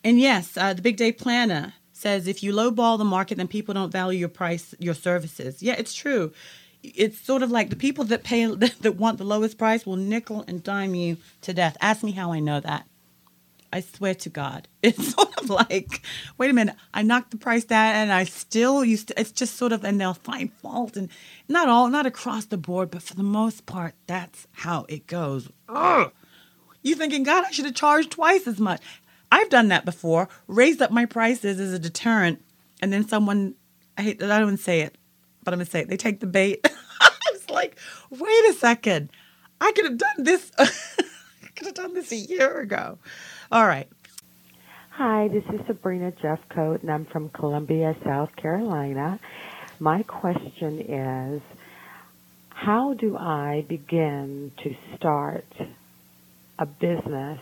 And 0.03 0.19
yes, 0.19 0.57
uh, 0.57 0.73
the 0.73 0.81
Big 0.81 0.97
Day 0.97 1.11
Planner 1.11 1.73
says 1.91 2.27
if 2.27 2.43
you 2.43 2.53
lowball 2.53 2.97
the 2.97 3.05
market, 3.05 3.37
then 3.37 3.47
people 3.47 3.73
don't 3.73 3.91
value 3.91 4.19
your 4.19 4.29
price, 4.29 4.75
your 4.79 4.93
services. 4.93 5.61
Yeah, 5.61 5.75
it's 5.77 5.93
true 5.93 6.31
it's 6.83 7.19
sort 7.19 7.43
of 7.43 7.51
like 7.51 7.69
the 7.69 7.75
people 7.75 8.05
that 8.05 8.23
pay 8.23 8.45
that 8.55 8.95
want 8.95 9.17
the 9.17 9.23
lowest 9.23 9.57
price 9.57 9.85
will 9.85 9.95
nickel 9.95 10.43
and 10.47 10.63
dime 10.63 10.95
you 10.95 11.17
to 11.41 11.53
death. 11.53 11.77
Ask 11.81 12.03
me 12.03 12.11
how 12.11 12.31
I 12.31 12.39
know 12.39 12.59
that. 12.59 12.87
I 13.73 13.79
swear 13.79 14.13
to 14.15 14.29
God, 14.29 14.67
it's 14.83 15.13
sort 15.13 15.37
of 15.37 15.49
like, 15.49 16.01
wait 16.37 16.49
a 16.49 16.53
minute, 16.53 16.75
I 16.93 17.03
knocked 17.03 17.31
the 17.31 17.37
price 17.37 17.63
down 17.63 17.95
and 17.95 18.11
I 18.11 18.25
still 18.25 18.83
used 18.83 19.07
to. 19.07 19.19
It's 19.19 19.31
just 19.31 19.55
sort 19.55 19.71
of, 19.71 19.85
and 19.85 19.99
they'll 19.99 20.13
find 20.13 20.51
fault, 20.53 20.97
and 20.97 21.09
not 21.47 21.69
all, 21.69 21.87
not 21.87 22.05
across 22.05 22.45
the 22.45 22.57
board, 22.57 22.91
but 22.91 23.01
for 23.01 23.13
the 23.13 23.23
most 23.23 23.65
part, 23.65 23.93
that's 24.07 24.47
how 24.51 24.85
it 24.89 25.07
goes. 25.07 25.49
Ugh. 25.69 26.11
You 26.83 26.95
thinking, 26.95 27.23
God, 27.23 27.45
I 27.45 27.51
should 27.51 27.65
have 27.65 27.75
charged 27.75 28.11
twice 28.11 28.47
as 28.47 28.59
much. 28.59 28.81
I've 29.31 29.49
done 29.49 29.69
that 29.69 29.85
before, 29.85 30.27
raised 30.47 30.81
up 30.81 30.91
my 30.91 31.05
prices 31.05 31.59
as 31.59 31.71
a 31.71 31.79
deterrent, 31.79 32.43
and 32.81 32.91
then 32.91 33.07
someone, 33.07 33.55
I 33.97 34.01
hate, 34.01 34.19
that 34.19 34.31
I 34.31 34.39
don't 34.39 34.57
say 34.57 34.81
it, 34.81 34.97
but 35.43 35.53
I'm 35.53 35.59
gonna 35.59 35.69
say 35.69 35.81
it. 35.81 35.89
They 35.89 35.97
take 35.97 36.19
the 36.19 36.27
bait. 36.27 36.59
I 37.01 37.11
was 37.31 37.49
like, 37.49 37.77
wait 38.09 38.49
a 38.49 38.53
second. 38.53 39.09
I 39.59 39.71
could 39.73 39.85
have 39.85 39.97
done 39.97 40.23
this. 40.23 40.51
I 40.57 40.65
could 41.55 41.67
have 41.67 41.75
done 41.75 41.93
this 41.93 42.11
a 42.11 42.15
year 42.15 42.59
ago. 42.59 42.97
All 43.51 43.65
right. 43.67 43.87
Hi, 44.91 45.29
this 45.29 45.43
is 45.53 45.65
Sabrina 45.67 46.11
Jeffcoat, 46.11 46.81
and 46.81 46.91
I'm 46.91 47.05
from 47.05 47.29
Columbia, 47.29 47.95
South 48.03 48.35
Carolina. 48.35 49.19
My 49.79 50.03
question 50.03 50.79
is, 50.81 51.41
how 52.49 52.93
do 52.93 53.17
I 53.17 53.65
begin 53.67 54.51
to 54.63 54.75
start 54.95 55.45
a 56.59 56.65
business 56.65 57.39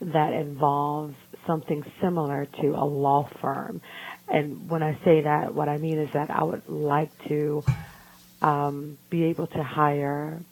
that 0.00 0.32
involves 0.32 1.16
something 1.46 1.82
similar 2.00 2.46
to 2.60 2.68
a 2.68 2.84
law 2.84 3.28
firm? 3.40 3.80
And 4.28 4.70
when 4.70 4.82
I 4.82 4.94
say 5.04 5.22
that, 5.22 5.54
what 5.54 5.68
I 5.68 5.78
mean 5.78 5.98
is 6.00 6.08
that 6.14 6.30
I 6.30 6.44
would 6.44 6.68
like 6.68 7.12
to 7.28 7.64
um, 8.42 8.98
be 9.10 9.24
able 9.24 9.46
to 9.48 9.62
hire 9.62 10.44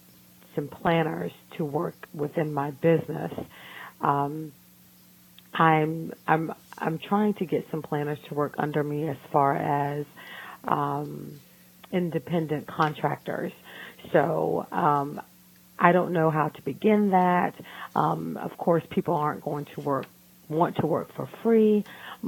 some 0.55 0.69
planners 0.69 1.31
to 1.57 1.65
work 1.65 1.95
within 2.13 2.53
my 2.53 2.71
business. 2.71 3.31
Um, 4.01 4.53
I'm 5.53 6.11
I'm 6.27 6.51
I'm 6.77 6.99
trying 7.09 7.33
to 7.35 7.45
get 7.45 7.65
some 7.71 7.81
planners 7.81 8.19
to 8.29 8.35
work 8.35 8.55
under 8.57 8.83
me 8.83 9.09
as 9.09 9.17
far 9.31 9.55
as 9.55 10.05
um, 10.67 11.41
independent 11.93 12.67
contractors. 12.67 13.53
So 14.13 14.65
um, 14.71 15.21
I 15.79 15.91
don't 15.91 16.13
know 16.13 16.29
how 16.31 16.49
to 16.49 16.61
begin 16.63 17.11
that. 17.11 17.53
Um, 17.95 18.37
of 18.37 18.57
course, 18.57 18.83
people 18.91 19.15
aren't 19.15 19.43
going 19.43 19.65
to 19.75 19.81
work 19.81 20.09
want 20.49 20.75
to 20.77 20.85
work 20.87 21.09
for 21.15 21.29
free 21.43 21.83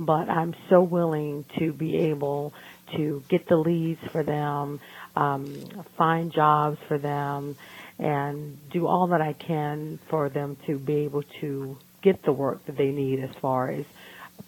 but 0.05 0.29
I'm 0.29 0.53
so 0.69 0.81
willing 0.83 1.43
to 1.57 1.73
be 1.73 1.97
able 2.11 2.53
to 2.95 3.23
get 3.29 3.47
the 3.49 3.55
leads 3.55 3.99
for 4.11 4.23
them, 4.23 4.79
um, 5.15 5.67
find 5.97 6.31
jobs 6.31 6.77
for 6.87 6.99
them, 6.99 7.55
and 7.97 8.57
do 8.71 8.85
all 8.85 9.07
that 9.07 9.21
I 9.21 9.33
can 9.33 9.99
for 10.09 10.29
them 10.29 10.55
to 10.67 10.77
be 10.77 10.97
able 10.97 11.23
to 11.41 11.77
get 12.03 12.23
the 12.25 12.31
work 12.31 12.65
that 12.67 12.77
they 12.77 12.89
need 12.89 13.23
as 13.23 13.29
far 13.41 13.71
as 13.71 13.85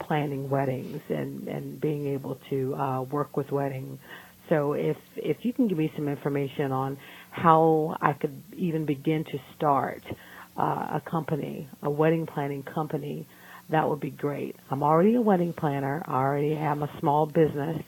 planning 0.07 0.49
weddings 0.51 1.01
and, 1.09 1.47
and 1.47 1.81
being 1.81 2.13
able 2.13 2.37
to 2.51 2.75
uh, 2.75 3.01
work 3.01 3.35
with 3.35 3.51
weddings. 3.51 3.97
So 4.49 4.73
if 4.73 4.97
if 5.15 5.37
you 5.41 5.53
can 5.53 5.67
give 5.67 5.77
me 5.77 5.91
some 5.95 6.07
information 6.07 6.71
on 6.71 6.97
how 7.31 7.95
I 8.01 8.13
could 8.13 8.41
even 8.55 8.85
begin 8.85 9.23
to 9.25 9.37
start 9.57 10.03
uh, 10.59 10.61
a 10.61 11.01
company, 11.09 11.67
a 11.83 11.89
wedding 11.89 12.27
planning 12.27 12.63
company 12.63 13.27
that 13.69 13.87
would 13.89 13.99
be 13.99 14.09
great. 14.09 14.55
I'm 14.69 14.83
already 14.83 15.15
a 15.15 15.21
wedding 15.21 15.53
planner. 15.53 16.03
I 16.05 16.13
already 16.13 16.53
am 16.53 16.83
a 16.83 16.89
small 16.99 17.25
business, 17.25 17.81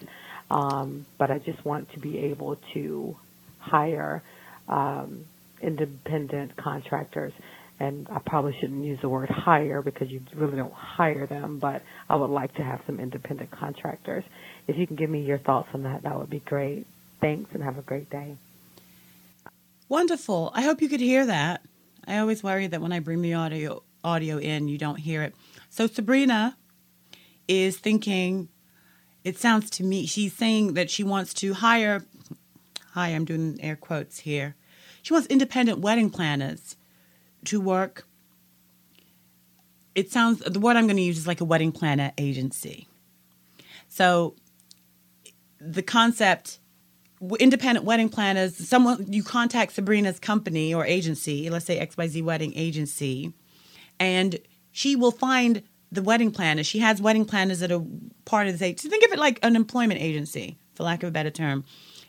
um, 0.49 1.05
but 1.17 1.31
I 1.31 1.39
just 1.39 1.63
want 1.65 1.91
to 1.93 1.99
be 1.99 2.17
able 2.19 2.57
to 2.73 3.15
hire 3.59 4.21
um, 4.67 5.25
independent 5.61 6.55
contractors. 6.57 7.33
and 7.79 8.07
I 8.11 8.19
probably 8.23 8.55
shouldn't 8.59 8.83
use 8.85 8.99
the 9.01 9.09
word 9.09 9.29
hire 9.29 9.81
because 9.81 10.09
you 10.11 10.21
really 10.35 10.55
don't 10.55 10.73
hire 10.73 11.25
them, 11.25 11.57
but 11.57 11.81
I 12.07 12.15
would 12.15 12.29
like 12.29 12.53
to 12.55 12.63
have 12.63 12.81
some 12.85 12.99
independent 12.99 13.49
contractors. 13.49 14.23
If 14.67 14.77
you 14.77 14.85
can 14.85 14.95
give 14.95 15.09
me 15.09 15.21
your 15.23 15.39
thoughts 15.39 15.69
on 15.73 15.83
that, 15.83 16.03
that 16.03 16.17
would 16.17 16.29
be 16.29 16.39
great. 16.39 16.85
Thanks 17.21 17.49
and 17.53 17.63
have 17.63 17.79
a 17.79 17.81
great 17.81 18.09
day. 18.11 18.35
Wonderful. 19.89 20.51
I 20.53 20.61
hope 20.61 20.81
you 20.81 20.89
could 20.89 20.99
hear 21.01 21.25
that. 21.25 21.61
I 22.07 22.19
always 22.19 22.43
worry 22.43 22.67
that 22.67 22.81
when 22.81 22.91
I 22.91 22.99
bring 22.99 23.21
the 23.21 23.33
audio 23.33 23.83
audio 24.03 24.37
in, 24.37 24.67
you 24.67 24.77
don't 24.77 24.95
hear 24.95 25.21
it. 25.23 25.35
So 25.71 25.87
Sabrina 25.87 26.57
is 27.47 27.77
thinking 27.77 28.49
it 29.23 29.37
sounds 29.37 29.69
to 29.69 29.83
me 29.83 30.05
she's 30.05 30.33
saying 30.33 30.73
that 30.73 30.91
she 30.91 31.01
wants 31.01 31.33
to 31.35 31.53
hire 31.53 32.03
hi, 32.91 33.07
I'm 33.07 33.23
doing 33.23 33.57
air 33.61 33.77
quotes 33.77 34.19
here. 34.19 34.55
She 35.01 35.13
wants 35.13 35.27
independent 35.29 35.79
wedding 35.79 36.09
planners 36.09 36.75
to 37.45 37.61
work. 37.61 38.05
It 39.95 40.11
sounds 40.11 40.39
the 40.39 40.59
word 40.59 40.75
I'm 40.75 40.87
going 40.87 40.97
to 40.97 41.01
use 41.01 41.17
is 41.17 41.25
like 41.25 41.39
a 41.39 41.45
wedding 41.45 41.71
planner 41.71 42.11
agency. 42.17 42.89
So 43.87 44.35
the 45.57 45.81
concept 45.81 46.59
independent 47.39 47.85
wedding 47.85 48.09
planners 48.09 48.57
someone 48.57 49.05
you 49.13 49.23
contact 49.23 49.73
sabrina's 49.73 50.19
company 50.19 50.73
or 50.73 50.83
agency 50.83 51.51
let's 51.51 51.65
say 51.65 51.79
xyz 51.85 52.23
wedding 52.23 52.51
agency 52.55 53.31
and 53.99 54.39
she 54.71 54.95
will 54.95 55.11
find 55.11 55.63
the 55.91 56.01
wedding 56.01 56.31
planners 56.31 56.65
she 56.65 56.79
has 56.79 57.01
wedding 57.01 57.25
planners 57.25 57.59
that 57.59 57.71
are 57.71 57.83
part 58.25 58.47
of 58.47 58.53
this 58.53 58.61
agency 58.61 58.89
think 58.89 59.05
of 59.05 59.11
it 59.11 59.19
like 59.19 59.39
an 59.43 59.55
employment 59.55 60.01
agency 60.01 60.57
for 60.75 60.83
lack 60.83 61.03
of 61.03 61.09
a 61.09 61.11
better 61.11 61.29
term 61.31 61.63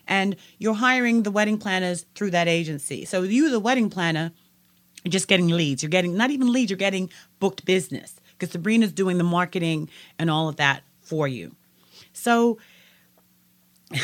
and 0.07 0.35
you're 0.57 0.73
hiring 0.73 1.23
the 1.23 1.31
wedding 1.31 1.57
planners 1.57 2.05
through 2.15 2.31
that 2.31 2.47
agency 2.47 3.05
so 3.05 3.23
you 3.23 3.49
the 3.49 3.59
wedding 3.59 3.89
planner 3.89 4.31
you're 5.03 5.11
just 5.11 5.27
getting 5.27 5.47
leads. 5.47 5.83
You're 5.83 5.89
getting 5.89 6.15
not 6.15 6.31
even 6.31 6.51
leads, 6.51 6.71
you're 6.71 6.77
getting 6.77 7.09
booked 7.39 7.65
business 7.65 8.15
because 8.31 8.51
Sabrina's 8.51 8.91
doing 8.93 9.17
the 9.17 9.23
marketing 9.23 9.89
and 10.17 10.29
all 10.29 10.47
of 10.47 10.55
that 10.57 10.83
for 11.01 11.27
you. 11.27 11.55
So 12.13 12.57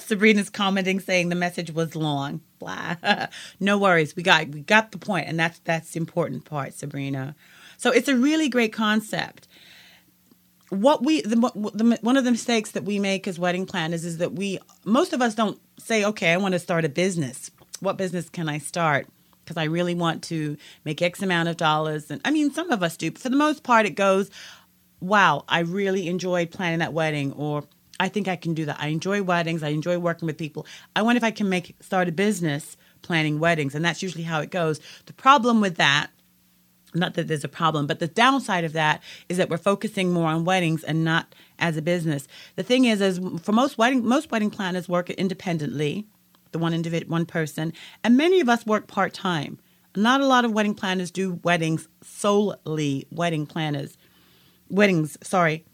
Sabrina's 0.00 0.50
commenting 0.50 1.00
saying 1.00 1.30
the 1.30 1.34
message 1.34 1.70
was 1.70 1.96
long. 1.96 2.42
Blah. 2.58 2.96
no 3.60 3.78
worries. 3.78 4.14
We 4.14 4.22
got 4.22 4.48
we 4.48 4.60
got 4.60 4.92
the 4.92 4.98
point 4.98 5.26
and 5.28 5.38
that's 5.38 5.58
that's 5.60 5.92
the 5.92 6.00
important 6.00 6.44
part, 6.44 6.74
Sabrina. 6.74 7.34
So 7.82 7.90
it's 7.90 8.06
a 8.06 8.16
really 8.16 8.48
great 8.48 8.72
concept. 8.72 9.48
What 10.68 11.04
we 11.04 11.20
the, 11.22 11.34
the 11.74 11.98
one 12.00 12.16
of 12.16 12.22
the 12.22 12.30
mistakes 12.30 12.70
that 12.70 12.84
we 12.84 13.00
make 13.00 13.26
as 13.26 13.40
wedding 13.40 13.66
planners 13.66 14.04
is 14.04 14.18
that 14.18 14.34
we 14.34 14.60
most 14.84 15.12
of 15.12 15.20
us 15.20 15.34
don't 15.34 15.60
say, 15.80 16.04
"Okay, 16.04 16.32
I 16.32 16.36
want 16.36 16.52
to 16.52 16.60
start 16.60 16.84
a 16.84 16.88
business. 16.88 17.50
What 17.80 17.96
business 17.96 18.28
can 18.28 18.48
I 18.48 18.58
start?" 18.58 19.08
because 19.44 19.56
I 19.56 19.64
really 19.64 19.96
want 19.96 20.22
to 20.24 20.56
make 20.84 21.02
X 21.02 21.20
amount 21.20 21.48
of 21.48 21.56
dollars. 21.56 22.08
And 22.08 22.20
I 22.24 22.30
mean, 22.30 22.52
some 22.52 22.70
of 22.70 22.84
us 22.84 22.96
do, 22.96 23.10
but 23.10 23.20
for 23.20 23.28
the 23.28 23.34
most 23.34 23.64
part, 23.64 23.86
it 23.86 23.96
goes, 23.96 24.30
wow, 25.00 25.44
I 25.48 25.58
really 25.60 26.06
enjoyed 26.06 26.52
planning 26.52 26.78
that 26.78 26.92
wedding, 26.92 27.32
or 27.32 27.64
I 27.98 28.08
think 28.08 28.28
I 28.28 28.36
can 28.36 28.54
do 28.54 28.64
that. 28.66 28.76
I 28.78 28.86
enjoy 28.86 29.20
weddings. 29.24 29.64
I 29.64 29.70
enjoy 29.70 29.98
working 29.98 30.26
with 30.26 30.38
people. 30.38 30.64
I 30.94 31.02
wonder 31.02 31.16
if 31.16 31.24
I 31.24 31.32
can 31.32 31.48
make 31.48 31.74
start 31.80 32.08
a 32.08 32.12
business 32.12 32.76
planning 33.02 33.40
weddings, 33.40 33.74
and 33.74 33.84
that's 33.84 34.00
usually 34.00 34.22
how 34.22 34.38
it 34.40 34.50
goes. 34.50 34.78
The 35.06 35.12
problem 35.12 35.60
with 35.60 35.74
that, 35.74 36.10
not 36.94 37.14
that 37.14 37.28
there's 37.28 37.44
a 37.44 37.48
problem, 37.48 37.86
but 37.86 37.98
the 37.98 38.08
downside 38.08 38.64
of 38.64 38.72
that 38.74 39.02
is 39.28 39.36
that 39.38 39.48
we're 39.48 39.58
focusing 39.58 40.12
more 40.12 40.28
on 40.28 40.44
weddings 40.44 40.84
and 40.84 41.04
not 41.04 41.34
as 41.58 41.76
a 41.76 41.82
business. 41.82 42.28
The 42.56 42.62
thing 42.62 42.84
is, 42.84 43.00
is 43.00 43.20
for 43.42 43.52
most 43.52 43.78
wedding 43.78 44.04
most 44.04 44.30
wedding 44.30 44.50
planners 44.50 44.88
work 44.88 45.10
independently 45.10 46.06
the 46.52 46.58
one 46.58 46.74
individual, 46.74 47.10
one 47.10 47.26
person, 47.26 47.72
and 48.04 48.16
many 48.16 48.40
of 48.40 48.48
us 48.48 48.66
work 48.66 48.86
part 48.86 49.14
time. 49.14 49.58
Not 49.96 50.20
a 50.20 50.26
lot 50.26 50.44
of 50.44 50.52
wedding 50.52 50.74
planners 50.74 51.10
do 51.10 51.40
weddings 51.42 51.88
solely 52.02 53.06
wedding 53.10 53.46
planners, 53.46 53.96
weddings. 54.68 55.18
Sorry, 55.22 55.64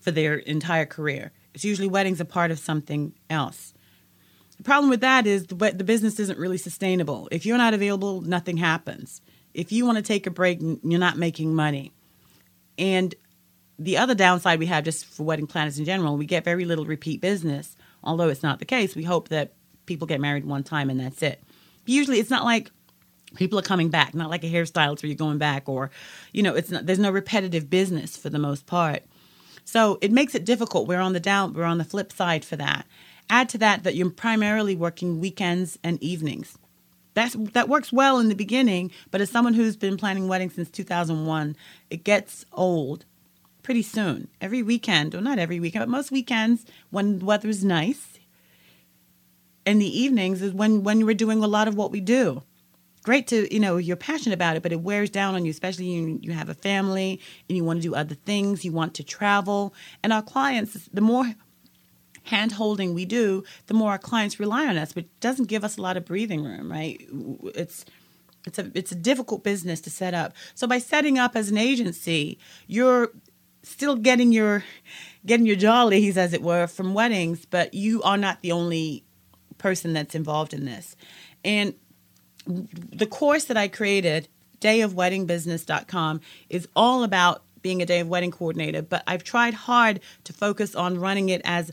for 0.00 0.10
their 0.10 0.36
entire 0.36 0.86
career. 0.86 1.32
It's 1.54 1.64
usually 1.64 1.88
weddings 1.88 2.20
are 2.20 2.26
part 2.26 2.50
of 2.50 2.58
something 2.58 3.14
else. 3.28 3.74
The 4.58 4.64
problem 4.64 4.90
with 4.90 5.00
that 5.00 5.26
is 5.26 5.46
the, 5.46 5.54
the 5.54 5.84
business 5.84 6.18
isn't 6.18 6.38
really 6.38 6.58
sustainable. 6.58 7.28
If 7.30 7.46
you're 7.46 7.58
not 7.58 7.74
available, 7.74 8.20
nothing 8.20 8.56
happens. 8.56 9.20
If 9.54 9.72
you 9.72 9.86
want 9.86 9.96
to 9.96 10.02
take 10.02 10.26
a 10.26 10.30
break, 10.30 10.60
you're 10.60 11.00
not 11.00 11.16
making 11.16 11.54
money. 11.54 11.92
And 12.78 13.14
the 13.78 13.96
other 13.96 14.14
downside 14.14 14.58
we 14.58 14.66
have 14.66 14.84
just 14.84 15.06
for 15.06 15.22
wedding 15.24 15.46
planners 15.46 15.78
in 15.78 15.84
general, 15.84 16.16
we 16.16 16.26
get 16.26 16.44
very 16.44 16.64
little 16.64 16.84
repeat 16.84 17.20
business. 17.20 17.76
Although 18.02 18.28
it's 18.28 18.42
not 18.42 18.58
the 18.58 18.64
case, 18.64 18.94
we 18.94 19.04
hope 19.04 19.28
that 19.28 19.52
people 19.86 20.06
get 20.06 20.20
married 20.20 20.44
one 20.44 20.62
time 20.62 20.90
and 20.90 21.00
that's 21.00 21.22
it. 21.22 21.42
Usually, 21.86 22.18
it's 22.18 22.30
not 22.30 22.44
like 22.44 22.70
people 23.34 23.58
are 23.58 23.62
coming 23.62 23.88
back, 23.88 24.14
not 24.14 24.30
like 24.30 24.44
a 24.44 24.50
hairstylist 24.50 25.02
where 25.02 25.08
you're 25.08 25.16
going 25.16 25.38
back, 25.38 25.68
or 25.68 25.90
you 26.32 26.42
know, 26.42 26.54
it's 26.54 26.70
not. 26.70 26.86
There's 26.86 26.98
no 26.98 27.10
repetitive 27.10 27.70
business 27.70 28.16
for 28.16 28.30
the 28.30 28.38
most 28.38 28.66
part, 28.66 29.04
so 29.64 29.98
it 30.02 30.12
makes 30.12 30.34
it 30.34 30.44
difficult. 30.44 30.86
We're 30.86 31.00
on 31.00 31.14
the 31.14 31.20
down. 31.20 31.54
We're 31.54 31.64
on 31.64 31.78
the 31.78 31.84
flip 31.84 32.12
side 32.12 32.44
for 32.44 32.56
that. 32.56 32.86
Add 33.30 33.48
to 33.50 33.58
that 33.58 33.84
that 33.84 33.94
you're 33.94 34.10
primarily 34.10 34.76
working 34.76 35.20
weekends 35.20 35.78
and 35.82 36.02
evenings. 36.02 36.57
That's, 37.18 37.34
that 37.52 37.68
works 37.68 37.92
well 37.92 38.18
in 38.18 38.28
the 38.28 38.34
beginning, 38.34 38.92
but 39.10 39.20
as 39.20 39.28
someone 39.28 39.54
who's 39.54 39.76
been 39.76 39.96
planning 39.96 40.28
weddings 40.28 40.54
since 40.54 40.70
2001, 40.70 41.56
it 41.90 42.04
gets 42.04 42.46
old 42.52 43.04
pretty 43.64 43.82
soon. 43.82 44.28
Every 44.40 44.62
weekend, 44.62 45.14
or 45.14 45.20
not 45.20 45.38
every 45.38 45.58
weekend, 45.58 45.82
but 45.82 45.88
most 45.88 46.12
weekends 46.12 46.64
when 46.90 47.18
the 47.18 47.24
weather's 47.24 47.64
nice, 47.64 48.18
in 49.66 49.78
the 49.78 50.00
evenings 50.00 50.40
is 50.40 50.52
when 50.52 50.82
when 50.82 51.04
we're 51.04 51.14
doing 51.14 51.42
a 51.42 51.46
lot 51.46 51.68
of 51.68 51.74
what 51.74 51.90
we 51.90 52.00
do 52.00 52.42
great 53.02 53.26
to 53.26 53.52
you 53.52 53.60
know 53.60 53.76
you're 53.76 53.96
passionate 53.96 54.34
about 54.34 54.56
it 54.56 54.62
but 54.62 54.72
it 54.72 54.80
wears 54.80 55.10
down 55.10 55.34
on 55.34 55.44
you 55.44 55.50
especially 55.50 55.84
you, 55.84 56.18
you 56.22 56.32
have 56.32 56.48
a 56.48 56.54
family 56.54 57.20
and 57.48 57.56
you 57.56 57.62
want 57.62 57.78
to 57.78 57.86
do 57.86 57.94
other 57.94 58.14
things 58.14 58.64
you 58.64 58.72
want 58.72 58.94
to 58.94 59.04
travel 59.04 59.74
and 60.02 60.12
our 60.12 60.22
clients 60.22 60.88
the 60.92 61.02
more 61.02 61.34
hand 62.28 62.52
holding 62.52 62.94
we 62.94 63.04
do 63.04 63.42
the 63.66 63.74
more 63.74 63.90
our 63.90 63.98
clients 63.98 64.38
rely 64.40 64.66
on 64.66 64.76
us 64.76 64.92
but 64.92 65.04
doesn't 65.20 65.46
give 65.46 65.64
us 65.64 65.76
a 65.76 65.82
lot 65.82 65.96
of 65.96 66.04
breathing 66.04 66.44
room 66.44 66.70
right 66.70 67.06
it's 67.54 67.84
it's 68.46 68.58
a 68.58 68.70
it's 68.74 68.92
a 68.92 68.94
difficult 68.94 69.42
business 69.42 69.80
to 69.80 69.90
set 69.90 70.14
up 70.14 70.32
so 70.54 70.66
by 70.66 70.78
setting 70.78 71.18
up 71.18 71.36
as 71.36 71.50
an 71.50 71.58
agency 71.58 72.38
you're 72.66 73.10
still 73.62 73.96
getting 73.96 74.32
your 74.32 74.64
getting 75.26 75.46
your 75.46 75.56
jollies 75.56 76.16
as 76.16 76.32
it 76.32 76.42
were 76.42 76.66
from 76.66 76.94
weddings 76.94 77.44
but 77.44 77.74
you 77.74 78.02
are 78.02 78.16
not 78.16 78.40
the 78.42 78.52
only 78.52 79.04
person 79.58 79.92
that's 79.92 80.14
involved 80.14 80.54
in 80.54 80.64
this. 80.64 80.96
And 81.44 81.74
the 82.46 83.06
course 83.06 83.44
that 83.44 83.56
I 83.56 83.68
created, 83.68 84.28
dayofweddingbusiness.com, 84.60 86.20
is 86.48 86.66
all 86.74 87.02
about 87.02 87.42
being 87.60 87.82
a 87.82 87.86
day 87.86 88.00
of 88.00 88.08
wedding 88.08 88.30
coordinator, 88.30 88.82
but 88.82 89.02
I've 89.06 89.24
tried 89.24 89.52
hard 89.52 90.00
to 90.24 90.32
focus 90.32 90.74
on 90.74 90.98
running 90.98 91.28
it 91.28 91.42
as 91.44 91.72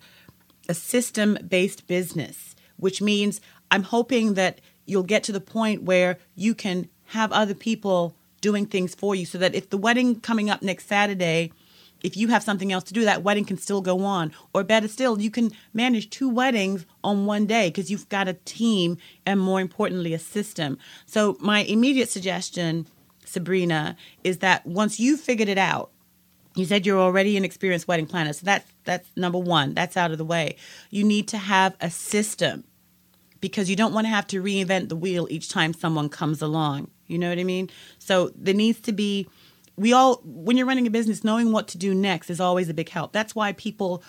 a 0.68 0.74
system 0.74 1.38
based 1.48 1.88
business, 1.88 2.56
which 2.78 3.02
means 3.02 3.42
I'm 3.72 3.84
hoping 3.84 4.36
that 4.36 4.62
you'll 4.86 5.04
get 5.04 5.24
to 5.24 5.32
the 5.32 5.42
point 5.42 5.84
where 5.84 6.18
you 6.36 6.56
can 6.56 6.90
have 7.10 7.32
other 7.32 7.54
people 7.54 8.16
doing 8.42 8.66
things 8.66 8.94
for 8.94 9.16
you 9.16 9.26
so 9.26 9.38
that 9.38 9.56
if 9.56 9.70
the 9.70 9.78
wedding 9.78 10.20
coming 10.20 10.50
up 10.50 10.62
next 10.62 10.88
Saturday 10.88 11.52
if 12.06 12.16
you 12.16 12.28
have 12.28 12.44
something 12.44 12.72
else 12.72 12.84
to 12.84 12.94
do, 12.94 13.04
that 13.06 13.24
wedding 13.24 13.46
can 13.46 13.58
still 13.58 13.82
go 13.82 14.04
on. 14.04 14.32
Or 14.54 14.64
better 14.64 14.88
still, 14.88 15.20
you 15.20 15.32
can 15.32 15.52
manage 15.74 16.12
two 16.12 16.30
weddings 16.30 16.86
on 17.04 17.26
one 17.26 17.48
day 17.48 17.70
because 17.70 17.90
you've 17.90 18.08
got 18.10 18.28
a 18.28 18.34
team 18.34 18.98
and 19.26 19.40
more 19.40 19.60
importantly, 19.60 20.14
a 20.14 20.20
system. 20.20 20.78
So, 21.08 21.36
my 21.40 21.62
immediate 21.64 22.10
suggestion, 22.10 22.86
Sabrina, 23.26 23.96
is 24.24 24.38
that 24.40 24.68
once 24.68 25.00
you've 25.00 25.20
figured 25.20 25.50
it 25.50 25.58
out, 25.58 25.90
you 26.56 26.66
said 26.66 26.86
you're 26.86 27.00
already 27.00 27.38
an 27.38 27.46
experienced 27.46 27.88
wedding 27.88 28.08
planner. 28.08 28.34
So 28.34 28.46
that's 28.46 28.72
that's 28.84 29.10
number 29.16 29.40
one. 29.40 29.74
That's 29.74 29.98
out 29.98 30.12
of 30.12 30.18
the 30.18 30.26
way. 30.26 30.56
You 30.90 31.04
need 31.04 31.28
to 31.30 31.38
have 31.38 31.76
a 31.82 31.90
system 31.90 32.64
because 33.42 33.70
you 33.70 33.76
don't 33.76 33.94
want 33.94 34.06
to 34.06 34.10
have 34.10 34.28
to 34.28 34.42
reinvent 34.42 34.90
the 34.90 34.96
wheel 34.96 35.28
each 35.30 35.50
time 35.50 35.74
someone 35.74 36.10
comes 36.10 36.42
along. 36.42 36.90
You 37.08 37.20
know 37.20 37.30
what 37.30 37.38
I 37.38 37.44
mean? 37.44 37.70
So 38.00 38.32
there 38.36 38.54
needs 38.54 38.80
to 38.82 38.92
be 38.92 39.28
we 39.78 39.94
all 39.94 40.22
when 40.24 40.58
you're 40.58 40.66
running 40.66 40.88
a 40.88 40.92
business 40.92 41.24
knowing 41.24 41.52
what 41.52 41.68
to 41.70 41.78
do 41.78 41.94
next 41.94 42.30
is 42.30 42.40
always 42.40 42.70
a 42.70 42.74
big 42.74 42.90
help 42.90 43.12
that's 43.12 43.36
why 43.36 43.52
people 43.54 44.04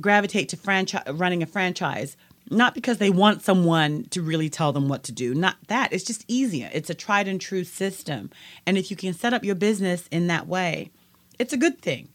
gravitate 0.00 0.48
to 0.48 0.56
franchise 0.56 1.02
running 1.12 1.42
a 1.42 1.46
franchise 1.46 2.16
not 2.50 2.74
because 2.74 2.98
they 2.98 3.10
want 3.10 3.42
someone 3.42 4.04
to 4.10 4.20
really 4.20 4.48
tell 4.48 4.72
them 4.72 4.88
what 4.88 5.02
to 5.02 5.12
do 5.12 5.34
not 5.34 5.56
that 5.68 5.92
it's 5.92 6.04
just 6.04 6.24
easier 6.28 6.70
it's 6.72 6.90
a 6.90 6.94
tried 6.94 7.28
and 7.28 7.40
true 7.40 7.64
system 7.64 8.30
and 8.66 8.78
if 8.78 8.90
you 8.90 8.96
can 8.96 9.12
set 9.12 9.34
up 9.34 9.44
your 9.44 9.54
business 9.54 10.06
in 10.10 10.28
that 10.28 10.46
way 10.46 10.90
it's 11.38 11.52
a 11.52 11.56
good 11.56 11.80
thing 11.80 12.08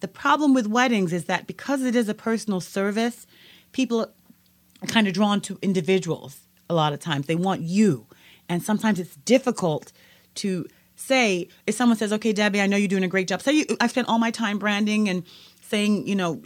the 0.00 0.08
problem 0.08 0.52
with 0.54 0.66
weddings 0.66 1.12
is 1.12 1.26
that 1.26 1.46
because 1.46 1.82
it 1.82 1.94
is 1.94 2.08
a 2.08 2.14
personal 2.14 2.60
service 2.60 3.26
people 3.72 4.00
are 4.00 4.86
kind 4.86 5.06
of 5.06 5.14
drawn 5.14 5.40
to 5.40 5.58
individuals 5.62 6.40
a 6.68 6.74
lot 6.74 6.92
of 6.92 7.00
times 7.00 7.26
they 7.26 7.36
want 7.36 7.62
you 7.62 8.06
and 8.48 8.62
sometimes 8.62 8.98
it's 8.98 9.16
difficult 9.16 9.92
to 10.34 10.66
say 10.94 11.48
if 11.66 11.74
someone 11.74 11.96
says, 11.96 12.12
"Okay, 12.12 12.32
Debbie, 12.32 12.60
I 12.60 12.66
know 12.66 12.76
you're 12.76 12.88
doing 12.88 13.04
a 13.04 13.08
great 13.08 13.28
job." 13.28 13.42
Say 13.42 13.52
you, 13.52 13.64
I 13.80 13.86
spent 13.86 14.08
all 14.08 14.18
my 14.18 14.30
time 14.30 14.58
branding 14.58 15.08
and 15.08 15.24
saying, 15.72 16.06
you 16.06 16.14
know, 16.14 16.42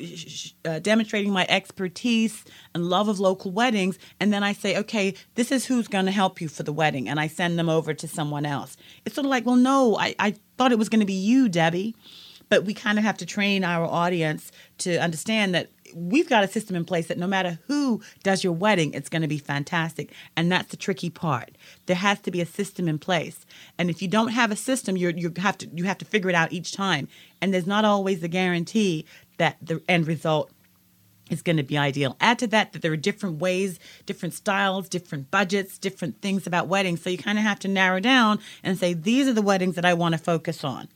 uh, 0.64 0.79
demonstrating 0.79 1.33
my 1.33 1.45
expertise 1.49 2.45
and 2.77 2.89
love 2.89 3.09
of 3.09 3.18
local 3.18 3.51
weddings. 3.51 3.99
And 4.20 4.33
then 4.33 4.45
I 4.45 4.53
say, 4.53 4.77
okay, 4.77 5.14
this 5.35 5.51
is 5.51 5.66
who's 5.66 5.89
going 5.89 6.05
to 6.07 6.12
help 6.12 6.41
you 6.41 6.47
for 6.47 6.62
the 6.62 6.72
wedding. 6.72 7.09
And 7.09 7.18
I 7.18 7.27
send 7.27 7.59
them 7.59 7.68
over 7.68 7.93
to 7.93 8.07
someone 8.07 8.47
else. 8.47 8.77
It's 9.05 9.16
sort 9.16 9.24
of 9.24 9.31
like, 9.31 9.45
well, 9.45 9.57
no, 9.57 9.99
I, 9.99 10.14
I 10.20 10.37
thought 10.57 10.73
it 10.73 10.79
was 10.79 10.89
going 10.89 11.01
to 11.01 11.07
be 11.07 11.13
you, 11.13 11.49
Debbie. 11.49 11.95
But 12.49 12.65
we 12.65 12.75
kind 12.75 12.97
of 12.97 13.05
have 13.05 13.19
to 13.19 13.27
train 13.27 13.65
our 13.65 13.85
audience 13.85 14.53
to 14.79 14.97
understand 14.99 15.53
that 15.55 15.69
we've 15.95 16.29
got 16.29 16.45
a 16.45 16.49
system 16.49 16.77
in 16.77 16.85
place 16.85 17.07
that 17.09 17.19
no 17.19 17.27
matter 17.27 17.59
who 17.67 18.01
does 18.23 18.45
your 18.45 18.53
wedding, 18.53 18.93
it's 18.95 19.09
going 19.09 19.23
to 19.23 19.29
be 19.29 19.39
fantastic. 19.39 20.13
And 20.37 20.51
that's 20.51 20.69
the 20.69 20.77
tricky 20.77 21.11
part. 21.11 21.57
There 21.87 21.97
has 21.97 22.21
to 22.21 22.31
be 22.31 22.41
a 22.41 22.47
system 22.47 22.89
in 22.89 22.99
place. 22.99 23.45
And 23.79 23.91
if 23.91 24.01
you 24.01 24.09
don't 24.09 24.29
have 24.29 24.51
a 24.51 24.57
system, 24.57 24.97
you 24.97 25.13
you 25.17 25.33
have 25.39 25.59
to 25.59 25.69
you 25.75 25.85
have 25.85 25.99
to 25.99 26.05
figure 26.05 26.31
it 26.31 26.37
out 26.37 26.53
each 26.53 26.73
time. 26.73 27.09
And 27.41 27.53
there's 27.53 27.67
not 27.67 27.85
always 27.85 28.23
a 28.23 28.29
guarantee 28.29 29.07
that 29.39 29.57
the 29.61 29.83
end 29.89 30.07
result 30.07 30.51
is 31.31 31.43
going 31.43 31.57
to 31.57 31.62
be 31.62 31.77
ideal. 31.77 32.16
Add 32.20 32.39
to 32.41 32.47
that 32.49 32.72
that 32.72 32.83
there 32.83 32.93
are 32.93 32.97
different 32.97 33.39
ways, 33.39 33.79
different 34.05 34.35
styles, 34.35 34.89
different 34.89 35.31
budgets, 35.31 35.79
different 35.79 36.20
things 36.20 36.47
about 36.47 36.68
weddings. 36.68 37.03
So 37.03 37.11
you 37.11 37.18
kind 37.18 37.39
of 37.39 37.45
have 37.45 37.59
to 37.61 37.68
narrow 37.68 38.01
down 38.01 38.39
and 38.62 38.79
say 38.79 38.95
these 38.95 39.27
are 39.29 39.33
the 39.33 39.43
weddings 39.43 39.74
that 39.74 39.85
I 39.85 39.95
want 39.95 40.14
to 40.14 40.18
focus 40.18 40.64
on. 40.64 40.89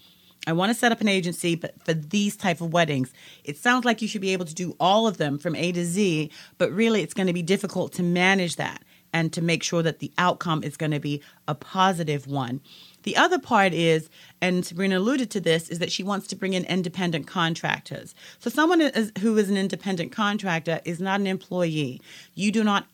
I 0.46 0.52
want 0.52 0.70
to 0.70 0.74
set 0.74 0.92
up 0.92 1.00
an 1.00 1.08
agency 1.08 1.54
but 1.54 1.82
for 1.84 1.92
these 1.92 2.36
type 2.36 2.60
of 2.60 2.72
weddings. 2.72 3.12
It 3.44 3.58
sounds 3.58 3.84
like 3.84 4.00
you 4.00 4.08
should 4.08 4.22
be 4.22 4.32
able 4.32 4.46
to 4.46 4.54
do 4.54 4.74
all 4.80 5.06
of 5.06 5.18
them 5.18 5.38
from 5.38 5.54
A 5.54 5.72
to 5.72 5.84
Z, 5.84 6.30
but 6.56 6.72
really 6.72 7.02
it's 7.02 7.14
going 7.14 7.26
to 7.26 7.32
be 7.32 7.42
difficult 7.42 7.92
to 7.94 8.02
manage 8.02 8.56
that 8.56 8.82
and 9.12 9.32
to 9.32 9.42
make 9.42 9.62
sure 9.62 9.82
that 9.82 9.98
the 9.98 10.12
outcome 10.18 10.62
is 10.62 10.76
going 10.76 10.92
to 10.92 11.00
be 11.00 11.20
a 11.46 11.54
positive 11.54 12.26
one. 12.26 12.60
The 13.02 13.16
other 13.16 13.38
part 13.38 13.72
is, 13.72 14.10
and 14.40 14.64
Sabrina 14.64 14.98
alluded 14.98 15.30
to 15.32 15.40
this, 15.40 15.68
is 15.68 15.78
that 15.78 15.92
she 15.92 16.02
wants 16.02 16.26
to 16.28 16.36
bring 16.36 16.54
in 16.54 16.64
independent 16.64 17.26
contractors. 17.26 18.14
So 18.38 18.50
someone 18.50 18.80
is, 18.80 19.12
who 19.20 19.36
is 19.36 19.48
an 19.50 19.56
independent 19.56 20.12
contractor 20.12 20.80
is 20.84 21.00
not 21.00 21.20
an 21.20 21.26
employee. 21.26 22.00
You 22.34 22.52
do 22.52 22.62
not, 22.62 22.86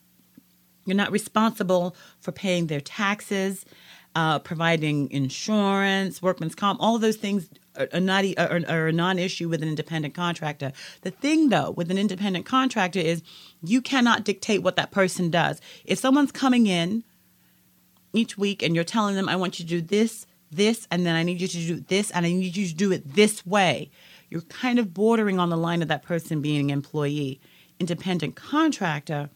you're 0.85 0.95
not 0.95 1.11
responsible 1.11 1.95
for 2.19 2.31
paying 2.31 2.67
their 2.67 2.81
taxes 2.81 3.65
uh, 4.17 4.39
providing 4.39 5.11
insurance, 5.11 6.23
workman's 6.23 6.55
comp, 6.55 6.81
all 6.81 6.97
those 6.97 7.17
things 7.17 7.47
are, 7.93 7.99
not 7.99 8.25
are, 8.39 8.61
are 8.67 8.87
a 8.87 8.91
non-issue 8.91 9.47
with 9.47 9.61
an 9.61 9.69
independent 9.69 10.15
contractor. 10.15 10.73
The 11.01 11.11
thing, 11.11 11.49
though, 11.49 11.69
with 11.69 11.91
an 11.91 11.99
independent 11.99 12.43
contractor 12.43 12.99
is 12.99 13.21
you 13.61 13.79
cannot 13.79 14.23
dictate 14.23 14.63
what 14.63 14.75
that 14.75 14.89
person 14.89 15.29
does. 15.29 15.61
If 15.85 15.99
someone's 15.99 16.31
coming 16.31 16.65
in 16.65 17.03
each 18.17 18.37
week 18.37 18.61
and 18.63 18.75
you're 18.75 18.83
telling 18.83 19.15
them, 19.15 19.29
"I 19.29 19.35
want 19.35 19.59
you 19.59 19.65
to 19.65 19.69
do 19.69 19.81
this, 19.81 20.25
this, 20.51 20.87
and 20.91 21.05
then 21.05 21.15
I 21.15 21.23
need 21.23 21.39
you 21.39 21.47
to 21.47 21.57
do 21.57 21.79
this, 21.79 22.11
and 22.11 22.25
I 22.25 22.31
need 22.31 22.57
you 22.57 22.67
to 22.67 22.73
do 22.73 22.91
it 22.91 23.15
this 23.15 23.45
way," 23.45 23.89
you're 24.29 24.41
kind 24.41 24.79
of 24.79 24.93
bordering 24.93 25.39
on 25.39 25.49
the 25.49 25.57
line 25.57 25.81
of 25.81 25.87
that 25.87 26.03
person 26.03 26.41
being 26.41 26.71
an 26.71 26.77
employee. 26.77 27.39
Independent 27.79 28.35
contractor, 28.35 29.29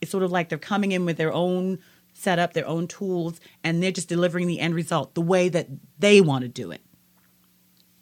it's 0.00 0.10
sort 0.10 0.22
of 0.22 0.32
like 0.32 0.48
they're 0.48 0.58
coming 0.58 0.92
in 0.92 1.04
with 1.04 1.16
their 1.16 1.32
own 1.32 1.78
set 2.18 2.38
up 2.38 2.54
their 2.54 2.66
own 2.66 2.88
tools, 2.88 3.38
and 3.62 3.82
they're 3.82 3.92
just 3.92 4.08
delivering 4.08 4.46
the 4.46 4.58
end 4.58 4.74
result 4.74 5.14
the 5.14 5.20
way 5.20 5.50
that 5.50 5.68
they 5.98 6.20
want 6.20 6.42
to 6.42 6.48
do 6.48 6.70
it. 6.70 6.80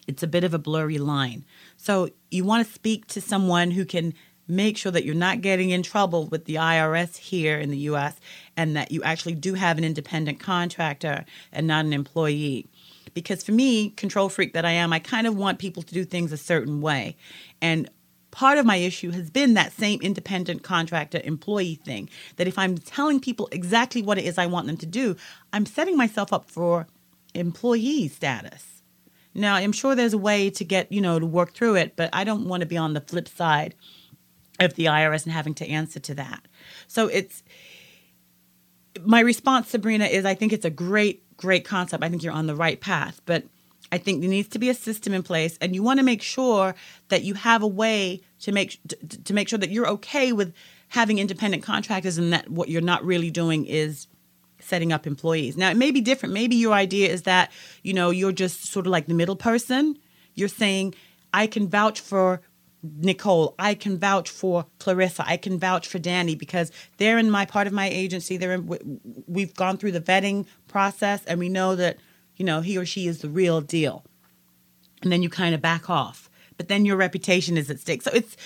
It's 0.07 0.23
a 0.23 0.29
bit 0.29 0.45
of 0.45 0.55
a 0.55 0.59
blurry 0.59 0.99
line. 0.99 1.45
So 1.77 2.11
you 2.31 2.45
want 2.45 2.65
to 2.65 2.73
speak 2.73 3.07
to 3.09 3.21
someone 3.21 3.73
who 3.73 3.85
can 3.85 4.15
make 4.47 4.77
sure 4.77 4.93
that 4.93 5.05
you're 5.05 5.15
not 5.15 5.41
getting 5.41 5.71
in 5.71 5.83
trouble 5.83 6.27
with 6.27 6.45
the 6.45 6.59
IRS 6.59 7.17
here 7.17 7.59
in 7.59 7.71
the 7.71 7.79
US 7.79 8.17
and 8.57 8.76
that 8.76 8.90
you 8.90 9.02
actually 9.02 9.34
do 9.34 9.55
have 9.55 9.78
an 9.78 9.84
independent 9.84 10.40
contractor 10.40 11.24
and 11.52 11.66
not 11.66 11.84
an 11.84 11.92
employee. 11.92 12.66
Because 13.12 13.44
for 13.44 13.52
me, 13.52 13.90
control 13.90 14.28
freak 14.28 14.52
that 14.55 14.64
I 14.64 14.72
am, 14.72 14.92
I 14.92 14.98
kind 14.98 15.26
of 15.26 15.36
want 15.36 15.59
people 15.59 15.82
to 15.82 15.94
do 15.94 16.05
things 16.05 16.32
a 16.32 16.36
certain 16.36 16.80
way. 16.80 17.16
And 17.61 17.88
part 18.30 18.59
of 18.59 18.66
my 18.66 18.76
issue 18.76 19.11
has 19.12 19.30
been 19.30 19.55
that 19.55 19.72
same 19.72 20.00
independent 20.02 20.62
contractor 20.62 21.20
employee 21.24 21.76
thing. 21.76 22.11
That 22.36 22.48
if 22.48 22.59
I'm 22.59 22.76
telling 22.78 23.20
people 23.20 23.48
exactly 23.52 24.02
what 24.02 24.18
it 24.18 24.24
is 24.24 24.38
I 24.38 24.46
want 24.46 24.66
them 24.66 24.76
to 24.78 24.86
do, 24.86 25.16
I'm 25.52 25.66
setting 25.66 25.96
myself 25.96 26.32
up 26.32 26.50
for 26.50 26.88
employee 27.34 28.09
status. 28.09 28.82
Now, 29.34 29.55
I'm 29.57 29.72
sure 29.72 29.94
there's 29.94 30.12
a 30.12 30.18
way 30.18 30.50
to 30.50 30.64
get, 30.64 30.90
you 30.92 31.00
know, 31.00 31.18
to 31.18 31.26
work 31.26 31.55
through 31.55 31.76
it, 31.76 31.96
but 31.96 32.09
I 32.12 32.24
don't 32.24 32.46
want 32.46 32.61
to 32.61 32.66
be 32.66 32.76
on 32.76 32.94
the 32.94 33.00
flip 33.00 33.28
side 33.28 33.74
of 34.61 34.74
the 34.74 34.84
IRS 34.84 35.24
and 35.24 35.32
having 35.32 35.55
to 35.55 35.68
answer 35.68 35.98
to 36.00 36.14
that. 36.14 36.46
So 36.86 37.09
it's 37.09 37.42
my 39.03 39.20
response, 39.20 39.68
Sabrina, 39.68 40.05
is 40.07 40.24
I 40.24 40.34
think 40.34 40.53
it's 40.53 40.64
a 40.64 40.70
great, 40.70 41.36
great 41.36 41.64
concept. 41.64 42.03
I 42.05 42.09
think 42.09 42.22
you're 42.22 42.32
on 42.32 42.47
the 42.47 42.55
right 42.55 42.80
path, 42.80 43.20
but 43.24 43.45
I 43.92 43.99
think 43.99 44.20
there 44.20 44.30
needs 44.30 44.49
to 44.49 44.59
be 44.59 44.70
a 44.70 44.74
system 44.74 45.12
in 45.12 45.22
place, 45.22 45.59
and 45.61 45.74
you 45.74 45.82
want 45.82 45.99
to 45.99 46.05
make 46.05 46.22
sure 46.22 46.74
that 47.09 47.22
you 47.22 47.34
have 47.34 47.62
a 47.62 47.66
way 47.66 48.22
to 48.40 48.53
make 48.53 48.80
to, 48.88 48.97
to 49.24 49.34
make 49.34 49.49
sure 49.49 49.59
that 49.59 49.70
you're 49.70 49.88
okay 49.88 50.32
with 50.32 50.53
having 50.88 51.18
independent 51.18 51.62
contractors, 51.62 52.18
and 52.18 52.32
that 52.32 52.49
what 52.49 52.68
you're 52.68 52.80
not 52.80 53.05
really 53.05 53.30
doing 53.30 53.66
is 53.66 54.07
setting 54.61 54.92
up 54.92 55.07
employees. 55.07 55.57
Now, 55.57 55.70
it 55.70 55.76
may 55.76 55.90
be 55.90 56.01
different. 56.01 56.32
Maybe 56.32 56.57
your 56.57 56.72
idea 56.72 57.11
is 57.11 57.22
that 57.22 57.53
you 57.82 57.92
know 57.92 58.11
you're 58.11 58.32
just 58.32 58.64
sort 58.66 58.86
of 58.86 58.92
like 58.92 59.07
the 59.07 59.14
middle 59.14 59.36
person. 59.36 59.99
You're 60.34 60.49
saying, 60.49 60.95
I 61.32 61.47
can 61.47 61.68
vouch 61.68 62.01
for 62.01 62.40
Nicole. 62.85 63.55
I 63.59 63.74
can 63.74 63.99
vouch 63.99 64.30
for 64.30 64.66
Clarissa. 64.78 65.24
I 65.26 65.37
can 65.37 65.59
vouch 65.59 65.89
for 65.89 65.99
Danny 65.99 66.35
because 66.35 66.70
they're 66.99 67.18
in 67.18 67.30
my 67.30 67.47
part 67.47 67.66
of 67.66 67.72
my 67.72 67.89
agency. 67.89 68.37
They're 68.37 68.53
in, 68.53 69.01
we've 69.26 69.55
gone 69.55 69.78
through 69.78 69.93
the 69.93 70.01
vetting 70.01 70.47
process, 70.68 71.24
and 71.24 71.39
we 71.39 71.49
know 71.49 71.74
that 71.76 71.99
you 72.37 72.45
know, 72.45 72.61
he 72.61 72.76
or 72.76 72.87
she 72.87 73.07
is 73.07 73.20
the 73.20 73.28
real 73.28 73.61
deal. 73.61 74.05
And 75.03 75.12
then 75.12 75.22
you 75.22 75.28
kind 75.28 75.55
of 75.55 75.61
back 75.61 75.89
off. 75.89 76.30
But 76.57 76.68
then 76.68 76.85
your 76.85 76.97
reputation 76.97 77.57
is 77.57 77.70
at 77.70 77.80
stake. 77.80 78.03
So 78.03 78.11
it's 78.14 78.37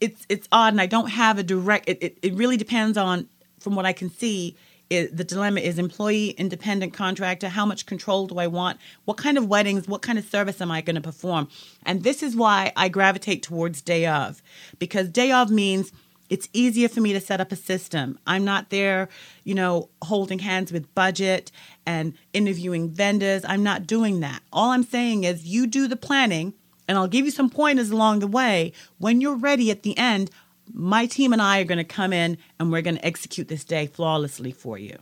it's 0.00 0.26
it's 0.28 0.48
odd 0.50 0.74
and 0.74 0.80
I 0.80 0.86
don't 0.86 1.10
have 1.10 1.38
a 1.38 1.42
direct 1.42 1.88
it, 1.88 1.98
it, 2.02 2.18
it 2.22 2.34
really 2.34 2.56
depends 2.56 2.98
on 2.98 3.28
from 3.60 3.76
what 3.76 3.86
I 3.86 3.92
can 3.92 4.10
see 4.10 4.56
it, 4.92 5.16
the 5.16 5.24
dilemma 5.24 5.60
is 5.60 5.78
employee 5.78 6.30
independent 6.30 6.92
contractor 6.92 7.48
how 7.48 7.64
much 7.64 7.86
control 7.86 8.26
do 8.26 8.38
i 8.38 8.46
want 8.46 8.78
what 9.04 9.16
kind 9.16 9.38
of 9.38 9.48
weddings 9.48 9.88
what 9.88 10.02
kind 10.02 10.18
of 10.18 10.24
service 10.24 10.60
am 10.60 10.70
i 10.70 10.80
going 10.80 10.94
to 10.94 11.00
perform 11.00 11.48
and 11.84 12.02
this 12.02 12.22
is 12.22 12.36
why 12.36 12.72
i 12.76 12.88
gravitate 12.88 13.42
towards 13.42 13.80
day 13.80 14.06
of 14.06 14.42
because 14.78 15.08
day 15.08 15.32
of 15.32 15.50
means 15.50 15.92
it's 16.28 16.48
easier 16.54 16.88
for 16.88 17.02
me 17.02 17.12
to 17.12 17.20
set 17.20 17.42
up 17.42 17.52
a 17.52 17.56
system. 17.56 18.18
I'm 18.26 18.42
not 18.42 18.70
there, 18.70 19.10
you 19.44 19.54
know, 19.54 19.90
holding 20.00 20.38
hands 20.38 20.72
with 20.72 20.94
budget 20.94 21.52
and 21.84 22.14
interviewing 22.32 22.88
vendors. 22.88 23.44
I'm 23.46 23.62
not 23.62 23.86
doing 23.86 24.20
that. 24.20 24.40
All 24.50 24.70
I'm 24.70 24.82
saying 24.82 25.24
is 25.24 25.44
you 25.44 25.66
do 25.66 25.86
the 25.86 25.94
planning 25.94 26.54
and 26.88 26.96
I'll 26.96 27.06
give 27.06 27.26
you 27.26 27.30
some 27.30 27.50
pointers 27.50 27.90
along 27.90 28.20
the 28.20 28.26
way. 28.26 28.72
When 28.96 29.20
you're 29.20 29.36
ready 29.36 29.70
at 29.70 29.82
the 29.82 29.96
end, 29.98 30.30
my 30.72 31.06
team 31.06 31.32
and 31.32 31.42
I 31.42 31.60
are 31.60 31.64
going 31.64 31.78
to 31.78 31.84
come 31.84 32.12
in 32.12 32.38
and 32.58 32.70
we're 32.70 32.82
going 32.82 32.96
to 32.96 33.06
execute 33.06 33.48
this 33.48 33.64
day 33.64 33.86
flawlessly 33.86 34.52
for 34.52 34.78
you 34.78 34.98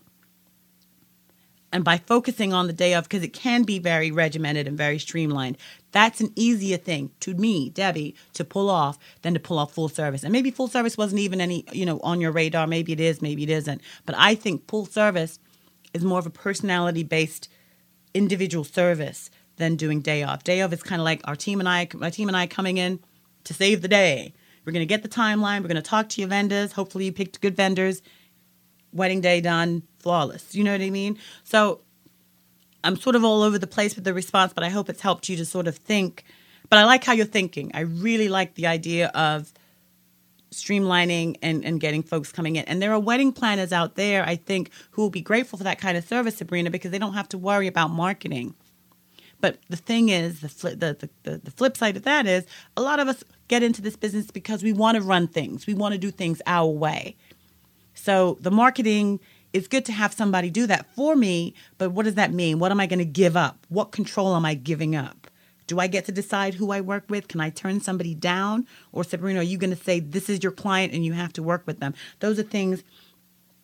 and 1.72 1.84
by 1.84 1.98
focusing 1.98 2.52
on 2.52 2.66
the 2.66 2.72
day 2.72 2.94
of, 2.94 3.04
because 3.04 3.22
it 3.22 3.32
can 3.32 3.62
be 3.62 3.78
very 3.78 4.10
regimented 4.10 4.66
and 4.66 4.76
very 4.76 4.98
streamlined, 4.98 5.56
that's 5.92 6.20
an 6.20 6.32
easier 6.34 6.76
thing 6.76 7.10
to 7.20 7.34
me, 7.34 7.70
Debbie, 7.70 8.14
to 8.34 8.44
pull 8.44 8.68
off 8.68 8.98
than 9.22 9.34
to 9.34 9.40
pull 9.40 9.58
off 9.58 9.72
full 9.72 9.88
service. 9.88 10.24
And 10.24 10.32
maybe 10.32 10.50
full 10.50 10.68
service 10.68 10.98
wasn't 10.98 11.20
even 11.20 11.40
any, 11.40 11.64
you 11.72 11.86
know, 11.86 12.00
on 12.02 12.20
your 12.20 12.32
radar. 12.32 12.66
Maybe 12.66 12.92
it 12.92 13.00
is, 13.00 13.22
maybe 13.22 13.44
it 13.44 13.50
isn't. 13.50 13.80
But 14.04 14.16
I 14.18 14.34
think 14.34 14.68
full 14.68 14.86
service 14.86 15.38
is 15.94 16.04
more 16.04 16.18
of 16.18 16.26
a 16.26 16.30
personality 16.30 17.04
based 17.04 17.48
individual 18.14 18.64
service 18.64 19.30
than 19.56 19.76
doing 19.76 20.00
day 20.00 20.22
off. 20.22 20.42
Day 20.42 20.62
off 20.62 20.72
is 20.72 20.82
kind 20.82 21.00
of 21.00 21.04
like 21.04 21.20
our 21.24 21.36
team 21.36 21.60
and 21.60 21.68
I, 21.68 21.86
my 21.94 22.10
team 22.10 22.28
and 22.28 22.36
I 22.36 22.46
coming 22.46 22.78
in 22.78 22.98
to 23.44 23.54
save 23.54 23.82
the 23.82 23.88
day. 23.88 24.34
We're 24.70 24.74
going 24.74 24.86
to 24.86 24.94
get 24.94 25.02
the 25.02 25.08
timeline. 25.08 25.62
We're 25.62 25.68
going 25.68 25.74
to 25.74 25.82
talk 25.82 26.08
to 26.10 26.20
your 26.20 26.28
vendors. 26.28 26.70
Hopefully, 26.70 27.06
you 27.06 27.12
picked 27.12 27.40
good 27.40 27.56
vendors. 27.56 28.02
Wedding 28.92 29.20
day 29.20 29.40
done 29.40 29.82
flawless. 29.98 30.54
You 30.54 30.62
know 30.62 30.70
what 30.70 30.80
I 30.80 30.90
mean? 30.90 31.18
So 31.42 31.80
I'm 32.84 32.94
sort 32.94 33.16
of 33.16 33.24
all 33.24 33.42
over 33.42 33.58
the 33.58 33.66
place 33.66 33.96
with 33.96 34.04
the 34.04 34.14
response, 34.14 34.52
but 34.52 34.62
I 34.62 34.68
hope 34.68 34.88
it's 34.88 35.00
helped 35.00 35.28
you 35.28 35.36
to 35.38 35.44
sort 35.44 35.66
of 35.66 35.76
think. 35.76 36.22
But 36.68 36.78
I 36.78 36.84
like 36.84 37.02
how 37.02 37.14
you're 37.14 37.26
thinking. 37.26 37.72
I 37.74 37.80
really 37.80 38.28
like 38.28 38.54
the 38.54 38.68
idea 38.68 39.08
of 39.08 39.52
streamlining 40.52 41.38
and, 41.42 41.64
and 41.64 41.80
getting 41.80 42.04
folks 42.04 42.30
coming 42.30 42.54
in. 42.54 42.64
And 42.66 42.80
there 42.80 42.92
are 42.92 43.00
wedding 43.00 43.32
planners 43.32 43.72
out 43.72 43.96
there, 43.96 44.24
I 44.24 44.36
think, 44.36 44.70
who 44.92 45.02
will 45.02 45.10
be 45.10 45.20
grateful 45.20 45.56
for 45.58 45.64
that 45.64 45.80
kind 45.80 45.98
of 45.98 46.04
service, 46.04 46.36
Sabrina, 46.36 46.70
because 46.70 46.92
they 46.92 46.98
don't 47.00 47.14
have 47.14 47.28
to 47.30 47.38
worry 47.38 47.66
about 47.66 47.90
marketing. 47.90 48.54
But 49.40 49.58
the 49.68 49.76
thing 49.76 50.10
is, 50.10 50.42
the 50.42 50.48
flip, 50.48 50.78
the, 50.78 51.10
the, 51.24 51.38
the 51.38 51.50
flip 51.50 51.76
side 51.76 51.96
of 51.96 52.04
that 52.04 52.28
is 52.28 52.46
a 52.76 52.82
lot 52.82 53.00
of 53.00 53.08
us 53.08 53.24
get 53.50 53.62
into 53.62 53.82
this 53.82 53.96
business 53.96 54.30
because 54.30 54.62
we 54.62 54.72
want 54.72 54.96
to 54.96 55.02
run 55.02 55.28
things. 55.28 55.66
We 55.66 55.74
want 55.74 55.92
to 55.92 55.98
do 55.98 56.10
things 56.10 56.40
our 56.46 56.70
way. 56.70 57.16
So 57.92 58.38
the 58.40 58.50
marketing 58.50 59.20
it's 59.52 59.66
good 59.66 59.84
to 59.86 59.92
have 59.92 60.12
somebody 60.12 60.48
do 60.48 60.68
that 60.68 60.86
for 60.94 61.16
me, 61.16 61.54
but 61.76 61.90
what 61.90 62.04
does 62.04 62.14
that 62.14 62.32
mean? 62.32 62.60
What 62.60 62.70
am 62.70 62.78
I 62.78 62.86
going 62.86 63.00
to 63.00 63.04
give 63.04 63.36
up? 63.36 63.66
What 63.68 63.90
control 63.90 64.36
am 64.36 64.44
I 64.44 64.54
giving 64.54 64.94
up? 64.94 65.26
Do 65.66 65.80
I 65.80 65.88
get 65.88 66.04
to 66.04 66.12
decide 66.12 66.54
who 66.54 66.70
I 66.70 66.80
work 66.80 67.04
with? 67.08 67.26
Can 67.26 67.40
I 67.40 67.50
turn 67.50 67.80
somebody 67.80 68.14
down? 68.14 68.66
Or 68.92 69.02
Sabrina, 69.02 69.40
are 69.40 69.44
you 69.44 69.58
going 69.58 69.74
to 69.74 69.84
say 69.84 69.98
this 69.98 70.28
is 70.28 70.42
your 70.42 70.52
client 70.52 70.92
and 70.92 71.04
you 71.04 71.14
have 71.14 71.32
to 71.32 71.42
work 71.42 71.66
with 71.66 71.80
them? 71.80 71.94
Those 72.20 72.38
are 72.38 72.44
things 72.44 72.84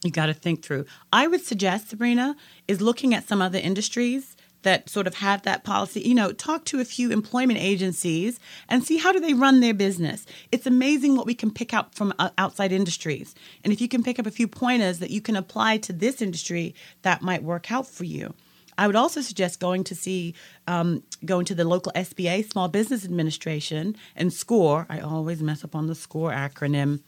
you 0.04 0.10
got 0.10 0.26
to 0.26 0.34
think 0.34 0.64
through. 0.64 0.86
I 1.12 1.26
would 1.26 1.44
suggest, 1.44 1.90
Sabrina, 1.90 2.36
is 2.68 2.80
looking 2.80 3.14
at 3.14 3.28
some 3.28 3.40
other 3.40 3.58
industries 3.58 4.35
that 4.66 4.90
sort 4.90 5.06
of 5.06 5.14
have 5.14 5.42
that 5.42 5.62
policy, 5.62 6.00
you 6.00 6.14
know, 6.14 6.32
talk 6.32 6.64
to 6.64 6.80
a 6.80 6.84
few 6.84 7.12
employment 7.12 7.60
agencies 7.60 8.40
and 8.68 8.82
see 8.82 8.98
how 8.98 9.12
do 9.12 9.20
they 9.20 9.32
run 9.32 9.60
their 9.60 9.72
business. 9.72 10.26
It's 10.50 10.66
amazing 10.66 11.16
what 11.16 11.24
we 11.24 11.34
can 11.34 11.52
pick 11.52 11.72
up 11.72 11.94
from 11.94 12.12
uh, 12.18 12.30
outside 12.36 12.72
industries. 12.72 13.32
And 13.62 13.72
if 13.72 13.80
you 13.80 13.86
can 13.86 14.02
pick 14.02 14.18
up 14.18 14.26
a 14.26 14.30
few 14.32 14.48
pointers 14.48 14.98
that 14.98 15.10
you 15.10 15.20
can 15.20 15.36
apply 15.36 15.78
to 15.78 15.92
this 15.92 16.20
industry, 16.20 16.74
that 17.02 17.22
might 17.22 17.44
work 17.44 17.70
out 17.70 17.86
for 17.86 18.02
you. 18.02 18.34
I 18.76 18.88
would 18.88 18.96
also 18.96 19.20
suggest 19.20 19.60
going 19.60 19.84
to 19.84 19.94
see, 19.94 20.34
um, 20.66 21.04
going 21.24 21.46
to 21.46 21.54
the 21.54 21.64
local 21.64 21.92
SBA, 21.92 22.50
Small 22.50 22.66
Business 22.66 23.04
Administration, 23.04 23.96
and 24.16 24.32
SCORE. 24.32 24.86
I 24.90 24.98
always 24.98 25.40
mess 25.44 25.62
up 25.62 25.76
on 25.76 25.86
the 25.86 25.94
SCORE 25.94 26.32
acronym. 26.32 27.00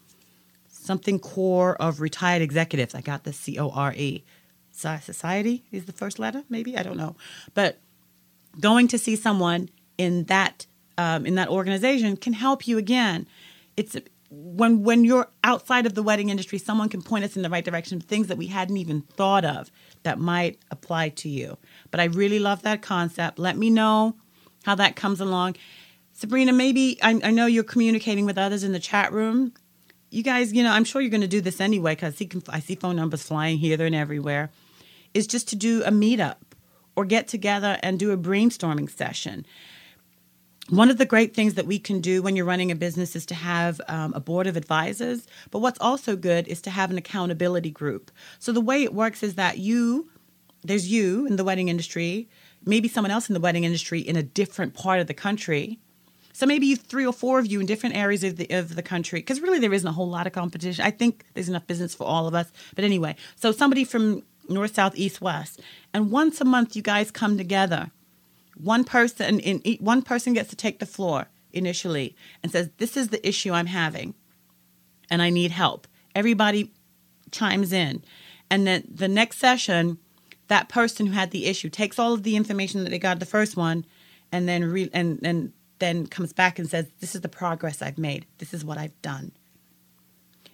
Something 0.69 1.19
Core 1.19 1.75
of 1.75 1.99
Retired 1.99 2.41
Executives. 2.41 2.95
I 2.95 3.01
got 3.01 3.25
the 3.25 3.33
C 3.33 3.59
O 3.59 3.69
R 3.69 3.93
E. 3.93 4.23
Society 4.79 5.65
is 5.71 5.85
the 5.85 5.91
first 5.91 6.19
letter, 6.19 6.43
maybe 6.49 6.77
I 6.77 6.83
don't 6.83 6.97
know, 6.97 7.15
but 7.53 7.79
going 8.59 8.87
to 8.89 8.97
see 8.97 9.15
someone 9.15 9.69
in 9.97 10.23
that 10.25 10.65
um, 10.97 11.25
in 11.25 11.35
that 11.35 11.49
organization 11.49 12.17
can 12.17 12.33
help 12.33 12.67
you 12.67 12.77
again. 12.77 13.27
It's 13.77 13.95
when 14.29 14.83
when 14.83 15.05
you're 15.05 15.27
outside 15.43 15.85
of 15.85 15.95
the 15.95 16.03
wedding 16.03 16.29
industry, 16.29 16.57
someone 16.57 16.89
can 16.89 17.01
point 17.01 17.23
us 17.23 17.35
in 17.35 17.41
the 17.41 17.49
right 17.49 17.63
direction, 17.63 17.99
things 17.99 18.27
that 18.27 18.37
we 18.37 18.47
hadn't 18.47 18.77
even 18.77 19.01
thought 19.01 19.45
of 19.45 19.71
that 20.03 20.19
might 20.19 20.59
apply 20.71 21.09
to 21.09 21.29
you. 21.29 21.57
But 21.91 21.99
I 21.99 22.05
really 22.05 22.39
love 22.39 22.61
that 22.63 22.81
concept. 22.81 23.39
Let 23.39 23.57
me 23.57 23.69
know 23.69 24.15
how 24.63 24.75
that 24.75 24.95
comes 24.95 25.19
along. 25.19 25.55
Sabrina, 26.13 26.51
maybe 26.51 26.99
I, 27.01 27.19
I 27.23 27.31
know 27.31 27.45
you're 27.45 27.63
communicating 27.63 28.25
with 28.25 28.37
others 28.37 28.63
in 28.63 28.73
the 28.73 28.79
chat 28.79 29.13
room. 29.13 29.53
You 30.09 30.23
guys, 30.23 30.51
you 30.51 30.63
know, 30.63 30.71
I'm 30.71 30.83
sure 30.83 31.01
you're 31.01 31.11
going 31.11 31.21
to 31.21 31.27
do 31.27 31.39
this 31.39 31.61
anyway 31.61 31.93
because 31.95 32.13
I 32.13 32.17
see, 32.17 32.29
I 32.49 32.59
see 32.59 32.75
phone 32.75 32.95
numbers 32.95 33.23
flying 33.23 33.57
here, 33.57 33.77
there, 33.77 33.87
and 33.87 33.95
everywhere 33.95 34.49
is 35.13 35.27
just 35.27 35.47
to 35.49 35.55
do 35.55 35.83
a 35.83 35.91
meetup 35.91 36.37
or 36.95 37.05
get 37.05 37.27
together 37.27 37.77
and 37.81 37.99
do 37.99 38.11
a 38.11 38.17
brainstorming 38.17 38.89
session. 38.89 39.45
One 40.69 40.91
of 40.91 40.99
the 40.99 41.05
great 41.05 41.33
things 41.33 41.55
that 41.55 41.65
we 41.65 41.79
can 41.79 41.99
do 41.99 42.21
when 42.21 42.35
you're 42.35 42.45
running 42.45 42.71
a 42.71 42.75
business 42.75 43.15
is 43.15 43.25
to 43.27 43.35
have 43.35 43.81
um, 43.87 44.13
a 44.13 44.19
board 44.19 44.45
of 44.45 44.55
advisors. 44.55 45.25
But 45.49 45.59
what's 45.59 45.79
also 45.79 46.15
good 46.15 46.47
is 46.47 46.61
to 46.61 46.69
have 46.69 46.91
an 46.91 46.97
accountability 46.97 47.71
group. 47.71 48.11
So 48.37 48.51
the 48.51 48.61
way 48.61 48.83
it 48.83 48.93
works 48.93 49.23
is 49.23 49.33
that 49.35 49.57
you, 49.57 50.11
there's 50.61 50.91
you 50.91 51.25
in 51.25 51.37
the 51.37 51.43
wedding 51.43 51.69
industry, 51.69 52.29
maybe 52.65 52.87
someone 52.87 53.09
else 53.09 53.29
in 53.29 53.33
the 53.33 53.39
wedding 53.39 53.63
industry 53.63 53.99
in 53.99 54.15
a 54.15 54.21
different 54.21 54.75
part 54.75 54.99
of 54.99 55.07
the 55.07 55.13
country. 55.13 55.79
So 56.33 56.45
maybe 56.45 56.75
three 56.75 57.05
or 57.05 57.13
four 57.13 57.39
of 57.39 57.47
you 57.47 57.59
in 57.59 57.65
different 57.65 57.95
areas 57.95 58.23
of 58.23 58.37
the 58.37 58.47
of 58.51 58.75
the 58.75 58.83
country, 58.83 59.19
because 59.19 59.41
really 59.41 59.59
there 59.59 59.73
isn't 59.73 59.87
a 59.87 59.91
whole 59.91 60.09
lot 60.09 60.27
of 60.27 60.33
competition. 60.33 60.85
I 60.85 60.91
think 60.91 61.25
there's 61.33 61.49
enough 61.49 61.67
business 61.67 61.95
for 61.95 62.05
all 62.05 62.27
of 62.27 62.35
us. 62.35 62.51
But 62.75 62.85
anyway, 62.85 63.15
so 63.35 63.51
somebody 63.51 63.83
from 63.83 64.23
north, 64.49 64.75
south, 64.75 64.95
east, 64.95 65.21
west. 65.21 65.61
And 65.93 66.11
once 66.11 66.41
a 66.41 66.45
month, 66.45 66.75
you 66.75 66.81
guys 66.81 67.11
come 67.11 67.37
together. 67.37 67.91
One 68.55 68.83
person 68.83 69.39
in 69.39 69.77
one 69.79 70.01
person 70.01 70.33
gets 70.33 70.49
to 70.49 70.55
take 70.55 70.79
the 70.79 70.85
floor 70.85 71.27
initially 71.53 72.15
and 72.43 72.51
says, 72.51 72.69
"This 72.77 72.97
is 72.97 73.07
the 73.07 73.25
issue 73.27 73.53
I'm 73.53 73.67
having, 73.67 74.15
and 75.09 75.21
I 75.21 75.29
need 75.29 75.51
help." 75.51 75.87
Everybody 76.13 76.71
chimes 77.31 77.71
in, 77.71 78.03
and 78.49 78.67
then 78.67 78.83
the 78.93 79.07
next 79.07 79.37
session, 79.37 79.97
that 80.47 80.67
person 80.67 81.07
who 81.07 81.13
had 81.13 81.31
the 81.31 81.45
issue 81.45 81.69
takes 81.69 81.97
all 81.97 82.13
of 82.13 82.23
the 82.23 82.35
information 82.35 82.83
that 82.83 82.89
they 82.89 82.99
got 82.99 83.19
the 83.19 83.25
first 83.25 83.55
one, 83.55 83.85
and 84.31 84.47
then 84.47 84.65
re- 84.65 84.89
and 84.93 85.19
and 85.23 85.53
then 85.79 86.07
comes 86.07 86.33
back 86.33 86.59
and 86.59 86.69
says, 86.69 86.87
"This 86.99 87.15
is 87.15 87.21
the 87.21 87.29
progress 87.29 87.81
I've 87.81 87.97
made. 87.97 88.25
This 88.39 88.53
is 88.53 88.65
what 88.65 88.77
I've 88.77 89.01
done." 89.01 89.31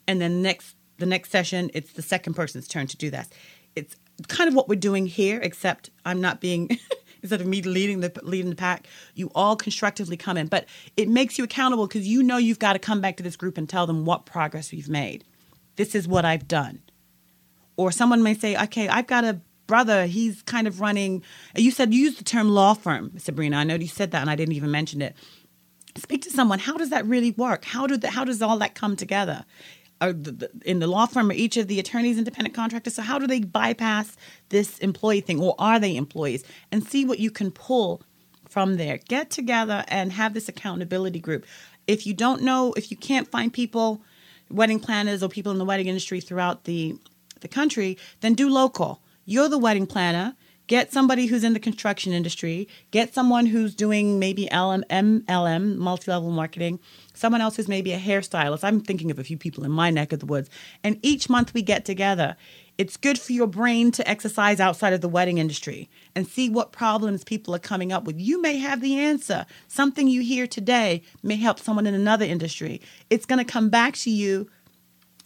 And 0.07 0.21
then 0.21 0.43
next 0.43 0.75
the 0.97 1.05
next 1.05 1.31
session, 1.31 1.71
it's 1.73 1.91
the 1.91 2.01
second 2.01 2.35
person's 2.35 2.67
turn 2.67 2.87
to 2.87 2.97
do 2.97 3.09
that 3.09 3.27
it's 3.75 3.95
kind 4.27 4.47
of 4.47 4.53
what 4.53 4.69
we're 4.69 4.75
doing 4.75 5.05
here, 5.05 5.39
except 5.41 5.89
I'm 6.05 6.21
not 6.21 6.41
being 6.41 6.69
instead 7.25 7.41
of 7.41 7.47
me 7.47 7.61
leading 7.61 8.01
the 8.01 8.11
leading 8.23 8.51
the 8.51 8.55
pack, 8.55 8.87
you 9.15 9.31
all 9.33 9.55
constructively 9.55 10.15
come 10.15 10.37
in. 10.37 10.47
But 10.47 10.65
it 10.95 11.09
makes 11.09 11.37
you 11.37 11.43
accountable 11.43 11.87
because 11.87 12.07
you 12.07 12.21
know 12.21 12.37
you've 12.37 12.59
got 12.59 12.73
to 12.73 12.79
come 12.79 13.01
back 13.01 13.17
to 13.17 13.23
this 13.23 13.35
group 13.35 13.57
and 13.57 13.67
tell 13.67 13.87
them 13.87 14.05
what 14.05 14.25
progress 14.25 14.71
we've 14.71 14.89
made. 14.89 15.23
This 15.75 15.95
is 15.95 16.07
what 16.07 16.23
I've 16.23 16.47
done. 16.47 16.81
Or 17.77 17.91
someone 17.91 18.23
may 18.23 18.35
say, 18.35 18.55
okay, 18.63 18.87
I've 18.87 19.07
got 19.07 19.25
a 19.25 19.41
brother. 19.67 20.05
He's 20.05 20.41
kind 20.43 20.67
of 20.67 20.79
running. 20.79 21.23
You 21.55 21.71
said 21.71 21.93
you 21.93 22.01
used 22.01 22.19
the 22.19 22.23
term 22.23 22.49
law 22.49 22.73
firm, 22.73 23.17
Sabrina. 23.17 23.57
I 23.57 23.63
know 23.63 23.75
you 23.75 23.87
said 23.87 24.11
that, 24.11 24.21
and 24.21 24.29
I 24.29 24.35
didn't 24.35 24.53
even 24.53 24.71
mention 24.71 25.01
it. 25.01 25.15
Speak 25.97 26.21
to 26.23 26.29
someone. 26.29 26.59
How 26.59 26.77
does 26.77 26.89
that 26.91 27.05
really 27.05 27.31
work? 27.31 27.65
How 27.65 27.87
do 27.87 27.97
the, 27.97 28.09
how 28.09 28.23
does 28.23 28.41
all 28.41 28.57
that 28.59 28.75
come 28.75 28.95
together? 28.95 29.45
Uh, 30.01 30.07
are 30.07 30.13
the, 30.13 30.49
in 30.65 30.79
the 30.79 30.87
law 30.87 31.05
firm 31.05 31.29
are 31.29 31.33
each 31.33 31.57
of 31.57 31.67
the 31.67 31.79
attorneys 31.79 32.17
independent 32.17 32.55
contractors. 32.55 32.95
So 32.95 33.01
how 33.01 33.17
do 33.17 33.27
they 33.27 33.39
bypass 33.39 34.17
this 34.49 34.77
employee 34.79 35.21
thing 35.21 35.39
or 35.39 35.55
are 35.57 35.79
they 35.79 35.95
employees? 35.95 36.43
And 36.71 36.83
see 36.83 37.05
what 37.05 37.19
you 37.19 37.31
can 37.31 37.51
pull 37.51 38.01
from 38.49 38.77
there. 38.77 38.99
Get 39.07 39.29
together 39.29 39.83
and 39.87 40.11
have 40.13 40.33
this 40.33 40.49
accountability 40.49 41.19
group. 41.19 41.45
If 41.87 42.05
you 42.05 42.13
don't 42.13 42.41
know 42.41 42.73
if 42.73 42.91
you 42.91 42.97
can't 42.97 43.29
find 43.29 43.53
people 43.53 44.01
wedding 44.49 44.79
planners 44.79 45.23
or 45.23 45.29
people 45.29 45.51
in 45.51 45.57
the 45.57 45.65
wedding 45.65 45.87
industry 45.87 46.19
throughout 46.19 46.65
the 46.65 46.97
the 47.41 47.47
country 47.47 47.97
then 48.21 48.33
do 48.33 48.49
local. 48.49 49.01
You're 49.25 49.49
the 49.49 49.57
wedding 49.57 49.87
planner. 49.87 50.35
Get 50.67 50.91
somebody 50.91 51.27
who's 51.27 51.43
in 51.43 51.53
the 51.53 51.59
construction 51.59 52.11
industry. 52.11 52.67
Get 52.89 53.13
someone 53.13 53.45
who's 53.45 53.75
doing 53.75 54.17
maybe 54.17 54.43
LM, 54.51 54.83
mlm 54.89 55.75
multi-level 55.77 56.31
marketing 56.31 56.79
someone 57.15 57.41
else 57.41 57.55
who's 57.55 57.67
maybe 57.67 57.93
a 57.93 57.99
hairstylist. 57.99 58.63
I'm 58.63 58.81
thinking 58.81 59.11
of 59.11 59.19
a 59.19 59.23
few 59.23 59.37
people 59.37 59.63
in 59.63 59.71
my 59.71 59.89
neck 59.89 60.13
of 60.13 60.19
the 60.19 60.25
woods. 60.25 60.49
And 60.83 60.99
each 61.01 61.29
month 61.29 61.53
we 61.53 61.61
get 61.61 61.85
together. 61.85 62.35
It's 62.77 62.97
good 62.97 63.17
for 63.17 63.31
your 63.31 63.47
brain 63.47 63.91
to 63.91 64.07
exercise 64.07 64.59
outside 64.59 64.93
of 64.93 65.01
the 65.01 65.07
wedding 65.07 65.37
industry 65.37 65.89
and 66.13 66.27
see 66.27 66.49
what 66.49 66.73
problems 66.73 67.23
people 67.23 67.55
are 67.55 67.59
coming 67.59 67.93
up 67.93 68.03
with. 68.03 68.19
You 68.19 68.41
may 68.41 68.57
have 68.57 68.81
the 68.81 68.99
answer. 68.99 69.45
Something 69.67 70.07
you 70.07 70.21
hear 70.21 70.45
today 70.45 71.01
may 71.23 71.37
help 71.37 71.59
someone 71.59 71.87
in 71.87 71.93
another 71.93 72.25
industry. 72.25 72.81
It's 73.09 73.25
going 73.25 73.43
to 73.43 73.49
come 73.49 73.69
back 73.69 73.95
to 73.97 74.09
you 74.09 74.49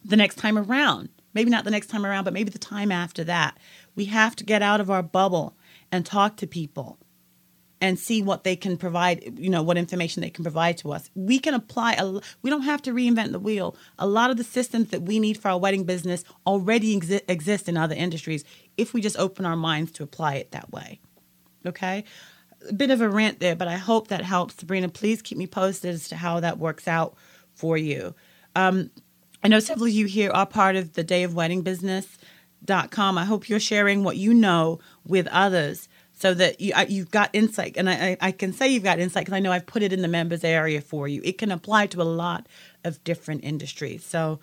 the 0.05 0.17
next 0.17 0.35
time 0.35 0.57
around. 0.57 1.09
Maybe 1.33 1.49
not 1.49 1.63
the 1.63 1.71
next 1.71 1.87
time 1.87 2.05
around, 2.05 2.23
but 2.23 2.33
maybe 2.33 2.49
the 2.49 2.59
time 2.59 2.91
after 2.91 3.23
that. 3.23 3.57
We 3.95 4.05
have 4.05 4.35
to 4.37 4.43
get 4.43 4.61
out 4.61 4.81
of 4.81 4.89
our 4.89 5.03
bubble 5.03 5.55
and 5.91 6.05
talk 6.05 6.37
to 6.37 6.47
people 6.47 6.99
and 7.81 7.97
see 7.97 8.21
what 8.21 8.43
they 8.43 8.55
can 8.55 8.77
provide, 8.77 9.39
you 9.39 9.49
know, 9.49 9.63
what 9.63 9.77
information 9.77 10.21
they 10.21 10.29
can 10.29 10.43
provide 10.43 10.77
to 10.77 10.91
us. 10.91 11.09
We 11.15 11.39
can 11.39 11.53
apply, 11.53 11.93
a, 11.93 12.19
we 12.41 12.49
don't 12.49 12.63
have 12.63 12.81
to 12.83 12.91
reinvent 12.91 13.31
the 13.31 13.39
wheel. 13.39 13.75
A 13.97 14.07
lot 14.07 14.29
of 14.29 14.37
the 14.37 14.43
systems 14.43 14.89
that 14.89 15.03
we 15.03 15.19
need 15.19 15.37
for 15.37 15.49
our 15.49 15.57
wedding 15.57 15.85
business 15.85 16.23
already 16.45 16.99
exi- 16.99 17.21
exist 17.27 17.69
in 17.69 17.77
other 17.77 17.95
industries 17.95 18.43
if 18.77 18.93
we 18.93 19.01
just 19.01 19.17
open 19.17 19.45
our 19.45 19.55
minds 19.55 19.91
to 19.93 20.03
apply 20.03 20.35
it 20.35 20.51
that 20.51 20.71
way. 20.71 20.99
Okay? 21.65 22.03
A 22.69 22.73
bit 22.73 22.91
of 22.91 22.99
a 22.99 23.09
rant 23.09 23.39
there, 23.39 23.55
but 23.55 23.67
I 23.67 23.77
hope 23.77 24.09
that 24.09 24.23
helps. 24.23 24.55
Sabrina, 24.55 24.89
please 24.89 25.21
keep 25.21 25.37
me 25.37 25.47
posted 25.47 25.95
as 25.95 26.09
to 26.09 26.17
how 26.17 26.39
that 26.41 26.59
works 26.59 26.87
out 26.87 27.15
for 27.53 27.77
you. 27.77 28.13
Um, 28.55 28.91
I 29.43 29.47
know 29.47 29.59
several 29.59 29.87
of 29.87 29.93
you 29.93 30.05
here 30.05 30.31
are 30.31 30.45
part 30.45 30.75
of 30.75 30.93
the 30.93 31.03
Day 31.03 31.23
of 31.23 31.33
Wedding 31.33 31.61
Business.com. 31.61 33.17
I 33.17 33.23
hope 33.23 33.47
you're 33.47 33.59
sharing 33.59 34.03
what 34.03 34.17
you 34.17 34.33
know 34.33 34.79
with 35.05 35.27
others 35.27 35.88
so 36.19 36.33
that 36.33 36.59
you, 36.59 36.73
you've 36.89 37.11
got 37.11 37.29
insight. 37.31 37.77
And 37.77 37.89
I, 37.89 38.17
I 38.19 38.31
can 38.31 38.51
say 38.51 38.67
you've 38.67 38.83
got 38.83 38.99
insight 38.99 39.25
because 39.25 39.37
I 39.37 39.39
know 39.39 39.53
I've 39.53 39.65
put 39.65 39.81
it 39.81 39.93
in 39.93 40.01
the 40.01 40.07
members 40.07 40.43
area 40.43 40.81
for 40.81 41.07
you. 41.07 41.21
It 41.23 41.37
can 41.37 41.49
apply 41.49 41.87
to 41.87 42.01
a 42.01 42.03
lot 42.03 42.47
of 42.83 43.01
different 43.05 43.45
industries. 43.45 44.03
So 44.03 44.39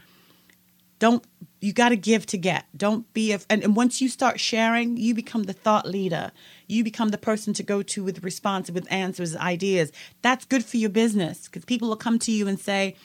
don't, 0.99 1.23
you 1.61 1.75
got 1.75 1.91
to 1.91 1.97
give 1.97 2.25
to 2.27 2.39
get. 2.39 2.65
Don't 2.75 3.13
be, 3.13 3.33
a, 3.33 3.41
and, 3.51 3.63
and 3.63 3.77
once 3.77 4.01
you 4.01 4.09
start 4.09 4.41
sharing, 4.41 4.97
you 4.97 5.15
become 5.15 5.43
the 5.43 5.53
thought 5.53 5.87
leader. 5.87 6.33
You 6.67 6.83
become 6.83 7.11
the 7.11 7.19
person 7.19 7.53
to 7.53 7.63
go 7.63 7.83
to 7.83 8.03
with 8.03 8.25
response, 8.25 8.71
with 8.71 8.91
answers, 8.91 9.37
ideas. 9.37 9.93
That's 10.23 10.47
good 10.47 10.65
for 10.65 10.79
your 10.79 10.91
business 10.91 11.45
because 11.45 11.67
people 11.67 11.89
will 11.89 11.97
come 11.97 12.19
to 12.21 12.33
you 12.33 12.49
and 12.49 12.59
say, 12.59 12.97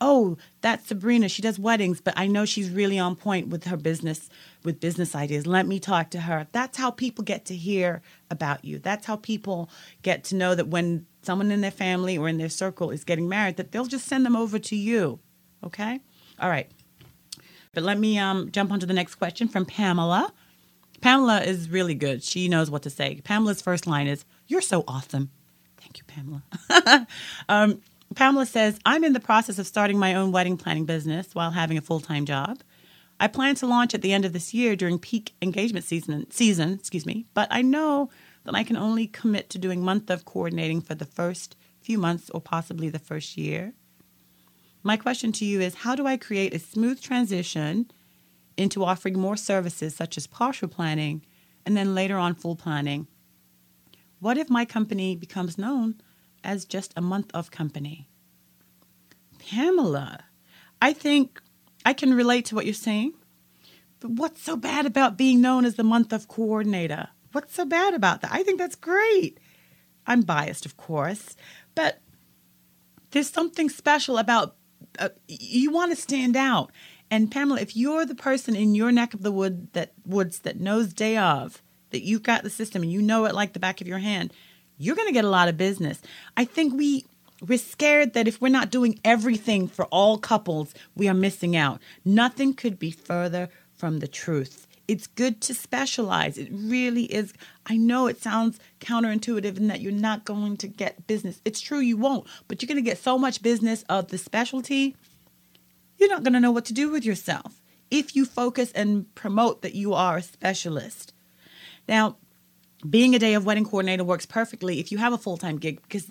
oh, 0.00 0.36
that's 0.60 0.88
Sabrina. 0.88 1.28
She 1.28 1.42
does 1.42 1.58
weddings, 1.58 2.00
but 2.00 2.14
I 2.16 2.26
know 2.26 2.44
she's 2.44 2.70
really 2.70 2.98
on 2.98 3.16
point 3.16 3.48
with 3.48 3.64
her 3.64 3.76
business, 3.76 4.28
with 4.64 4.80
business 4.80 5.14
ideas. 5.14 5.46
Let 5.46 5.66
me 5.66 5.78
talk 5.78 6.10
to 6.10 6.20
her. 6.22 6.46
That's 6.52 6.78
how 6.78 6.90
people 6.90 7.24
get 7.24 7.44
to 7.46 7.56
hear 7.56 8.02
about 8.30 8.64
you. 8.64 8.78
That's 8.78 9.06
how 9.06 9.16
people 9.16 9.68
get 10.02 10.24
to 10.24 10.36
know 10.36 10.54
that 10.54 10.68
when 10.68 11.06
someone 11.22 11.50
in 11.50 11.60
their 11.60 11.70
family 11.70 12.16
or 12.16 12.28
in 12.28 12.38
their 12.38 12.48
circle 12.48 12.90
is 12.90 13.04
getting 13.04 13.28
married, 13.28 13.56
that 13.56 13.72
they'll 13.72 13.84
just 13.84 14.06
send 14.06 14.24
them 14.24 14.36
over 14.36 14.58
to 14.58 14.76
you. 14.76 15.20
Okay? 15.64 16.00
All 16.38 16.48
right. 16.48 16.70
But 17.74 17.84
let 17.84 17.98
me 17.98 18.18
um, 18.18 18.50
jump 18.50 18.72
onto 18.72 18.86
the 18.86 18.94
next 18.94 19.16
question 19.16 19.48
from 19.48 19.66
Pamela. 19.66 20.32
Pamela 21.00 21.42
is 21.42 21.70
really 21.70 21.94
good. 21.94 22.22
She 22.22 22.48
knows 22.48 22.70
what 22.70 22.82
to 22.82 22.90
say. 22.90 23.20
Pamela's 23.22 23.62
first 23.62 23.86
line 23.86 24.06
is, 24.06 24.24
You're 24.46 24.60
so 24.60 24.84
awesome. 24.88 25.30
Thank 25.76 25.98
you, 25.98 26.04
Pamela. 26.04 27.06
um, 27.48 27.80
Pamela 28.14 28.44
says, 28.44 28.78
I'm 28.84 29.04
in 29.04 29.12
the 29.12 29.20
process 29.20 29.58
of 29.58 29.66
starting 29.66 29.98
my 29.98 30.14
own 30.14 30.32
wedding 30.32 30.56
planning 30.56 30.84
business 30.84 31.34
while 31.34 31.52
having 31.52 31.78
a 31.78 31.82
full 31.82 32.00
time 32.00 32.26
job. 32.26 32.60
I 33.20 33.28
plan 33.28 33.54
to 33.56 33.66
launch 33.66 33.94
at 33.94 34.02
the 34.02 34.12
end 34.12 34.24
of 34.24 34.32
this 34.32 34.52
year 34.52 34.74
during 34.74 34.98
peak 34.98 35.34
engagement 35.40 35.84
season, 35.84 36.28
season, 36.30 36.72
excuse 36.72 37.06
me, 37.06 37.26
but 37.34 37.48
I 37.50 37.62
know 37.62 38.10
that 38.44 38.54
I 38.54 38.64
can 38.64 38.76
only 38.76 39.06
commit 39.06 39.50
to 39.50 39.58
doing 39.58 39.82
month 39.82 40.10
of 40.10 40.24
coordinating 40.24 40.80
for 40.80 40.94
the 40.94 41.04
first 41.04 41.54
few 41.80 41.98
months 41.98 42.30
or 42.30 42.40
possibly 42.40 42.88
the 42.88 42.98
first 42.98 43.36
year. 43.36 43.74
My 44.82 44.96
question 44.96 45.32
to 45.32 45.44
you 45.44 45.60
is 45.60 45.74
how 45.76 45.94
do 45.94 46.06
I 46.06 46.16
create 46.16 46.54
a 46.54 46.58
smooth 46.58 47.00
transition 47.00 47.90
into 48.56 48.84
offering 48.84 49.18
more 49.18 49.36
services 49.36 49.94
such 49.94 50.16
as 50.16 50.26
partial 50.26 50.68
planning 50.68 51.24
and 51.64 51.76
then 51.76 51.94
later 51.94 52.16
on 52.16 52.34
full 52.34 52.56
planning? 52.56 53.06
What 54.18 54.38
if 54.38 54.50
my 54.50 54.64
company 54.64 55.14
becomes 55.14 55.58
known 55.58 56.00
as 56.44 56.64
just 56.64 56.92
a 56.96 57.00
month 57.00 57.30
of 57.34 57.50
company? 57.50 58.08
Pamela, 59.38 60.24
I 60.80 60.92
think 60.92 61.40
I 61.84 61.92
can 61.92 62.14
relate 62.14 62.44
to 62.46 62.54
what 62.54 62.66
you're 62.66 62.74
saying. 62.74 63.14
But 64.00 64.12
what's 64.12 64.42
so 64.42 64.56
bad 64.56 64.86
about 64.86 65.18
being 65.18 65.40
known 65.40 65.64
as 65.64 65.74
the 65.74 65.84
month 65.84 66.12
of 66.12 66.28
coordinator? 66.28 67.08
What's 67.32 67.54
so 67.54 67.64
bad 67.64 67.94
about 67.94 68.22
that? 68.22 68.32
I 68.32 68.42
think 68.42 68.58
that's 68.58 68.74
great. 68.74 69.38
I'm 70.06 70.22
biased, 70.22 70.64
of 70.64 70.76
course, 70.76 71.36
but 71.74 72.00
there's 73.10 73.30
something 73.30 73.68
special 73.68 74.18
about 74.18 74.56
uh, 74.98 75.10
you 75.28 75.70
want 75.70 75.92
to 75.92 75.96
stand 75.96 76.36
out. 76.36 76.72
And 77.10 77.30
Pamela, 77.30 77.60
if 77.60 77.76
you're 77.76 78.06
the 78.06 78.14
person 78.14 78.56
in 78.56 78.74
your 78.74 78.90
neck 78.90 79.14
of 79.14 79.22
the 79.22 79.32
wood 79.32 79.72
that 79.72 79.92
woods 80.04 80.40
that 80.40 80.60
knows 80.60 80.92
day 80.92 81.16
of 81.16 81.62
that 81.90 82.02
you've 82.02 82.22
got 82.22 82.42
the 82.42 82.50
system 82.50 82.82
and 82.82 82.92
you 82.92 83.02
know 83.02 83.24
it 83.26 83.34
like 83.34 83.52
the 83.52 83.58
back 83.58 83.80
of 83.80 83.88
your 83.88 83.98
hand, 83.98 84.32
you're 84.80 84.96
going 84.96 85.08
to 85.08 85.14
get 85.14 85.24
a 85.24 85.30
lot 85.30 85.48
of 85.48 85.56
business. 85.56 86.00
I 86.36 86.44
think 86.44 86.74
we 86.74 87.04
we're 87.46 87.58
scared 87.58 88.12
that 88.14 88.28
if 88.28 88.40
we're 88.40 88.48
not 88.48 88.70
doing 88.70 88.98
everything 89.04 89.66
for 89.66 89.86
all 89.86 90.18
couples, 90.18 90.74
we 90.94 91.08
are 91.08 91.14
missing 91.14 91.56
out. 91.56 91.80
Nothing 92.04 92.52
could 92.52 92.78
be 92.78 92.90
further 92.90 93.48
from 93.74 94.00
the 94.00 94.08
truth. 94.08 94.66
It's 94.88 95.06
good 95.06 95.40
to 95.42 95.54
specialize. 95.54 96.36
It 96.36 96.48
really 96.50 97.04
is. 97.04 97.32
I 97.64 97.76
know 97.76 98.08
it 98.08 98.20
sounds 98.20 98.58
counterintuitive 98.80 99.56
in 99.56 99.68
that 99.68 99.80
you're 99.80 99.92
not 99.92 100.24
going 100.24 100.56
to 100.58 100.66
get 100.66 101.06
business. 101.06 101.40
It's 101.44 101.60
true, 101.60 101.78
you 101.78 101.96
won't, 101.96 102.26
but 102.48 102.60
you're 102.60 102.66
going 102.66 102.82
to 102.82 102.90
get 102.90 102.98
so 102.98 103.16
much 103.16 103.42
business 103.42 103.84
of 103.88 104.08
the 104.08 104.18
specialty, 104.18 104.96
you're 105.96 106.10
not 106.10 106.24
going 106.24 106.32
to 106.32 106.40
know 106.40 106.50
what 106.50 106.64
to 106.66 106.72
do 106.72 106.90
with 106.90 107.04
yourself 107.04 107.62
if 107.90 108.16
you 108.16 108.24
focus 108.24 108.72
and 108.72 109.14
promote 109.14 109.62
that 109.62 109.74
you 109.74 109.94
are 109.94 110.16
a 110.16 110.22
specialist. 110.22 111.14
Now, 111.88 112.16
being 112.88 113.14
a 113.14 113.18
day 113.18 113.34
of 113.34 113.44
wedding 113.44 113.64
coordinator 113.64 114.04
works 114.04 114.26
perfectly 114.26 114.80
if 114.80 114.90
you 114.90 114.98
have 114.98 115.12
a 115.12 115.18
full 115.18 115.36
time 115.36 115.58
gig 115.58 115.82
because 115.82 116.10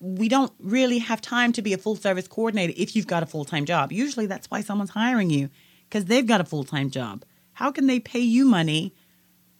we 0.00 0.28
don't 0.28 0.52
really 0.58 0.98
have 0.98 1.20
time 1.20 1.52
to 1.52 1.62
be 1.62 1.72
a 1.72 1.78
full 1.78 1.94
service 1.94 2.26
coordinator 2.26 2.72
if 2.76 2.96
you've 2.96 3.06
got 3.06 3.22
a 3.22 3.26
full 3.26 3.44
time 3.44 3.64
job. 3.64 3.92
Usually 3.92 4.26
that's 4.26 4.50
why 4.50 4.60
someone's 4.60 4.90
hiring 4.90 5.30
you 5.30 5.48
because 5.88 6.06
they've 6.06 6.26
got 6.26 6.40
a 6.40 6.44
full 6.44 6.64
time 6.64 6.90
job. 6.90 7.24
How 7.54 7.70
can 7.70 7.86
they 7.86 8.00
pay 8.00 8.18
you 8.18 8.44
money 8.44 8.94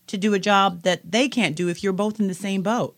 to 0.08 0.16
do 0.16 0.34
a 0.34 0.38
job 0.38 0.82
that 0.82 1.12
they 1.12 1.28
can't 1.28 1.54
do 1.54 1.68
if 1.68 1.82
you're 1.82 1.92
both 1.92 2.18
in 2.18 2.26
the 2.26 2.34
same 2.34 2.62
boat? 2.62 2.96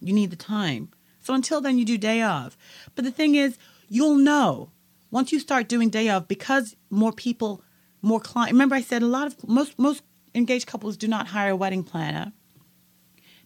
You 0.00 0.12
need 0.12 0.30
the 0.30 0.36
time. 0.36 0.90
So 1.20 1.34
until 1.34 1.60
then, 1.60 1.78
you 1.78 1.84
do 1.84 1.96
day 1.96 2.20
of. 2.22 2.56
But 2.96 3.04
the 3.04 3.12
thing 3.12 3.36
is, 3.36 3.56
you'll 3.88 4.16
know 4.16 4.72
once 5.12 5.30
you 5.30 5.38
start 5.38 5.68
doing 5.68 5.88
day 5.88 6.08
of 6.08 6.26
because 6.26 6.74
more 6.90 7.12
people, 7.12 7.62
more 8.00 8.18
clients. 8.18 8.52
Remember, 8.52 8.74
I 8.74 8.80
said 8.80 9.02
a 9.02 9.06
lot 9.06 9.28
of 9.28 9.48
most 9.48 9.78
most 9.78 10.02
engaged 10.34 10.66
couples 10.66 10.96
do 10.96 11.06
not 11.06 11.28
hire 11.28 11.50
a 11.50 11.56
wedding 11.56 11.84
planner. 11.84 12.32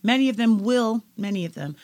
Many 0.07 0.29
of 0.29 0.37
them 0.37 0.59
will. 0.59 1.03
Many 1.17 1.45
of 1.45 1.55
them 1.55 1.77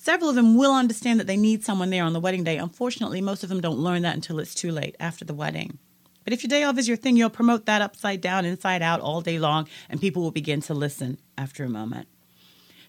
Several 0.00 0.30
of 0.30 0.36
them 0.36 0.56
will 0.56 0.74
understand 0.74 1.18
that 1.18 1.26
they 1.26 1.36
need 1.36 1.64
someone 1.64 1.90
there 1.90 2.04
on 2.04 2.12
the 2.12 2.20
wedding 2.20 2.44
day. 2.44 2.56
Unfortunately, 2.56 3.20
most 3.20 3.42
of 3.42 3.48
them 3.48 3.60
don't 3.60 3.80
learn 3.80 4.02
that 4.02 4.14
until 4.14 4.38
it's 4.38 4.54
too 4.54 4.70
late 4.70 4.94
after 5.00 5.24
the 5.24 5.34
wedding. 5.34 5.78
But 6.22 6.32
if 6.32 6.44
your 6.44 6.48
day 6.48 6.62
off 6.62 6.78
is 6.78 6.86
your 6.86 6.96
thing, 6.96 7.16
you'll 7.16 7.30
promote 7.30 7.66
that 7.66 7.82
upside 7.82 8.20
down, 8.20 8.44
inside 8.44 8.80
out 8.80 9.00
all 9.00 9.20
day 9.20 9.40
long, 9.40 9.66
and 9.90 10.00
people 10.00 10.22
will 10.22 10.30
begin 10.30 10.60
to 10.62 10.74
listen 10.74 11.18
after 11.36 11.64
a 11.64 11.68
moment. 11.68 12.06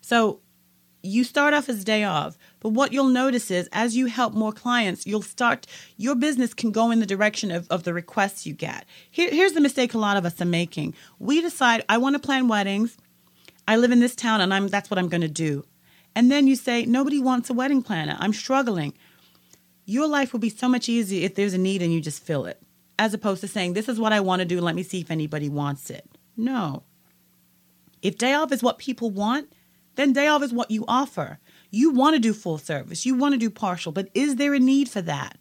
So 0.02 0.42
you 1.02 1.24
start 1.24 1.56
off 1.56 1.68
as 1.68 1.84
day 1.84 2.04
off, 2.04 2.38
but 2.60 2.70
what 2.70 2.94
you'll 2.94 3.06
notice 3.06 3.50
is 3.50 3.68
as 3.72 3.98
you 3.98 4.06
help 4.06 4.34
more 4.34 4.52
clients, 4.52 5.08
you'll 5.08 5.22
start, 5.24 5.66
your 5.98 6.16
business 6.16 6.54
can 6.54 6.72
go 6.72 6.92
in 6.92 7.00
the 7.00 7.06
direction 7.08 7.50
of, 7.50 7.68
of 7.70 7.84
the 7.84 7.94
requests 7.94 8.46
you 8.46 8.54
get. 8.54 8.86
Here, 9.10 9.32
here's 9.32 9.54
the 9.54 9.62
mistake 9.62 9.96
a 9.96 9.98
lot 9.98 10.18
of 10.18 10.26
us 10.26 10.40
are 10.42 10.46
making. 10.46 10.94
We 11.18 11.42
decide, 11.42 11.84
I 11.90 11.98
want 11.98 12.16
to 12.16 12.20
plan 12.20 12.48
weddings. 12.48 12.98
I 13.70 13.78
live 13.78 13.92
in 13.92 14.02
this 14.02 14.16
town 14.16 14.42
and 14.42 14.54
I'm, 14.54 14.68
that's 14.68 14.90
what 14.90 14.98
I'm 14.98 15.08
going 15.08 15.22
to 15.22 15.30
do 15.30 15.64
and 16.16 16.32
then 16.32 16.48
you 16.48 16.56
say, 16.56 16.86
Nobody 16.86 17.20
wants 17.20 17.50
a 17.50 17.54
wedding 17.54 17.82
planner. 17.82 18.18
I'm 18.20 18.34
struggling. 18.34 18.94
Your 19.86 20.08
life 20.08 20.34
will 20.34 20.40
be 20.40 20.50
so 20.50 20.68
much 20.68 20.90
easier 20.90 21.26
if 21.26 21.36
there's 21.36 21.54
a 21.54 21.58
need 21.58 21.82
and 21.82 21.94
you 21.94 22.02
just 22.02 22.24
fill 22.24 22.46
it, 22.46 22.62
as 22.98 23.14
opposed 23.14 23.42
to 23.42 23.48
saying, 23.48 23.74
This 23.74 23.90
is 23.90 24.00
what 24.00 24.14
I 24.14 24.20
want 24.20 24.42
to 24.42 24.46
do. 24.46 24.62
Let 24.62 24.76
me 24.76 24.84
see 24.84 25.02
if 25.02 25.12
anybody 25.12 25.50
wants 25.50 25.90
it. 25.90 26.10
No. 26.36 26.84
If 28.02 28.18
day 28.18 28.34
off 28.34 28.52
is 28.52 28.64
what 28.64 28.78
people 28.78 29.12
want, 29.12 29.52
then 29.96 30.14
day 30.14 30.28
off 30.28 30.44
is 30.44 30.54
what 30.54 30.72
you 30.72 30.86
offer. 30.88 31.40
You 31.72 31.92
want 31.92 32.16
to 32.16 32.20
do 32.20 32.34
full 32.34 32.58
service, 32.58 33.06
you 33.06 33.16
want 33.16 33.34
to 33.34 33.40
do 33.40 33.50
partial, 33.50 33.92
but 33.92 34.10
is 34.14 34.38
there 34.38 34.54
a 34.54 34.60
need 34.60 34.90
for 34.90 35.02
that? 35.02 35.38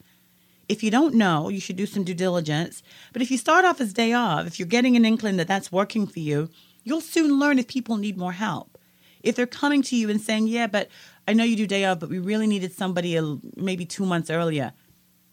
If 0.67 0.83
you 0.83 0.91
don't 0.91 1.15
know, 1.15 1.49
you 1.49 1.59
should 1.59 1.77
do 1.77 1.87
some 1.87 2.03
due 2.03 2.13
diligence. 2.13 2.83
But 3.11 3.23
if 3.23 3.31
you 3.31 3.37
start 3.39 3.65
off 3.65 3.81
as 3.81 3.91
day 3.91 4.13
off, 4.13 4.45
if 4.45 4.59
you're 4.59 4.67
getting 4.67 4.95
an 4.95 5.03
inkling 5.03 5.37
that 5.37 5.47
that's 5.47 5.71
working 5.71 6.05
for 6.05 6.19
you, 6.19 6.49
you'll 6.89 7.01
soon 7.01 7.39
learn 7.39 7.59
if 7.59 7.67
people 7.67 7.97
need 7.97 8.17
more 8.17 8.33
help. 8.33 8.77
If 9.21 9.35
they're 9.35 9.45
coming 9.45 9.81
to 9.83 9.95
you 9.95 10.09
and 10.09 10.19
saying, 10.19 10.47
"Yeah, 10.47 10.67
but 10.67 10.89
I 11.27 11.33
know 11.33 11.43
you 11.43 11.55
do 11.55 11.67
day 11.67 11.85
off, 11.85 11.99
but 11.99 12.09
we 12.09 12.19
really 12.19 12.47
needed 12.47 12.73
somebody 12.73 13.19
maybe 13.55 13.85
two 13.85 14.05
months 14.05 14.29
earlier," 14.29 14.73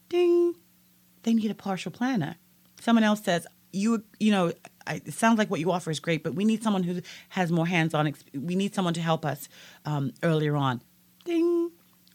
ding, 0.08 0.54
they 1.22 1.32
need 1.32 1.50
a 1.50 1.54
partial 1.54 1.90
planner. 1.90 2.36
Someone 2.80 3.04
else 3.04 3.22
says, 3.22 3.46
"You, 3.72 4.04
you 4.20 4.30
know, 4.30 4.52
I, 4.86 5.00
it 5.04 5.14
sounds 5.14 5.38
like 5.38 5.50
what 5.50 5.60
you 5.60 5.70
offer 5.70 5.90
is 5.90 6.00
great, 6.00 6.22
but 6.22 6.34
we 6.34 6.44
need 6.44 6.62
someone 6.62 6.82
who 6.82 7.00
has 7.30 7.50
more 7.50 7.66
hands-on. 7.66 8.12
We 8.34 8.54
need 8.54 8.74
someone 8.74 8.94
to 8.94 9.00
help 9.00 9.24
us 9.24 9.48
um, 9.84 10.12
earlier 10.22 10.56
on." 10.56 10.82
Ding, 11.24 11.70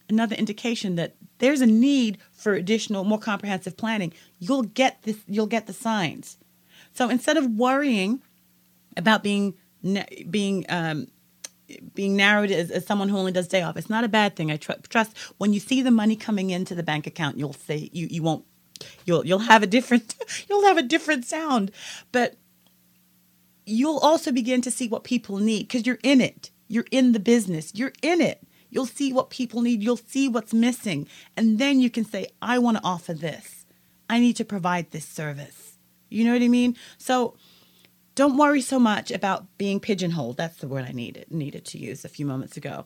another 0.10 0.36
indication 0.36 0.96
that 0.96 1.16
there's 1.40 1.62
a 1.62 1.66
need 1.66 2.18
for 2.32 2.54
additional, 2.54 3.04
more 3.04 3.20
comprehensive 3.20 3.76
planning. 3.76 4.14
You'll 4.40 4.64
get 4.64 5.02
this. 5.04 5.18
You'll 5.28 5.48
get 5.48 5.68
the 5.68 5.74
signs. 5.74 6.38
So 6.94 7.10
instead 7.10 7.38
of 7.38 7.46
worrying 7.48 8.22
about 8.98 9.24
being 9.24 9.56
being 10.30 10.66
um, 10.70 11.08
being 11.94 12.16
narrowed 12.16 12.52
as, 12.52 12.70
as, 12.72 12.86
someone 12.86 13.10
who 13.10 13.18
only 13.18 13.32
does 13.32 13.48
day 13.48 13.62
off. 13.62 13.78
It's 13.78 13.90
not 13.90 14.04
a 14.04 14.10
bad 14.10 14.36
thing. 14.36 14.52
I 14.52 14.58
tr- 14.58 14.74
trust 14.90 15.18
when 15.38 15.54
you 15.54 15.60
see 15.60 15.82
the 15.82 15.92
money 15.92 16.16
coming 16.16 16.50
into 16.50 16.76
the 16.76 16.84
bank 16.84 17.08
account, 17.08 17.38
you'll 17.38 17.54
say 17.54 17.90
you 17.92 18.08
you 18.10 18.24
won't 18.24 18.46
you'll 19.06 19.26
you'll 19.26 19.40
have 19.40 19.64
a 19.64 19.68
different 19.68 20.16
you'll 20.50 20.66
have 20.66 20.78
a 20.78 20.84
different 20.84 21.26
sound, 21.26 21.72
but 22.12 22.36
you'll 23.66 24.00
also 24.00 24.32
begin 24.32 24.62
to 24.62 24.72
see 24.72 24.88
what 24.88 25.04
people 25.04 25.38
need 25.38 25.68
because 25.68 25.86
you're 25.86 26.00
in 26.04 26.22
it. 26.22 26.52
You're 26.68 26.88
in 26.92 27.12
the 27.12 27.20
business. 27.20 27.74
You're 27.76 27.94
in 28.02 28.22
it. 28.22 28.42
You'll 28.70 28.86
see 28.86 29.12
what 29.12 29.30
people 29.30 29.62
need. 29.62 29.84
You'll 29.84 29.98
see 29.98 30.30
what's 30.30 30.54
missing, 30.54 31.08
and 31.36 31.60
then 31.60 31.80
you 31.80 31.90
can 31.90 32.06
say, 32.06 32.28
"I 32.42 32.60
want 32.60 32.78
to 32.78 32.84
offer 32.84 33.14
this. 33.14 33.66
I 34.10 34.20
need 34.20 34.36
to 34.38 34.46
provide 34.46 34.92
this 34.92 35.06
service." 35.06 35.78
You 36.10 36.26
know 36.26 36.34
what 36.34 36.42
I 36.42 36.48
mean? 36.48 36.76
So 36.98 37.36
don't 38.22 38.38
worry 38.38 38.62
so 38.62 38.78
much 38.78 39.10
about 39.10 39.48
being 39.58 39.80
pigeonholed. 39.80 40.38
That's 40.38 40.58
the 40.58 40.68
word 40.68 40.86
I 40.88 40.92
needed 40.92 41.32
needed 41.32 41.66
to 41.66 41.80
use 41.80 42.06
a 42.06 42.10
few 42.10 42.24
moments 42.24 42.56
ago. 42.56 42.86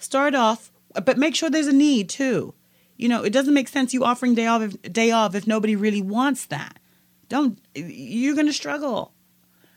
Start 0.00 0.34
off, 0.34 0.72
but 1.04 1.16
make 1.16 1.36
sure 1.36 1.48
there's 1.48 1.68
a 1.68 1.72
need 1.72 2.08
too. 2.08 2.54
You 2.96 3.08
know, 3.08 3.22
it 3.22 3.32
doesn't 3.32 3.54
make 3.54 3.68
sense 3.68 3.94
you 3.94 4.02
offering 4.02 4.34
day 4.34 4.48
off 4.48 4.62
if, 4.62 4.92
day 4.92 5.12
off 5.12 5.36
if 5.36 5.46
nobody 5.46 5.76
really 5.76 6.02
wants 6.02 6.46
that. 6.46 6.80
Don't 7.28 7.56
you're 7.76 8.34
going 8.34 8.48
to 8.48 8.52
struggle. 8.52 9.12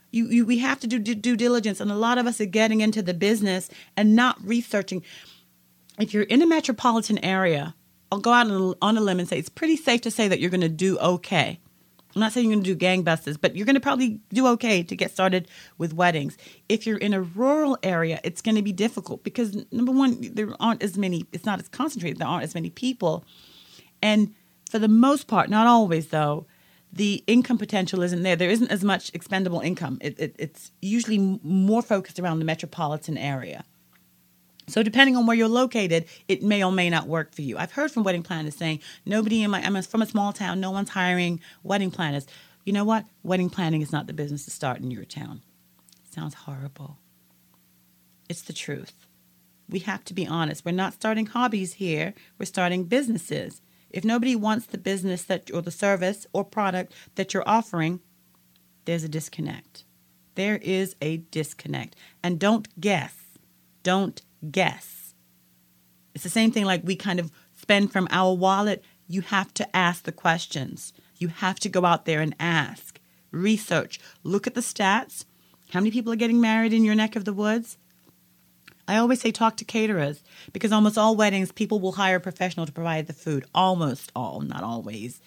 You, 0.09 0.29
you 0.29 0.45
we 0.47 0.57
have 0.57 0.79
to 0.79 0.87
do 0.87 0.97
due 0.97 1.35
diligence, 1.35 1.79
and 1.79 1.91
a 1.91 1.95
lot 1.95 2.17
of 2.17 2.25
us 2.25 2.41
are 2.41 2.45
getting 2.45 2.81
into 2.81 3.03
the 3.03 3.13
business 3.13 3.69
and 3.95 4.15
not 4.15 4.43
researching. 4.43 5.03
If 5.99 6.11
you're 6.11 6.23
in 6.23 6.41
a 6.41 6.47
metropolitan 6.47 7.19
area, 7.19 7.75
I'll 8.11 8.17
go 8.17 8.33
out 8.33 8.49
on 8.81 8.97
a 8.97 9.01
limb 9.01 9.19
and 9.19 9.29
say 9.29 9.37
it's 9.37 9.47
pretty 9.47 9.75
safe 9.75 10.01
to 10.01 10.09
say 10.09 10.27
that 10.27 10.39
you're 10.39 10.49
going 10.49 10.61
to 10.61 10.69
do 10.69 10.97
okay. 10.97 11.59
I'm 12.15 12.21
not 12.21 12.31
saying 12.31 12.49
you're 12.49 12.55
going 12.55 12.63
to 12.63 12.75
do 12.75 12.85
gangbusters, 12.85 13.37
but 13.39 13.55
you're 13.55 13.65
going 13.65 13.75
to 13.75 13.81
probably 13.81 14.19
do 14.33 14.47
okay 14.47 14.81
to 14.81 14.95
get 14.95 15.11
started 15.11 15.47
with 15.77 15.93
weddings. 15.93 16.37
If 16.67 16.87
you're 16.87 16.97
in 16.97 17.13
a 17.13 17.21
rural 17.21 17.77
area, 17.83 18.19
it's 18.23 18.41
going 18.41 18.55
to 18.55 18.61
be 18.61 18.71
difficult 18.71 19.23
because 19.23 19.65
number 19.71 19.91
one, 19.91 20.17
there 20.33 20.49
aren't 20.59 20.81
as 20.81 20.97
many. 20.97 21.25
It's 21.31 21.45
not 21.45 21.59
as 21.59 21.67
concentrated. 21.67 22.17
There 22.17 22.27
aren't 22.27 22.43
as 22.43 22.55
many 22.55 22.69
people, 22.69 23.23
and 24.01 24.33
for 24.69 24.79
the 24.79 24.87
most 24.87 25.27
part, 25.27 25.49
not 25.49 25.67
always 25.67 26.07
though, 26.07 26.45
the 26.91 27.23
income 27.27 27.57
potential 27.57 28.01
isn't 28.01 28.23
there. 28.23 28.35
There 28.35 28.49
isn't 28.49 28.71
as 28.71 28.83
much 28.83 29.11
expendable 29.13 29.59
income. 29.59 29.97
It, 30.01 30.19
it, 30.19 30.35
it's 30.39 30.71
usually 30.81 31.39
more 31.43 31.81
focused 31.81 32.19
around 32.19 32.39
the 32.39 32.45
metropolitan 32.45 33.17
area. 33.17 33.65
So 34.67 34.83
depending 34.83 35.15
on 35.15 35.25
where 35.25 35.37
you're 35.37 35.47
located, 35.47 36.05
it 36.27 36.43
may 36.43 36.63
or 36.63 36.71
may 36.71 36.89
not 36.89 37.07
work 37.07 37.33
for 37.33 37.41
you. 37.41 37.57
I've 37.57 37.71
heard 37.71 37.91
from 37.91 38.03
wedding 38.03 38.23
planners 38.23 38.55
saying 38.55 38.81
nobody 39.05 39.43
in 39.43 39.51
my 39.51 39.61
I'm 39.61 39.81
from 39.83 40.01
a 40.01 40.05
small 40.05 40.33
town, 40.33 40.59
no 40.59 40.71
one's 40.71 40.89
hiring 40.89 41.39
wedding 41.63 41.91
planners. 41.91 42.27
You 42.65 42.73
know 42.73 42.83
what? 42.83 43.05
Wedding 43.23 43.49
planning 43.49 43.81
is 43.81 43.93
not 43.93 44.07
the 44.07 44.13
business 44.13 44.43
to 44.45 44.51
start 44.51 44.79
in 44.79 44.91
your 44.91 45.05
town. 45.05 45.41
Sounds 46.13 46.33
horrible. 46.33 46.97
It's 48.27 48.41
the 48.41 48.51
truth. 48.53 49.07
We 49.69 49.79
have 49.79 50.03
to 50.05 50.13
be 50.13 50.27
honest. 50.27 50.65
We're 50.65 50.71
not 50.71 50.93
starting 50.93 51.27
hobbies 51.27 51.73
here. 51.73 52.13
We're 52.37 52.45
starting 52.45 52.83
businesses. 52.85 53.61
If 53.89 54.03
nobody 54.03 54.35
wants 54.35 54.65
the 54.65 54.77
business 54.77 55.23
that 55.23 55.49
or 55.53 55.61
the 55.61 55.71
service 55.71 56.27
or 56.33 56.43
product 56.43 56.93
that 57.15 57.33
you're 57.33 57.47
offering, 57.47 58.01
there's 58.83 59.05
a 59.05 59.09
disconnect. 59.09 59.85
There 60.35 60.57
is 60.57 60.95
a 61.01 61.17
disconnect. 61.17 61.95
And 62.21 62.37
don't 62.37 62.67
guess. 62.81 63.15
Don't 63.83 64.21
guess. 64.51 65.13
It's 66.13 66.23
the 66.23 66.29
same 66.29 66.51
thing 66.51 66.65
like 66.65 66.81
we 66.83 66.95
kind 66.95 67.19
of 67.19 67.31
spend 67.55 67.91
from 67.91 68.07
our 68.11 68.33
wallet. 68.33 68.83
You 69.07 69.21
have 69.21 69.53
to 69.55 69.75
ask 69.75 70.03
the 70.03 70.11
questions. 70.11 70.93
You 71.17 71.27
have 71.29 71.59
to 71.59 71.69
go 71.69 71.85
out 71.85 72.05
there 72.05 72.21
and 72.21 72.35
ask, 72.39 72.99
research, 73.31 73.99
look 74.23 74.47
at 74.47 74.55
the 74.55 74.61
stats. 74.61 75.25
How 75.71 75.79
many 75.79 75.91
people 75.91 76.13
are 76.13 76.17
getting 76.17 76.41
married 76.41 76.73
in 76.73 76.83
your 76.83 76.95
neck 76.95 77.15
of 77.15 77.25
the 77.25 77.33
woods? 77.33 77.77
I 78.87 78.97
always 78.97 79.19
say 79.19 79.31
talk 79.31 79.57
to 79.57 79.65
caterers 79.65 80.23
because 80.53 80.71
almost 80.71 80.97
all 80.97 81.15
weddings, 81.15 81.51
people 81.51 81.79
will 81.79 81.93
hire 81.93 82.17
a 82.17 82.21
professional 82.21 82.65
to 82.65 82.71
provide 82.71 83.07
the 83.07 83.13
food. 83.13 83.45
Almost 83.53 84.11
all, 84.15 84.39
not 84.39 84.63
always. 84.63 85.21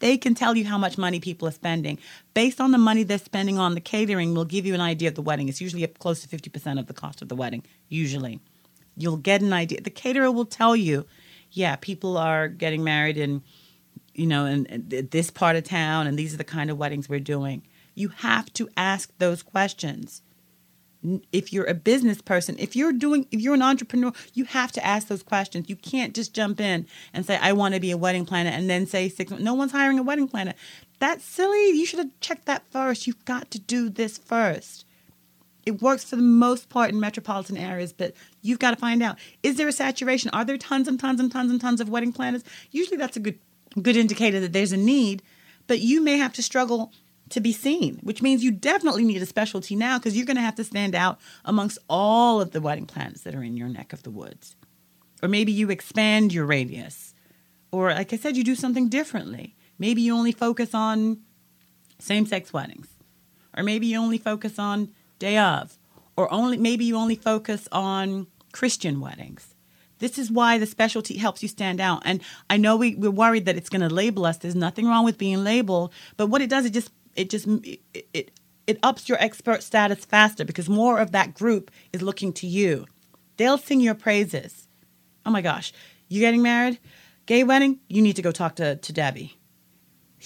They 0.00 0.18
can 0.18 0.34
tell 0.34 0.56
you 0.56 0.66
how 0.66 0.76
much 0.76 0.98
money 0.98 1.20
people 1.20 1.48
are 1.48 1.52
spending. 1.52 1.98
Based 2.34 2.60
on 2.60 2.72
the 2.72 2.78
money 2.78 3.02
they're 3.02 3.18
spending 3.18 3.58
on 3.58 3.74
the 3.74 3.80
catering, 3.80 4.34
will 4.34 4.44
give 4.44 4.66
you 4.66 4.74
an 4.74 4.80
idea 4.82 5.08
of 5.08 5.14
the 5.14 5.22
wedding. 5.22 5.48
It's 5.48 5.62
usually 5.62 5.84
up 5.84 5.98
close 5.98 6.22
to 6.22 6.28
50% 6.28 6.78
of 6.78 6.86
the 6.86 6.92
cost 6.92 7.22
of 7.22 7.28
the 7.28 7.36
wedding, 7.36 7.62
usually. 7.88 8.40
You'll 8.96 9.18
get 9.18 9.42
an 9.42 9.52
idea. 9.52 9.80
The 9.80 9.90
caterer 9.90 10.30
will 10.30 10.46
tell 10.46 10.74
you, 10.74 11.06
yeah, 11.50 11.76
people 11.76 12.16
are 12.16 12.48
getting 12.48 12.82
married 12.82 13.16
in, 13.16 13.42
you 14.14 14.26
know, 14.26 14.46
in, 14.46 14.66
in 14.66 15.08
this 15.10 15.30
part 15.30 15.56
of 15.56 15.64
town, 15.64 16.06
and 16.06 16.18
these 16.18 16.34
are 16.34 16.38
the 16.38 16.44
kind 16.44 16.70
of 16.70 16.78
weddings 16.78 17.08
we're 17.08 17.20
doing. 17.20 17.62
You 17.94 18.08
have 18.08 18.52
to 18.54 18.68
ask 18.76 19.10
those 19.18 19.42
questions 19.42 20.22
if 21.32 21.52
you're 21.52 21.66
a 21.66 21.74
business 21.74 22.20
person, 22.20 22.56
if 22.58 22.74
you're 22.74 22.92
doing, 22.92 23.26
if 23.30 23.40
you're 23.40 23.54
an 23.54 23.62
entrepreneur, 23.62 24.12
you 24.34 24.44
have 24.44 24.72
to 24.72 24.84
ask 24.84 25.08
those 25.08 25.22
questions. 25.22 25.68
You 25.68 25.76
can't 25.76 26.14
just 26.14 26.34
jump 26.34 26.60
in 26.60 26.86
and 27.12 27.24
say, 27.24 27.38
I 27.40 27.52
want 27.52 27.74
to 27.74 27.80
be 27.80 27.90
a 27.90 27.96
wedding 27.96 28.26
planner 28.26 28.50
and 28.50 28.68
then 28.68 28.86
say 28.86 29.08
six 29.08 29.30
No 29.30 29.54
one's 29.54 29.72
hiring 29.72 29.98
a 29.98 30.02
wedding 30.02 30.28
planner. 30.28 30.54
That's 30.98 31.24
silly. 31.24 31.70
You 31.70 31.86
should 31.86 31.98
have 31.98 32.20
checked 32.20 32.46
that 32.46 32.66
first. 32.70 33.06
You've 33.06 33.24
got 33.24 33.50
to 33.52 33.58
do 33.58 33.88
this 33.88 34.18
first. 34.18 34.85
It 35.66 35.82
works 35.82 36.04
for 36.04 36.16
the 36.16 36.22
most 36.22 36.68
part 36.68 36.90
in 36.90 37.00
metropolitan 37.00 37.56
areas, 37.56 37.92
but 37.92 38.14
you've 38.40 38.60
got 38.60 38.70
to 38.70 38.76
find 38.76 39.02
out 39.02 39.18
is 39.42 39.56
there 39.56 39.68
a 39.68 39.72
saturation? 39.72 40.30
Are 40.32 40.44
there 40.44 40.56
tons 40.56 40.88
and 40.88 40.98
tons 40.98 41.20
and 41.20 41.30
tons 41.30 41.50
and 41.50 41.60
tons 41.60 41.80
of 41.80 41.88
wedding 41.88 42.12
planners? 42.12 42.44
Usually 42.70 42.96
that's 42.96 43.16
a 43.16 43.20
good 43.20 43.38
good 43.82 43.96
indicator 43.96 44.40
that 44.40 44.52
there's 44.52 44.72
a 44.72 44.76
need, 44.76 45.22
but 45.66 45.80
you 45.80 46.00
may 46.00 46.16
have 46.16 46.32
to 46.34 46.42
struggle 46.42 46.92
to 47.28 47.40
be 47.40 47.52
seen, 47.52 47.98
which 48.02 48.22
means 48.22 48.44
you 48.44 48.50
definitely 48.50 49.04
need 49.04 49.20
a 49.20 49.26
specialty 49.26 49.74
now 49.74 49.98
because 49.98 50.16
you're 50.16 50.26
going 50.26 50.36
to 50.36 50.42
have 50.42 50.54
to 50.54 50.64
stand 50.64 50.94
out 50.94 51.18
amongst 51.44 51.78
all 51.88 52.40
of 52.40 52.52
the 52.52 52.60
wedding 52.60 52.86
planners 52.86 53.22
that 53.22 53.34
are 53.34 53.42
in 53.42 53.56
your 53.56 53.68
neck 53.68 53.92
of 53.92 54.02
the 54.02 54.10
woods. 54.10 54.56
Or 55.22 55.28
maybe 55.28 55.52
you 55.52 55.70
expand 55.70 56.32
your 56.32 56.46
radius. 56.46 57.14
Or, 57.72 57.90
like 57.90 58.12
I 58.12 58.16
said, 58.16 58.36
you 58.36 58.44
do 58.44 58.54
something 58.54 58.88
differently. 58.88 59.56
Maybe 59.78 60.02
you 60.02 60.14
only 60.14 60.32
focus 60.32 60.72
on 60.72 61.18
same 61.98 62.26
sex 62.26 62.52
weddings. 62.52 62.88
Or 63.56 63.62
maybe 63.62 63.86
you 63.86 63.98
only 63.98 64.18
focus 64.18 64.58
on 64.58 64.90
day 65.18 65.38
of. 65.38 65.78
Or 66.16 66.32
only 66.32 66.56
maybe 66.56 66.84
you 66.84 66.96
only 66.96 67.16
focus 67.16 67.68
on 67.72 68.26
Christian 68.52 69.00
weddings. 69.00 69.54
This 69.98 70.18
is 70.18 70.30
why 70.30 70.58
the 70.58 70.66
specialty 70.66 71.16
helps 71.16 71.42
you 71.42 71.48
stand 71.48 71.80
out. 71.80 72.02
And 72.04 72.22
I 72.50 72.56
know 72.56 72.76
we, 72.76 72.94
we're 72.94 73.10
worried 73.10 73.46
that 73.46 73.56
it's 73.56 73.68
going 73.68 73.86
to 73.86 73.94
label 73.94 74.26
us. 74.26 74.38
There's 74.38 74.54
nothing 74.54 74.86
wrong 74.86 75.04
with 75.04 75.18
being 75.18 75.42
labeled, 75.42 75.92
but 76.16 76.26
what 76.26 76.42
it 76.42 76.50
does, 76.50 76.64
it 76.66 76.72
just 76.72 76.90
it 77.14 77.30
just 77.30 77.46
it, 77.46 77.80
it 78.12 78.30
it 78.66 78.78
ups 78.82 79.08
your 79.08 79.18
expert 79.22 79.62
status 79.62 80.04
faster 80.04 80.44
because 80.44 80.68
more 80.68 80.98
of 80.98 81.12
that 81.12 81.34
group 81.34 81.70
is 81.92 82.02
looking 82.02 82.32
to 82.34 82.46
you. 82.46 82.86
They'll 83.36 83.58
sing 83.58 83.80
your 83.80 83.94
praises. 83.94 84.68
Oh 85.24 85.30
my 85.30 85.40
gosh, 85.40 85.72
you 86.08 86.20
getting 86.20 86.42
married? 86.42 86.78
Gay 87.26 87.42
wedding? 87.42 87.80
You 87.88 88.02
need 88.02 88.16
to 88.16 88.22
go 88.22 88.32
talk 88.32 88.56
to, 88.56 88.76
to 88.76 88.92
Debbie. 88.92 89.36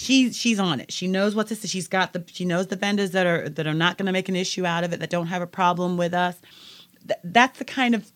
She's 0.00 0.34
she's 0.34 0.58
on 0.58 0.80
it. 0.80 0.90
She 0.90 1.06
knows 1.06 1.34
what 1.34 1.48
this 1.48 1.62
is. 1.62 1.68
She's 1.68 1.86
got 1.86 2.14
the 2.14 2.24
she 2.26 2.46
knows 2.46 2.68
the 2.68 2.76
vendors 2.76 3.10
that 3.10 3.26
are 3.26 3.50
that 3.50 3.66
are 3.66 3.74
not 3.74 3.98
going 3.98 4.06
to 4.06 4.12
make 4.12 4.30
an 4.30 4.34
issue 4.34 4.64
out 4.64 4.82
of 4.82 4.94
it, 4.94 5.00
that 5.00 5.10
don't 5.10 5.26
have 5.26 5.42
a 5.42 5.46
problem 5.46 5.98
with 5.98 6.14
us. 6.14 6.36
Th- 7.06 7.20
that's 7.22 7.58
the 7.58 7.66
kind 7.66 7.94
of 7.94 8.10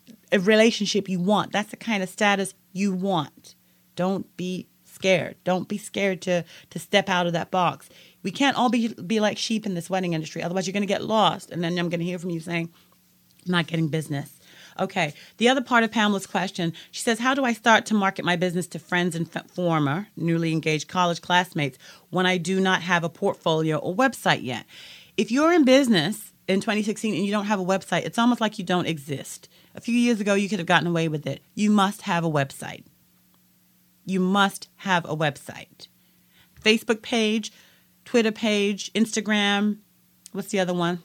relationship 0.47 1.11
you 1.11 1.21
want. 1.21 1.53
That's 1.53 1.71
the 1.71 1.77
kind 1.77 2.03
of 2.03 2.09
status 2.09 2.55
you 2.73 2.95
want. 2.95 3.55
Don't 3.97 4.35
be 4.39 4.67
scared. 4.85 5.37
Don't 5.45 5.69
be 5.69 5.77
scared 5.77 6.23
to 6.23 6.47
to 6.71 6.79
step 6.79 7.11
out 7.11 7.27
of 7.27 7.35
that 7.35 7.51
box. 7.51 7.91
We 8.23 8.31
can't 8.31 8.57
all 8.57 8.71
be 8.71 8.89
be 8.95 9.21
like 9.21 9.37
sheep 9.37 9.67
in 9.67 9.75
this 9.75 9.91
wedding 9.91 10.15
industry. 10.15 10.43
Otherwise, 10.43 10.67
you're 10.67 10.73
going 10.73 10.81
to 10.81 10.87
get 10.87 11.05
lost, 11.05 11.51
and 11.51 11.63
then 11.63 11.79
I'm 11.79 11.91
going 11.91 12.01
to 12.01 12.07
hear 12.07 12.19
from 12.19 12.31
you 12.31 12.41
saying, 12.41 12.71
"I'm 13.45 13.53
not 13.53 13.67
getting 13.67 13.89
business." 13.89 14.34
Okay. 14.79 15.15
The 15.37 15.49
other 15.49 15.61
part 15.61 15.85
of 15.85 15.93
Pamela's 15.93 16.27
question, 16.27 16.73
she 16.91 17.03
says, 17.03 17.21
"How 17.21 17.35
do 17.35 17.45
I 17.45 17.53
start 17.53 17.87
to 17.87 17.95
market 17.95 18.25
my 18.25 18.37
business 18.37 18.67
to 18.69 18.79
friends 18.79 19.15
and 19.15 19.31
former 19.51 20.09
newly 20.17 20.53
engaged 20.53 20.89
college 20.89 21.21
classmates 21.21 21.79
when 22.11 22.27
I 22.27 22.39
do 22.39 22.61
not 22.61 22.83
have 22.83 23.05
a 23.05 23.09
portfolio 23.09 23.77
or 23.77 23.95
website 23.95 24.43
yet?" 24.43 24.67
If 25.17 25.31
you're 25.31 25.53
in 25.53 25.65
business 25.65 26.33
in 26.49 26.61
2016 26.61 27.15
and 27.15 27.25
you 27.25 27.31
don't 27.31 27.47
have 27.47 27.61
a 27.61 27.65
website, 27.65 28.05
it's 28.05 28.19
almost 28.19 28.41
like 28.41 28.59
you 28.59 28.65
don't 28.65 28.87
exist. 28.87 29.49
A 29.77 29.81
few 29.81 29.95
years 29.97 30.21
ago, 30.21 30.35
you 30.35 30.49
could 30.49 30.59
have 30.59 30.67
gotten 30.67 30.89
away 30.89 31.09
with 31.09 31.27
it. 31.27 31.43
You 31.55 31.71
must 31.71 32.03
have 32.03 32.25
a 32.25 32.31
website. 32.31 32.85
You 34.05 34.21
must 34.21 34.69
have 34.77 35.05
a 35.05 35.17
website. 35.17 35.89
Facebook 36.63 37.01
page, 37.01 37.53
Twitter 38.05 38.33
page, 38.33 38.93
Instagram, 38.93 39.79
what's 40.33 40.49
the 40.49 40.61
other 40.61 40.75
one? 40.75 41.03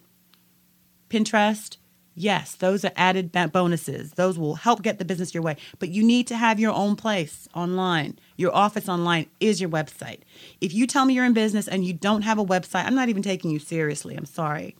Pinterest. 1.10 1.78
Yes, 2.22 2.56
those 2.56 2.84
are 2.84 2.92
added 2.98 3.32
bonuses. 3.54 4.12
Those 4.12 4.38
will 4.38 4.56
help 4.56 4.82
get 4.82 5.00
the 5.00 5.06
business 5.06 5.34
your 5.34 5.42
way. 5.42 5.56
But 5.80 5.88
you 5.88 6.04
need 6.04 6.28
to 6.28 6.36
have 6.36 6.60
your 6.60 6.74
own 6.74 6.98
place 6.98 7.48
online. 7.56 8.20
Your 8.36 8.54
office 8.54 8.90
online 8.90 9.28
is 9.40 9.62
your 9.62 9.70
website. 9.70 10.20
If 10.60 10.74
you 10.74 10.86
tell 10.86 11.06
me 11.06 11.14
you're 11.14 11.24
in 11.24 11.32
business 11.32 11.66
and 11.66 11.86
you 11.86 11.94
don't 11.94 12.24
have 12.24 12.38
a 12.38 12.44
website, 12.44 12.84
I'm 12.84 12.94
not 12.94 13.08
even 13.08 13.24
taking 13.24 13.52
you 13.52 13.58
seriously. 13.58 14.18
I'm 14.18 14.26
sorry. 14.26 14.76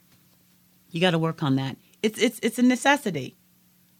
You 0.92 1.00
got 1.00 1.12
to 1.12 1.18
work 1.18 1.42
on 1.42 1.56
that. 1.56 1.78
It's 2.04 2.20
it's 2.20 2.42
it's 2.44 2.60
a 2.60 2.62
necessity. 2.62 3.38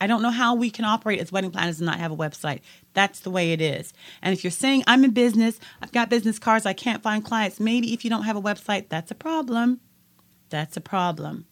I 0.02 0.08
don't 0.08 0.22
know 0.22 0.32
how 0.32 0.54
we 0.54 0.70
can 0.70 0.84
operate 0.84 1.22
as 1.22 1.32
wedding 1.32 1.52
planners 1.52 1.80
and 1.80 1.86
not 1.86 2.00
have 2.00 2.12
a 2.12 2.18
website. 2.18 2.60
That's 2.94 3.22
the 3.22 3.32
way 3.32 3.54
it 3.54 3.62
is. 3.62 3.94
And 4.22 4.34
if 4.34 4.44
you're 4.44 4.52
saying, 4.52 4.84
I'm 4.86 5.06
in 5.06 5.12
business, 5.12 5.62
I've 5.82 5.94
got 5.94 6.10
business 6.10 6.40
cards, 6.40 6.66
I 6.66 6.74
can't 6.74 7.02
find 7.02 7.24
clients, 7.24 7.58
maybe 7.58 7.94
if 7.94 8.04
you 8.04 8.10
don't 8.10 8.24
have 8.24 8.36
a 8.36 8.42
website, 8.42 8.90
that's 8.90 9.12
a 9.12 9.16
problem. 9.16 9.80
That's 10.50 10.76
a 10.76 10.82
problem. 10.82 11.46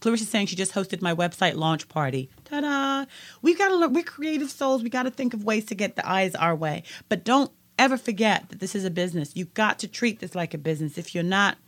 Clarissa's 0.00 0.28
saying 0.28 0.46
she 0.46 0.56
just 0.56 0.72
hosted 0.72 1.02
my 1.02 1.14
website 1.14 1.56
launch 1.56 1.88
party. 1.88 2.30
Ta 2.44 2.60
da! 2.60 3.06
We've 3.42 3.58
got 3.58 3.68
to 3.68 3.76
look, 3.76 3.92
we're 3.92 4.02
creative 4.02 4.50
souls. 4.50 4.82
We 4.82 4.90
got 4.90 5.04
to 5.04 5.10
think 5.10 5.34
of 5.34 5.44
ways 5.44 5.64
to 5.66 5.74
get 5.74 5.96
the 5.96 6.08
eyes 6.08 6.34
our 6.34 6.54
way. 6.54 6.82
But 7.08 7.24
don't 7.24 7.50
ever 7.78 7.96
forget 7.96 8.48
that 8.48 8.60
this 8.60 8.74
is 8.74 8.84
a 8.84 8.90
business. 8.90 9.32
You've 9.34 9.54
got 9.54 9.78
to 9.80 9.88
treat 9.88 10.20
this 10.20 10.34
like 10.34 10.54
a 10.54 10.58
business. 10.58 10.98
If 10.98 11.14
you're 11.14 11.24
not, 11.24 11.58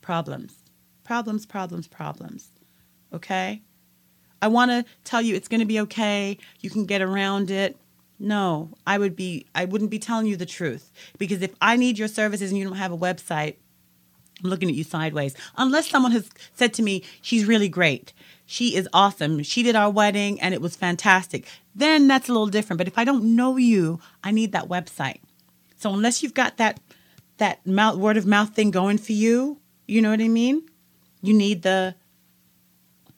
problems. 0.00 0.54
Problems, 1.04 1.46
problems, 1.46 1.88
problems. 1.88 2.50
Okay? 3.12 3.62
I 4.42 4.48
want 4.48 4.70
to 4.70 4.84
tell 5.04 5.20
you 5.20 5.34
it's 5.34 5.48
going 5.48 5.60
to 5.60 5.66
be 5.66 5.80
okay. 5.80 6.38
You 6.60 6.70
can 6.70 6.86
get 6.86 7.02
around 7.02 7.50
it. 7.50 7.76
No, 8.18 8.70
I 8.86 8.98
would 8.98 9.16
be 9.16 9.46
I 9.54 9.64
wouldn't 9.64 9.90
be 9.90 9.98
telling 9.98 10.26
you 10.26 10.36
the 10.36 10.44
truth 10.44 10.92
because 11.18 11.40
if 11.40 11.54
I 11.62 11.76
need 11.76 11.98
your 11.98 12.06
services 12.06 12.50
and 12.50 12.58
you 12.58 12.64
don't 12.64 12.76
have 12.76 12.92
a 12.92 12.98
website, 12.98 13.56
I'm 14.42 14.50
looking 14.50 14.68
at 14.68 14.74
you 14.74 14.84
sideways. 14.84 15.34
Unless 15.56 15.90
someone 15.90 16.12
has 16.12 16.30
said 16.54 16.74
to 16.74 16.82
me, 16.82 17.02
"She's 17.22 17.44
really 17.44 17.68
great. 17.68 18.12
She 18.46 18.74
is 18.74 18.88
awesome. 18.92 19.42
She 19.42 19.62
did 19.62 19.76
our 19.76 19.90
wedding 19.90 20.40
and 20.40 20.54
it 20.54 20.60
was 20.60 20.76
fantastic." 20.76 21.46
Then 21.74 22.08
that's 22.08 22.28
a 22.28 22.32
little 22.32 22.46
different. 22.46 22.78
But 22.78 22.88
if 22.88 22.98
I 22.98 23.04
don't 23.04 23.36
know 23.36 23.56
you, 23.56 24.00
I 24.24 24.30
need 24.30 24.52
that 24.52 24.68
website. 24.68 25.20
So 25.76 25.92
unless 25.92 26.22
you've 26.22 26.34
got 26.34 26.56
that 26.58 26.80
that 27.38 27.66
mouth, 27.66 27.96
word 27.96 28.16
of 28.16 28.26
mouth 28.26 28.54
thing 28.54 28.70
going 28.70 28.98
for 28.98 29.12
you, 29.12 29.58
you 29.86 30.02
know 30.02 30.10
what 30.10 30.20
I 30.20 30.28
mean? 30.28 30.68
You 31.22 31.34
need 31.34 31.62
the 31.62 31.94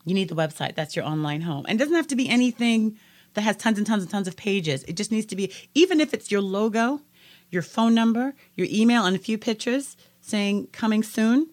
you 0.05 0.15
need 0.15 0.29
the 0.29 0.35
website. 0.35 0.75
That's 0.75 0.97
your 0.97 1.05
online 1.05 1.43
home. 1.43 1.65
And 1.69 1.79
it 1.79 1.83
doesn't 1.83 1.97
have 1.97 2.09
to 2.09 2.17
be 2.17 2.29
anything 2.29 2.99
that 3.35 3.43
has 3.43 3.57
tons 3.57 3.79
and 3.79 3.87
tons 3.87 4.03
and 4.03 4.11
tons 4.11 4.29
of 4.29 4.37
pages. 4.37 4.85
It 4.85 4.97
just 4.97 5.13
needs 5.13 5.27
to 5.27 5.37
be, 5.37 5.53
even 5.75 6.01
if 6.01 6.13
it's 6.13 6.31
your 6.31 6.41
logo, 6.41 7.01
your 7.51 7.63
phone 7.63 7.95
number, 7.95 8.35
your 8.55 8.67
email, 8.71 9.05
and 9.05 9.15
a 9.17 9.19
few 9.19 9.39
pictures 9.39 9.97
saying 10.23 10.69
coming 10.73 11.03
soon. 11.03 11.49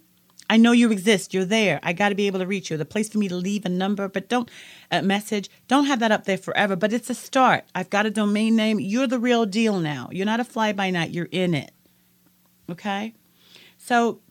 I 0.49 0.57
know 0.57 0.71
you 0.71 0.91
exist. 0.91 1.33
You're 1.33 1.45
there. 1.45 1.79
I 1.83 1.93
got 1.93 2.09
to 2.09 2.15
be 2.15 2.25
able 2.25 2.39
to 2.39 2.47
reach 2.47 2.71
you. 2.71 2.77
The 2.77 2.85
place 2.85 3.09
for 3.09 3.19
me 3.19 3.27
to 3.27 3.35
leave 3.35 3.65
a 3.65 3.69
number, 3.69 4.07
but 4.07 4.29
don't 4.29 4.49
a 4.89 5.03
message. 5.03 5.49
Don't 5.67 5.85
have 5.85 5.99
that 5.99 6.11
up 6.11 6.25
there 6.25 6.37
forever. 6.37 6.75
But 6.75 6.91
it's 6.91 7.09
a 7.09 7.13
start. 7.13 7.65
I've 7.75 7.91
got 7.91 8.07
a 8.07 8.09
domain 8.09 8.55
name. 8.55 8.79
You're 8.79 9.05
the 9.05 9.19
real 9.19 9.45
deal 9.45 9.79
now. 9.79 10.09
You're 10.11 10.25
not 10.25 10.39
a 10.39 10.43
fly 10.43 10.73
by 10.73 10.89
night. 10.89 11.11
You're 11.11 11.27
in 11.31 11.53
it. 11.53 11.71
Okay. 12.71 13.13
So, 13.77 14.21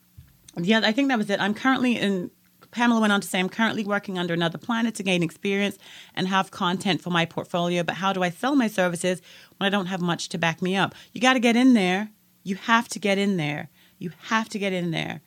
yeah, 0.56 0.80
I 0.82 0.90
think 0.90 1.08
that 1.08 1.18
was 1.18 1.30
it. 1.30 1.40
I'm 1.40 1.54
currently 1.54 1.96
in 1.96 2.30
Pamela 2.70 3.00
went 3.00 3.12
on 3.12 3.20
to 3.20 3.28
say, 3.28 3.38
I'm 3.38 3.48
currently 3.48 3.84
working 3.84 4.18
under 4.18 4.34
another 4.34 4.58
planet 4.58 4.94
to 4.96 5.02
gain 5.02 5.22
experience 5.22 5.78
and 6.14 6.28
have 6.28 6.50
content 6.50 7.00
for 7.00 7.10
my 7.10 7.24
portfolio, 7.24 7.82
but 7.82 7.96
how 7.96 8.12
do 8.12 8.22
I 8.22 8.30
sell 8.30 8.54
my 8.54 8.68
services 8.68 9.22
when 9.56 9.66
I 9.66 9.70
don't 9.70 9.86
have 9.86 10.00
much 10.00 10.28
to 10.30 10.38
back 10.38 10.60
me 10.60 10.76
up? 10.76 10.94
You 11.12 11.20
got 11.20 11.34
to 11.34 11.40
get 11.40 11.56
in 11.56 11.74
there. 11.74 12.10
You 12.42 12.56
have 12.56 12.88
to 12.88 12.98
get 12.98 13.18
in 13.18 13.36
there. 13.36 13.70
You 13.98 14.12
have 14.24 14.48
to 14.50 14.58
get 14.58 14.72
in 14.72 14.90
there. 14.90 15.20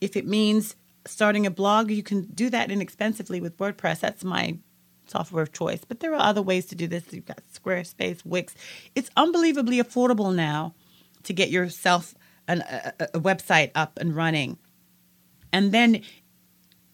If 0.00 0.16
it 0.16 0.26
means 0.26 0.76
starting 1.06 1.46
a 1.46 1.50
blog, 1.50 1.90
you 1.90 2.02
can 2.02 2.22
do 2.22 2.50
that 2.50 2.70
inexpensively 2.70 3.40
with 3.40 3.56
WordPress. 3.58 4.00
That's 4.00 4.24
my 4.24 4.58
software 5.06 5.42
of 5.42 5.52
choice. 5.52 5.84
But 5.86 6.00
there 6.00 6.12
are 6.14 6.20
other 6.20 6.42
ways 6.42 6.66
to 6.66 6.74
do 6.74 6.86
this. 6.86 7.04
You've 7.12 7.26
got 7.26 7.42
Squarespace, 7.52 8.24
Wix. 8.24 8.54
It's 8.94 9.10
unbelievably 9.16 9.78
affordable 9.78 10.34
now 10.34 10.74
to 11.22 11.32
get 11.32 11.50
yourself 11.50 12.14
an, 12.48 12.62
a, 12.62 12.92
a 13.14 13.20
website 13.20 13.70
up 13.74 13.98
and 13.98 14.14
running. 14.14 14.58
And 15.52 15.72
then 15.72 16.02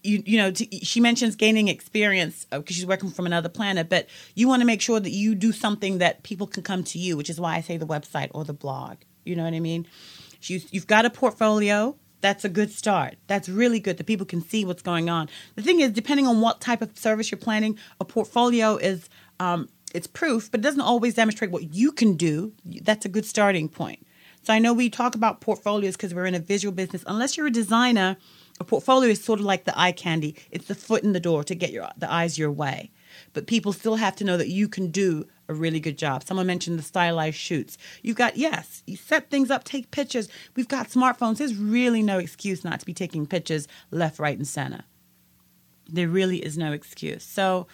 you 0.03 0.21
you 0.25 0.37
know 0.37 0.51
to, 0.51 0.85
she 0.85 0.99
mentions 0.99 1.35
gaining 1.35 1.67
experience 1.67 2.45
because 2.51 2.75
uh, 2.75 2.75
she's 2.75 2.85
working 2.85 3.09
from 3.09 3.25
another 3.25 3.49
planet 3.49 3.89
but 3.89 4.07
you 4.35 4.47
want 4.47 4.61
to 4.61 4.65
make 4.65 4.81
sure 4.81 4.99
that 4.99 5.11
you 5.11 5.33
do 5.33 5.51
something 5.51 5.97
that 5.99 6.23
people 6.23 6.45
can 6.45 6.61
come 6.61 6.83
to 6.83 6.99
you 6.99 7.15
which 7.15 7.29
is 7.29 7.39
why 7.39 7.55
i 7.55 7.61
say 7.61 7.77
the 7.77 7.87
website 7.87 8.29
or 8.33 8.43
the 8.43 8.53
blog 8.53 8.97
you 9.23 9.35
know 9.35 9.43
what 9.43 9.53
i 9.53 9.59
mean 9.59 9.87
you, 10.49 10.61
you've 10.71 10.87
got 10.87 11.05
a 11.05 11.09
portfolio 11.09 11.95
that's 12.23 12.45
a 12.45 12.49
good 12.49 12.71
start. 12.71 13.17
That's 13.27 13.49
really 13.49 13.81
good 13.81 13.97
that 13.97 14.05
people 14.05 14.25
can 14.25 14.41
see 14.41 14.63
what's 14.63 14.81
going 14.81 15.09
on. 15.09 15.27
The 15.55 15.61
thing 15.61 15.81
is, 15.81 15.91
depending 15.91 16.25
on 16.25 16.39
what 16.39 16.61
type 16.61 16.81
of 16.81 16.97
service 16.97 17.29
you're 17.29 17.37
planning, 17.37 17.77
a 17.99 18.05
portfolio 18.05 18.77
is 18.77 19.09
um, 19.41 19.67
it's 19.93 20.07
proof, 20.07 20.49
but 20.49 20.61
it 20.61 20.63
doesn't 20.63 20.79
always 20.79 21.15
demonstrate 21.15 21.51
what 21.51 21.73
you 21.73 21.91
can 21.91 22.15
do. 22.15 22.53
That's 22.63 23.05
a 23.05 23.09
good 23.09 23.25
starting 23.25 23.67
point. 23.67 24.07
So 24.41 24.53
I 24.53 24.59
know 24.59 24.73
we 24.73 24.89
talk 24.89 25.15
about 25.15 25.41
portfolios 25.41 25.97
because 25.97 26.13
we're 26.13 26.25
in 26.25 26.33
a 26.33 26.39
visual 26.39 26.73
business. 26.73 27.03
Unless 27.07 27.35
you're 27.35 27.47
a 27.47 27.51
designer, 27.51 28.15
a 28.57 28.63
portfolio 28.63 29.09
is 29.09 29.21
sort 29.21 29.41
of 29.41 29.45
like 29.45 29.65
the 29.65 29.77
eye 29.77 29.91
candy. 29.91 30.35
It's 30.49 30.67
the 30.67 30.75
foot 30.75 31.03
in 31.03 31.11
the 31.11 31.19
door 31.19 31.43
to 31.43 31.55
get 31.55 31.71
your 31.71 31.89
the 31.97 32.11
eyes 32.11 32.37
your 32.37 32.51
way. 32.51 32.89
But 33.33 33.47
people 33.47 33.73
still 33.73 33.95
have 33.95 34.15
to 34.17 34.23
know 34.23 34.37
that 34.37 34.47
you 34.47 34.69
can 34.69 34.91
do 34.91 35.25
a 35.49 35.53
really 35.53 35.79
good 35.79 35.97
job. 35.97 36.23
Someone 36.23 36.47
mentioned 36.47 36.79
the 36.79 36.83
stylized 36.83 37.37
shoots. 37.37 37.77
You've 38.01 38.15
got, 38.15 38.37
yes, 38.37 38.83
you 38.87 38.95
set 38.95 39.29
things 39.29 39.51
up, 39.51 39.63
take 39.63 39.91
pictures. 39.91 40.29
We've 40.55 40.67
got 40.67 40.89
smartphones. 40.89 41.37
There's 41.37 41.55
really 41.55 42.01
no 42.01 42.17
excuse 42.17 42.63
not 42.63 42.79
to 42.79 42.85
be 42.85 42.93
taking 42.93 43.25
pictures 43.25 43.67
left, 43.91 44.19
right, 44.19 44.37
and 44.37 44.47
center. 44.47 44.83
There 45.87 46.07
really 46.07 46.37
is 46.37 46.57
no 46.57 46.71
excuse. 46.71 47.23
So 47.23 47.67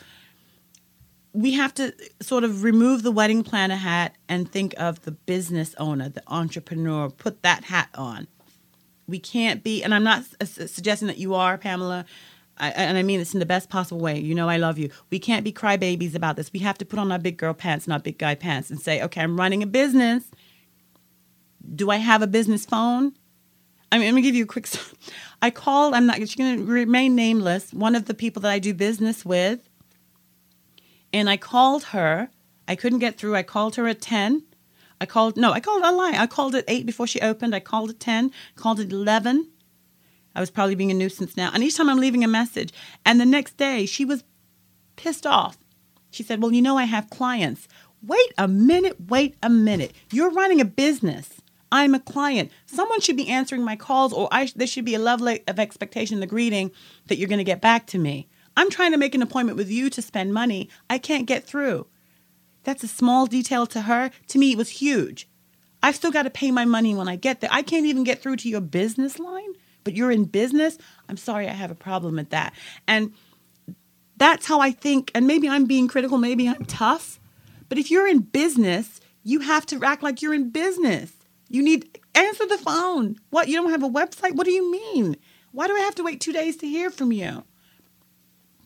we 1.31 1.53
have 1.53 1.73
to 1.75 1.93
sort 2.21 2.43
of 2.43 2.63
remove 2.63 3.03
the 3.03 3.11
wedding 3.11 3.43
planner 3.43 3.75
hat 3.75 4.15
and 4.27 4.51
think 4.51 4.73
of 4.77 5.01
the 5.03 5.11
business 5.11 5.75
owner, 5.77 6.09
the 6.09 6.23
entrepreneur, 6.27 7.09
put 7.09 7.43
that 7.43 7.65
hat 7.65 7.89
on. 7.93 8.27
We 9.07 9.19
can't 9.19 9.63
be, 9.63 9.83
and 9.83 9.93
I'm 9.93 10.03
not 10.03 10.23
suggesting 10.43 11.07
that 11.07 11.17
you 11.17 11.35
are, 11.35 11.57
Pamela. 11.57 12.05
I, 12.59 12.69
and 12.71 12.97
I 12.97 13.03
mean 13.03 13.19
this 13.19 13.33
in 13.33 13.39
the 13.39 13.45
best 13.45 13.69
possible 13.69 14.01
way. 14.01 14.19
You 14.19 14.35
know, 14.35 14.49
I 14.49 14.57
love 14.57 14.77
you. 14.77 14.89
We 15.09 15.19
can't 15.19 15.43
be 15.43 15.53
crybabies 15.53 16.15
about 16.15 16.35
this. 16.35 16.51
We 16.51 16.59
have 16.59 16.77
to 16.79 16.85
put 16.85 16.99
on 16.99 17.11
our 17.11 17.19
big 17.19 17.37
girl 17.37 17.53
pants, 17.53 17.87
not 17.87 18.03
big 18.03 18.17
guy 18.17 18.35
pants, 18.35 18.69
and 18.69 18.79
say, 18.79 19.01
okay, 19.01 19.21
I'm 19.21 19.37
running 19.37 19.63
a 19.63 19.67
business. 19.67 20.25
Do 21.75 21.89
I 21.89 21.97
have 21.97 22.21
a 22.21 22.27
business 22.27 22.65
phone? 22.65 23.13
I 23.91 23.97
mean, 23.97 24.07
let 24.07 24.13
me 24.13 24.21
give 24.21 24.35
you 24.35 24.43
a 24.43 24.47
quick. 24.47 24.67
I 25.41 25.49
called. 25.49 25.93
I'm 25.93 26.05
not. 26.05 26.17
She's 26.17 26.35
going 26.35 26.57
to 26.57 26.71
remain 26.71 27.15
nameless. 27.15 27.73
One 27.73 27.95
of 27.95 28.05
the 28.05 28.13
people 28.13 28.41
that 28.41 28.51
I 28.51 28.59
do 28.59 28.73
business 28.73 29.25
with, 29.25 29.69
and 31.13 31.29
I 31.29 31.37
called 31.37 31.85
her. 31.85 32.29
I 32.67 32.75
couldn't 32.75 32.99
get 32.99 33.17
through. 33.17 33.35
I 33.35 33.43
called 33.43 33.75
her 33.77 33.87
at 33.87 34.01
ten. 34.01 34.43
I 35.01 35.05
called 35.05 35.37
no. 35.37 35.51
I 35.51 35.59
called 35.59 35.83
online. 35.83 36.15
I 36.15 36.27
called 36.27 36.55
at 36.55 36.65
eight 36.67 36.85
before 36.85 37.07
she 37.07 37.21
opened. 37.21 37.55
I 37.55 37.59
called 37.59 37.89
at 37.89 37.99
ten. 37.99 38.31
Called 38.55 38.79
at 38.79 38.91
eleven. 38.91 39.47
I 40.39 40.41
was 40.41 40.49
probably 40.49 40.75
being 40.75 40.89
a 40.89 40.93
nuisance 40.93 41.35
now. 41.35 41.51
And 41.53 41.61
each 41.61 41.75
time 41.75 41.89
I'm 41.89 41.99
leaving 41.99 42.23
a 42.23 42.27
message, 42.29 42.71
and 43.05 43.19
the 43.19 43.25
next 43.25 43.57
day 43.57 43.85
she 43.85 44.05
was 44.05 44.23
pissed 44.95 45.27
off. 45.27 45.57
She 46.11 46.23
said, 46.23 46.41
Well, 46.41 46.53
you 46.53 46.61
know, 46.61 46.77
I 46.77 46.85
have 46.85 47.09
clients. 47.09 47.67
Wait 48.01 48.31
a 48.37 48.47
minute, 48.47 49.09
wait 49.09 49.35
a 49.43 49.49
minute. 49.49 49.91
You're 50.13 50.31
running 50.31 50.61
a 50.61 50.65
business. 50.65 51.41
I'm 51.73 51.93
a 51.93 51.99
client. 51.99 52.53
Someone 52.67 53.01
should 53.01 53.17
be 53.17 53.27
answering 53.27 53.65
my 53.65 53.75
calls, 53.75 54.13
or 54.13 54.29
I, 54.31 54.49
there 54.55 54.65
should 54.65 54.85
be 54.85 54.95
a 54.95 54.99
level 54.99 55.27
of 55.27 55.59
expectation 55.59 56.15
in 56.15 56.21
the 56.21 56.25
greeting 56.25 56.71
that 57.07 57.17
you're 57.17 57.27
going 57.27 57.39
to 57.39 57.43
get 57.43 57.59
back 57.59 57.85
to 57.87 57.97
me. 57.97 58.29
I'm 58.55 58.69
trying 58.69 58.93
to 58.93 58.97
make 58.97 59.15
an 59.15 59.21
appointment 59.21 59.57
with 59.57 59.69
you 59.69 59.89
to 59.89 60.01
spend 60.01 60.33
money. 60.33 60.69
I 60.89 60.99
can't 60.99 61.27
get 61.27 61.43
through. 61.43 61.87
That's 62.63 62.85
a 62.85 62.87
small 62.87 63.25
detail 63.25 63.67
to 63.67 63.81
her. 63.81 64.09
To 64.29 64.39
me, 64.39 64.53
it 64.53 64.57
was 64.57 64.69
huge. 64.69 65.27
I've 65.83 65.97
still 65.97 66.11
got 66.11 66.23
to 66.23 66.29
pay 66.29 66.49
my 66.49 66.63
money 66.63 66.95
when 66.95 67.09
I 67.09 67.17
get 67.17 67.41
there. 67.41 67.49
I 67.51 67.61
can't 67.61 67.85
even 67.85 68.05
get 68.05 68.21
through 68.21 68.37
to 68.37 68.49
your 68.49 68.61
business 68.61 69.19
line 69.19 69.55
but 69.89 69.97
you're 69.97 70.11
in 70.11 70.25
business, 70.25 70.77
I'm 71.09 71.17
sorry, 71.17 71.47
I 71.47 71.53
have 71.53 71.71
a 71.71 71.75
problem 71.75 72.17
with 72.17 72.29
that. 72.29 72.53
And 72.87 73.11
that's 74.17 74.45
how 74.45 74.59
I 74.59 74.69
think, 74.69 75.09
and 75.15 75.25
maybe 75.25 75.49
I'm 75.49 75.65
being 75.65 75.87
critical, 75.87 76.19
maybe 76.19 76.47
I'm 76.47 76.63
tough, 76.65 77.19
but 77.69 77.79
if 77.79 77.89
you're 77.89 78.07
in 78.07 78.19
business, 78.19 79.01
you 79.23 79.39
have 79.39 79.65
to 79.65 79.83
act 79.83 80.03
like 80.03 80.21
you're 80.21 80.35
in 80.35 80.51
business. 80.51 81.11
You 81.49 81.63
need 81.63 81.97
answer 82.13 82.45
the 82.45 82.59
phone. 82.59 83.15
What 83.31 83.47
you 83.47 83.55
don't 83.55 83.71
have 83.71 83.81
a 83.81 83.89
website? 83.89 84.35
What 84.35 84.45
do 84.45 84.51
you 84.51 84.71
mean? 84.71 85.17
Why 85.53 85.65
do 85.65 85.75
I 85.75 85.79
have 85.79 85.95
to 85.95 86.03
wait 86.03 86.21
2 86.21 86.33
days 86.33 86.57
to 86.57 86.67
hear 86.67 86.91
from 86.91 87.11
you? 87.11 87.43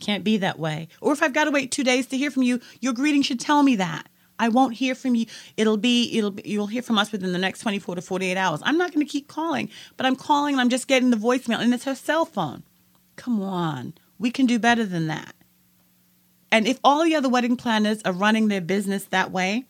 Can't 0.02 0.26
be 0.26 0.36
that 0.36 0.60
way. 0.60 0.90
Or 1.00 1.14
if 1.14 1.24
I've 1.24 1.32
got 1.32 1.46
to 1.46 1.52
wait 1.52 1.72
2 1.72 1.86
days 1.86 2.06
to 2.08 2.18
hear 2.18 2.32
from 2.32 2.44
you, 2.44 2.60
your 2.82 2.92
greeting 2.92 3.22
should 3.22 3.40
tell 3.40 3.64
me 3.64 3.78
that. 3.78 4.10
I 4.44 4.50
won't 4.50 4.74
hear 4.74 4.94
from 4.94 5.16
you. 5.16 5.26
It'll 5.56 5.78
be 5.78 6.18
it'll 6.18 6.32
be, 6.32 6.44
you'll 6.46 6.68
hear 6.68 6.82
from 6.82 6.98
us 6.98 7.14
within 7.14 7.32
the 7.32 7.40
next 7.40 7.62
24 7.62 7.96
to 7.96 8.02
48 8.02 8.36
hours. 8.36 8.60
I'm 8.64 8.78
not 8.78 8.94
going 8.94 9.06
to 9.06 9.10
keep 9.10 9.30
calling, 9.30 9.70
but 9.96 10.06
I'm 10.06 10.18
calling 10.18 10.56
and 10.56 10.62
I'm 10.62 10.70
just 10.70 10.90
getting 10.90 11.12
the 11.12 11.18
voicemail 11.18 11.60
and 11.60 11.74
it's 11.74 11.86
her 11.86 11.96
cell 11.96 12.26
phone. 12.26 12.64
Come 13.16 13.42
on. 13.42 13.94
We 14.20 14.32
can 14.32 14.46
do 14.46 14.60
better 14.60 14.86
than 14.86 15.08
that. 15.08 15.34
And 16.52 16.68
if 16.68 16.78
all 16.84 17.06
the 17.06 17.16
other 17.16 17.30
wedding 17.30 17.56
planners 17.56 18.02
are 18.04 18.12
running 18.12 18.50
their 18.50 18.60
business 18.60 19.06
that 19.06 19.32
way, 19.32 19.64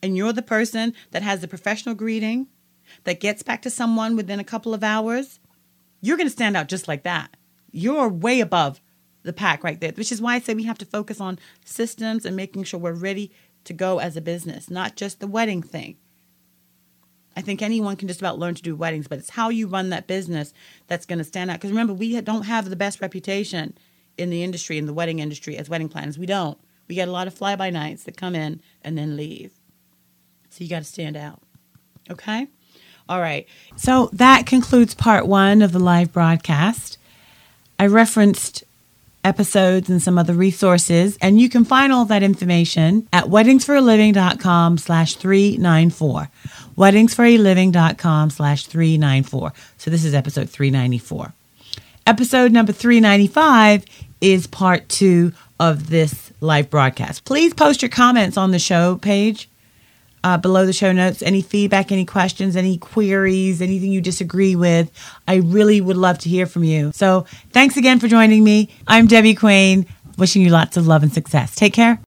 and 0.00 0.16
you're 0.16 0.32
the 0.32 0.42
person 0.42 0.94
that 1.10 1.22
has 1.22 1.40
the 1.40 1.48
professional 1.48 1.96
greeting 1.96 2.46
that 3.02 3.18
gets 3.18 3.42
back 3.42 3.62
to 3.62 3.70
someone 3.70 4.16
within 4.16 4.38
a 4.38 4.44
couple 4.44 4.72
of 4.72 4.84
hours, 4.84 5.40
you're 6.00 6.16
going 6.16 6.28
to 6.28 6.32
stand 6.32 6.56
out 6.56 6.68
just 6.68 6.86
like 6.86 7.02
that. 7.02 7.36
You're 7.72 8.08
way 8.08 8.40
above 8.40 8.80
the 9.22 9.32
pack 9.32 9.64
right 9.64 9.80
there, 9.80 9.92
which 9.92 10.12
is 10.12 10.22
why 10.22 10.36
I 10.36 10.38
say 10.38 10.54
we 10.54 10.62
have 10.64 10.78
to 10.78 10.86
focus 10.86 11.20
on 11.20 11.38
systems 11.64 12.24
and 12.24 12.36
making 12.36 12.64
sure 12.64 12.80
we're 12.80 12.92
ready 12.92 13.32
to 13.64 13.72
go 13.72 13.98
as 13.98 14.16
a 14.16 14.20
business, 14.20 14.70
not 14.70 14.96
just 14.96 15.20
the 15.20 15.26
wedding 15.26 15.62
thing. 15.62 15.96
I 17.36 17.42
think 17.42 17.62
anyone 17.62 17.96
can 17.96 18.08
just 18.08 18.20
about 18.20 18.38
learn 18.38 18.54
to 18.54 18.62
do 18.62 18.74
weddings, 18.74 19.06
but 19.06 19.18
it's 19.18 19.30
how 19.30 19.48
you 19.48 19.68
run 19.68 19.90
that 19.90 20.06
business 20.06 20.52
that's 20.88 21.06
going 21.06 21.18
to 21.18 21.24
stand 21.24 21.50
out. 21.50 21.54
Because 21.54 21.70
remember, 21.70 21.94
we 21.94 22.20
don't 22.20 22.42
have 22.42 22.68
the 22.68 22.76
best 22.76 23.00
reputation 23.00 23.76
in 24.18 24.30
the 24.30 24.42
industry, 24.42 24.78
in 24.78 24.86
the 24.86 24.92
wedding 24.92 25.20
industry, 25.20 25.56
as 25.56 25.68
wedding 25.68 25.88
planners. 25.88 26.18
We 26.18 26.26
don't. 26.26 26.58
We 26.88 26.96
get 26.96 27.08
a 27.08 27.12
lot 27.12 27.28
of 27.28 27.34
fly 27.34 27.54
by 27.54 27.70
nights 27.70 28.02
that 28.04 28.16
come 28.16 28.34
in 28.34 28.60
and 28.82 28.98
then 28.98 29.16
leave. 29.16 29.52
So 30.50 30.64
you 30.64 30.70
got 30.70 30.80
to 30.80 30.84
stand 30.84 31.16
out. 31.16 31.40
Okay? 32.10 32.48
All 33.08 33.20
right. 33.20 33.46
So 33.76 34.10
that 34.12 34.46
concludes 34.46 34.94
part 34.94 35.26
one 35.26 35.62
of 35.62 35.72
the 35.72 35.78
live 35.78 36.12
broadcast. 36.12 36.98
I 37.78 37.86
referenced 37.86 38.64
episodes 39.24 39.88
and 39.90 40.02
some 40.02 40.18
other 40.18 40.34
resources. 40.34 41.18
And 41.20 41.40
you 41.40 41.48
can 41.48 41.64
find 41.64 41.92
all 41.92 42.04
that 42.06 42.22
information 42.22 43.08
at 43.12 43.24
weddingsforaliving.com 43.24 44.78
slash 44.78 45.14
394. 45.16 46.30
Weddingsforaliving.com 46.76 48.30
slash 48.30 48.66
394. 48.66 49.52
So 49.78 49.90
this 49.90 50.04
is 50.04 50.14
episode 50.14 50.48
394. 50.48 51.32
Episode 52.06 52.52
number 52.52 52.72
395 52.72 53.84
is 54.20 54.46
part 54.46 54.88
two 54.88 55.32
of 55.58 55.90
this 55.90 56.32
live 56.40 56.70
broadcast. 56.70 57.24
Please 57.24 57.52
post 57.54 57.82
your 57.82 57.90
comments 57.90 58.36
on 58.36 58.50
the 58.50 58.58
show 58.58 58.96
page 58.96 59.48
uh, 60.24 60.38
below 60.38 60.66
the 60.66 60.72
show 60.72 60.92
notes. 60.92 61.22
Any 61.22 61.42
feedback, 61.42 61.92
any 61.92 62.04
questions, 62.04 62.56
any 62.56 62.78
queries, 62.78 63.60
anything 63.62 63.92
you 63.92 64.00
disagree 64.00 64.56
with. 64.56 64.90
I 65.26 65.36
really 65.36 65.80
would 65.80 65.96
love 65.96 66.18
to 66.18 66.28
hear 66.28 66.46
from 66.46 66.64
you. 66.64 66.92
So 66.94 67.26
thanks 67.50 67.76
again 67.76 68.00
for 68.00 68.08
joining 68.08 68.44
me. 68.44 68.68
I'm 68.86 69.06
Debbie 69.06 69.34
Quain, 69.34 69.86
wishing 70.18 70.42
you 70.42 70.50
lots 70.50 70.76
of 70.76 70.86
love 70.86 71.02
and 71.02 71.12
success. 71.12 71.54
Take 71.54 71.72
care. 71.72 72.00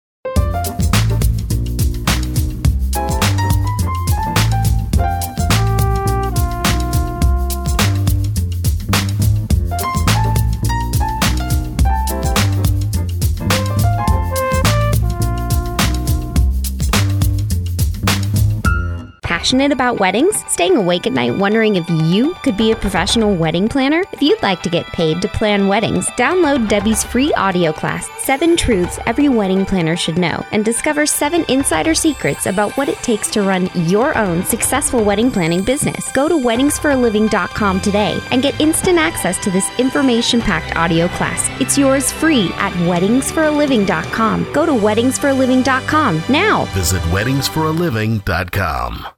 Passionate 19.53 19.71
about 19.71 19.99
weddings? 19.99 20.43
Staying 20.51 20.75
awake 20.75 21.05
at 21.05 21.13
night 21.13 21.37
wondering 21.37 21.75
if 21.75 21.87
you 21.87 22.33
could 22.41 22.57
be 22.57 22.71
a 22.71 22.75
professional 22.75 23.35
wedding 23.35 23.69
planner? 23.69 24.03
If 24.11 24.19
you'd 24.19 24.41
like 24.41 24.63
to 24.63 24.69
get 24.69 24.87
paid 24.87 25.21
to 25.21 25.27
plan 25.27 25.67
weddings, 25.67 26.07
download 26.17 26.67
Debbie's 26.67 27.03
free 27.03 27.31
audio 27.35 27.71
class, 27.71 28.09
Seven 28.23 28.57
Truths 28.57 28.97
Every 29.05 29.29
Wedding 29.29 29.63
Planner 29.63 29.95
Should 29.95 30.17
Know, 30.17 30.43
and 30.51 30.65
discover 30.65 31.05
seven 31.05 31.45
insider 31.49 31.93
secrets 31.93 32.47
about 32.47 32.75
what 32.77 32.89
it 32.89 32.97
takes 33.03 33.29
to 33.29 33.43
run 33.43 33.69
your 33.75 34.17
own 34.17 34.43
successful 34.43 35.03
wedding 35.03 35.29
planning 35.29 35.63
business. 35.63 36.11
Go 36.13 36.27
to 36.27 36.35
weddingsforaliving.com 36.35 37.81
today 37.81 38.19
and 38.31 38.41
get 38.41 38.59
instant 38.59 38.97
access 38.97 39.37
to 39.43 39.51
this 39.51 39.69
information 39.77 40.41
packed 40.41 40.75
audio 40.75 41.07
class. 41.09 41.47
It's 41.61 41.77
yours 41.77 42.11
free 42.11 42.49
at 42.55 42.73
weddingsforaliving.com. 42.89 44.51
Go 44.51 44.65
to 44.65 44.71
weddingsforaliving.com 44.71 46.23
now. 46.27 46.65
Visit 46.73 47.03
weddingsforaliving.com. 47.03 49.13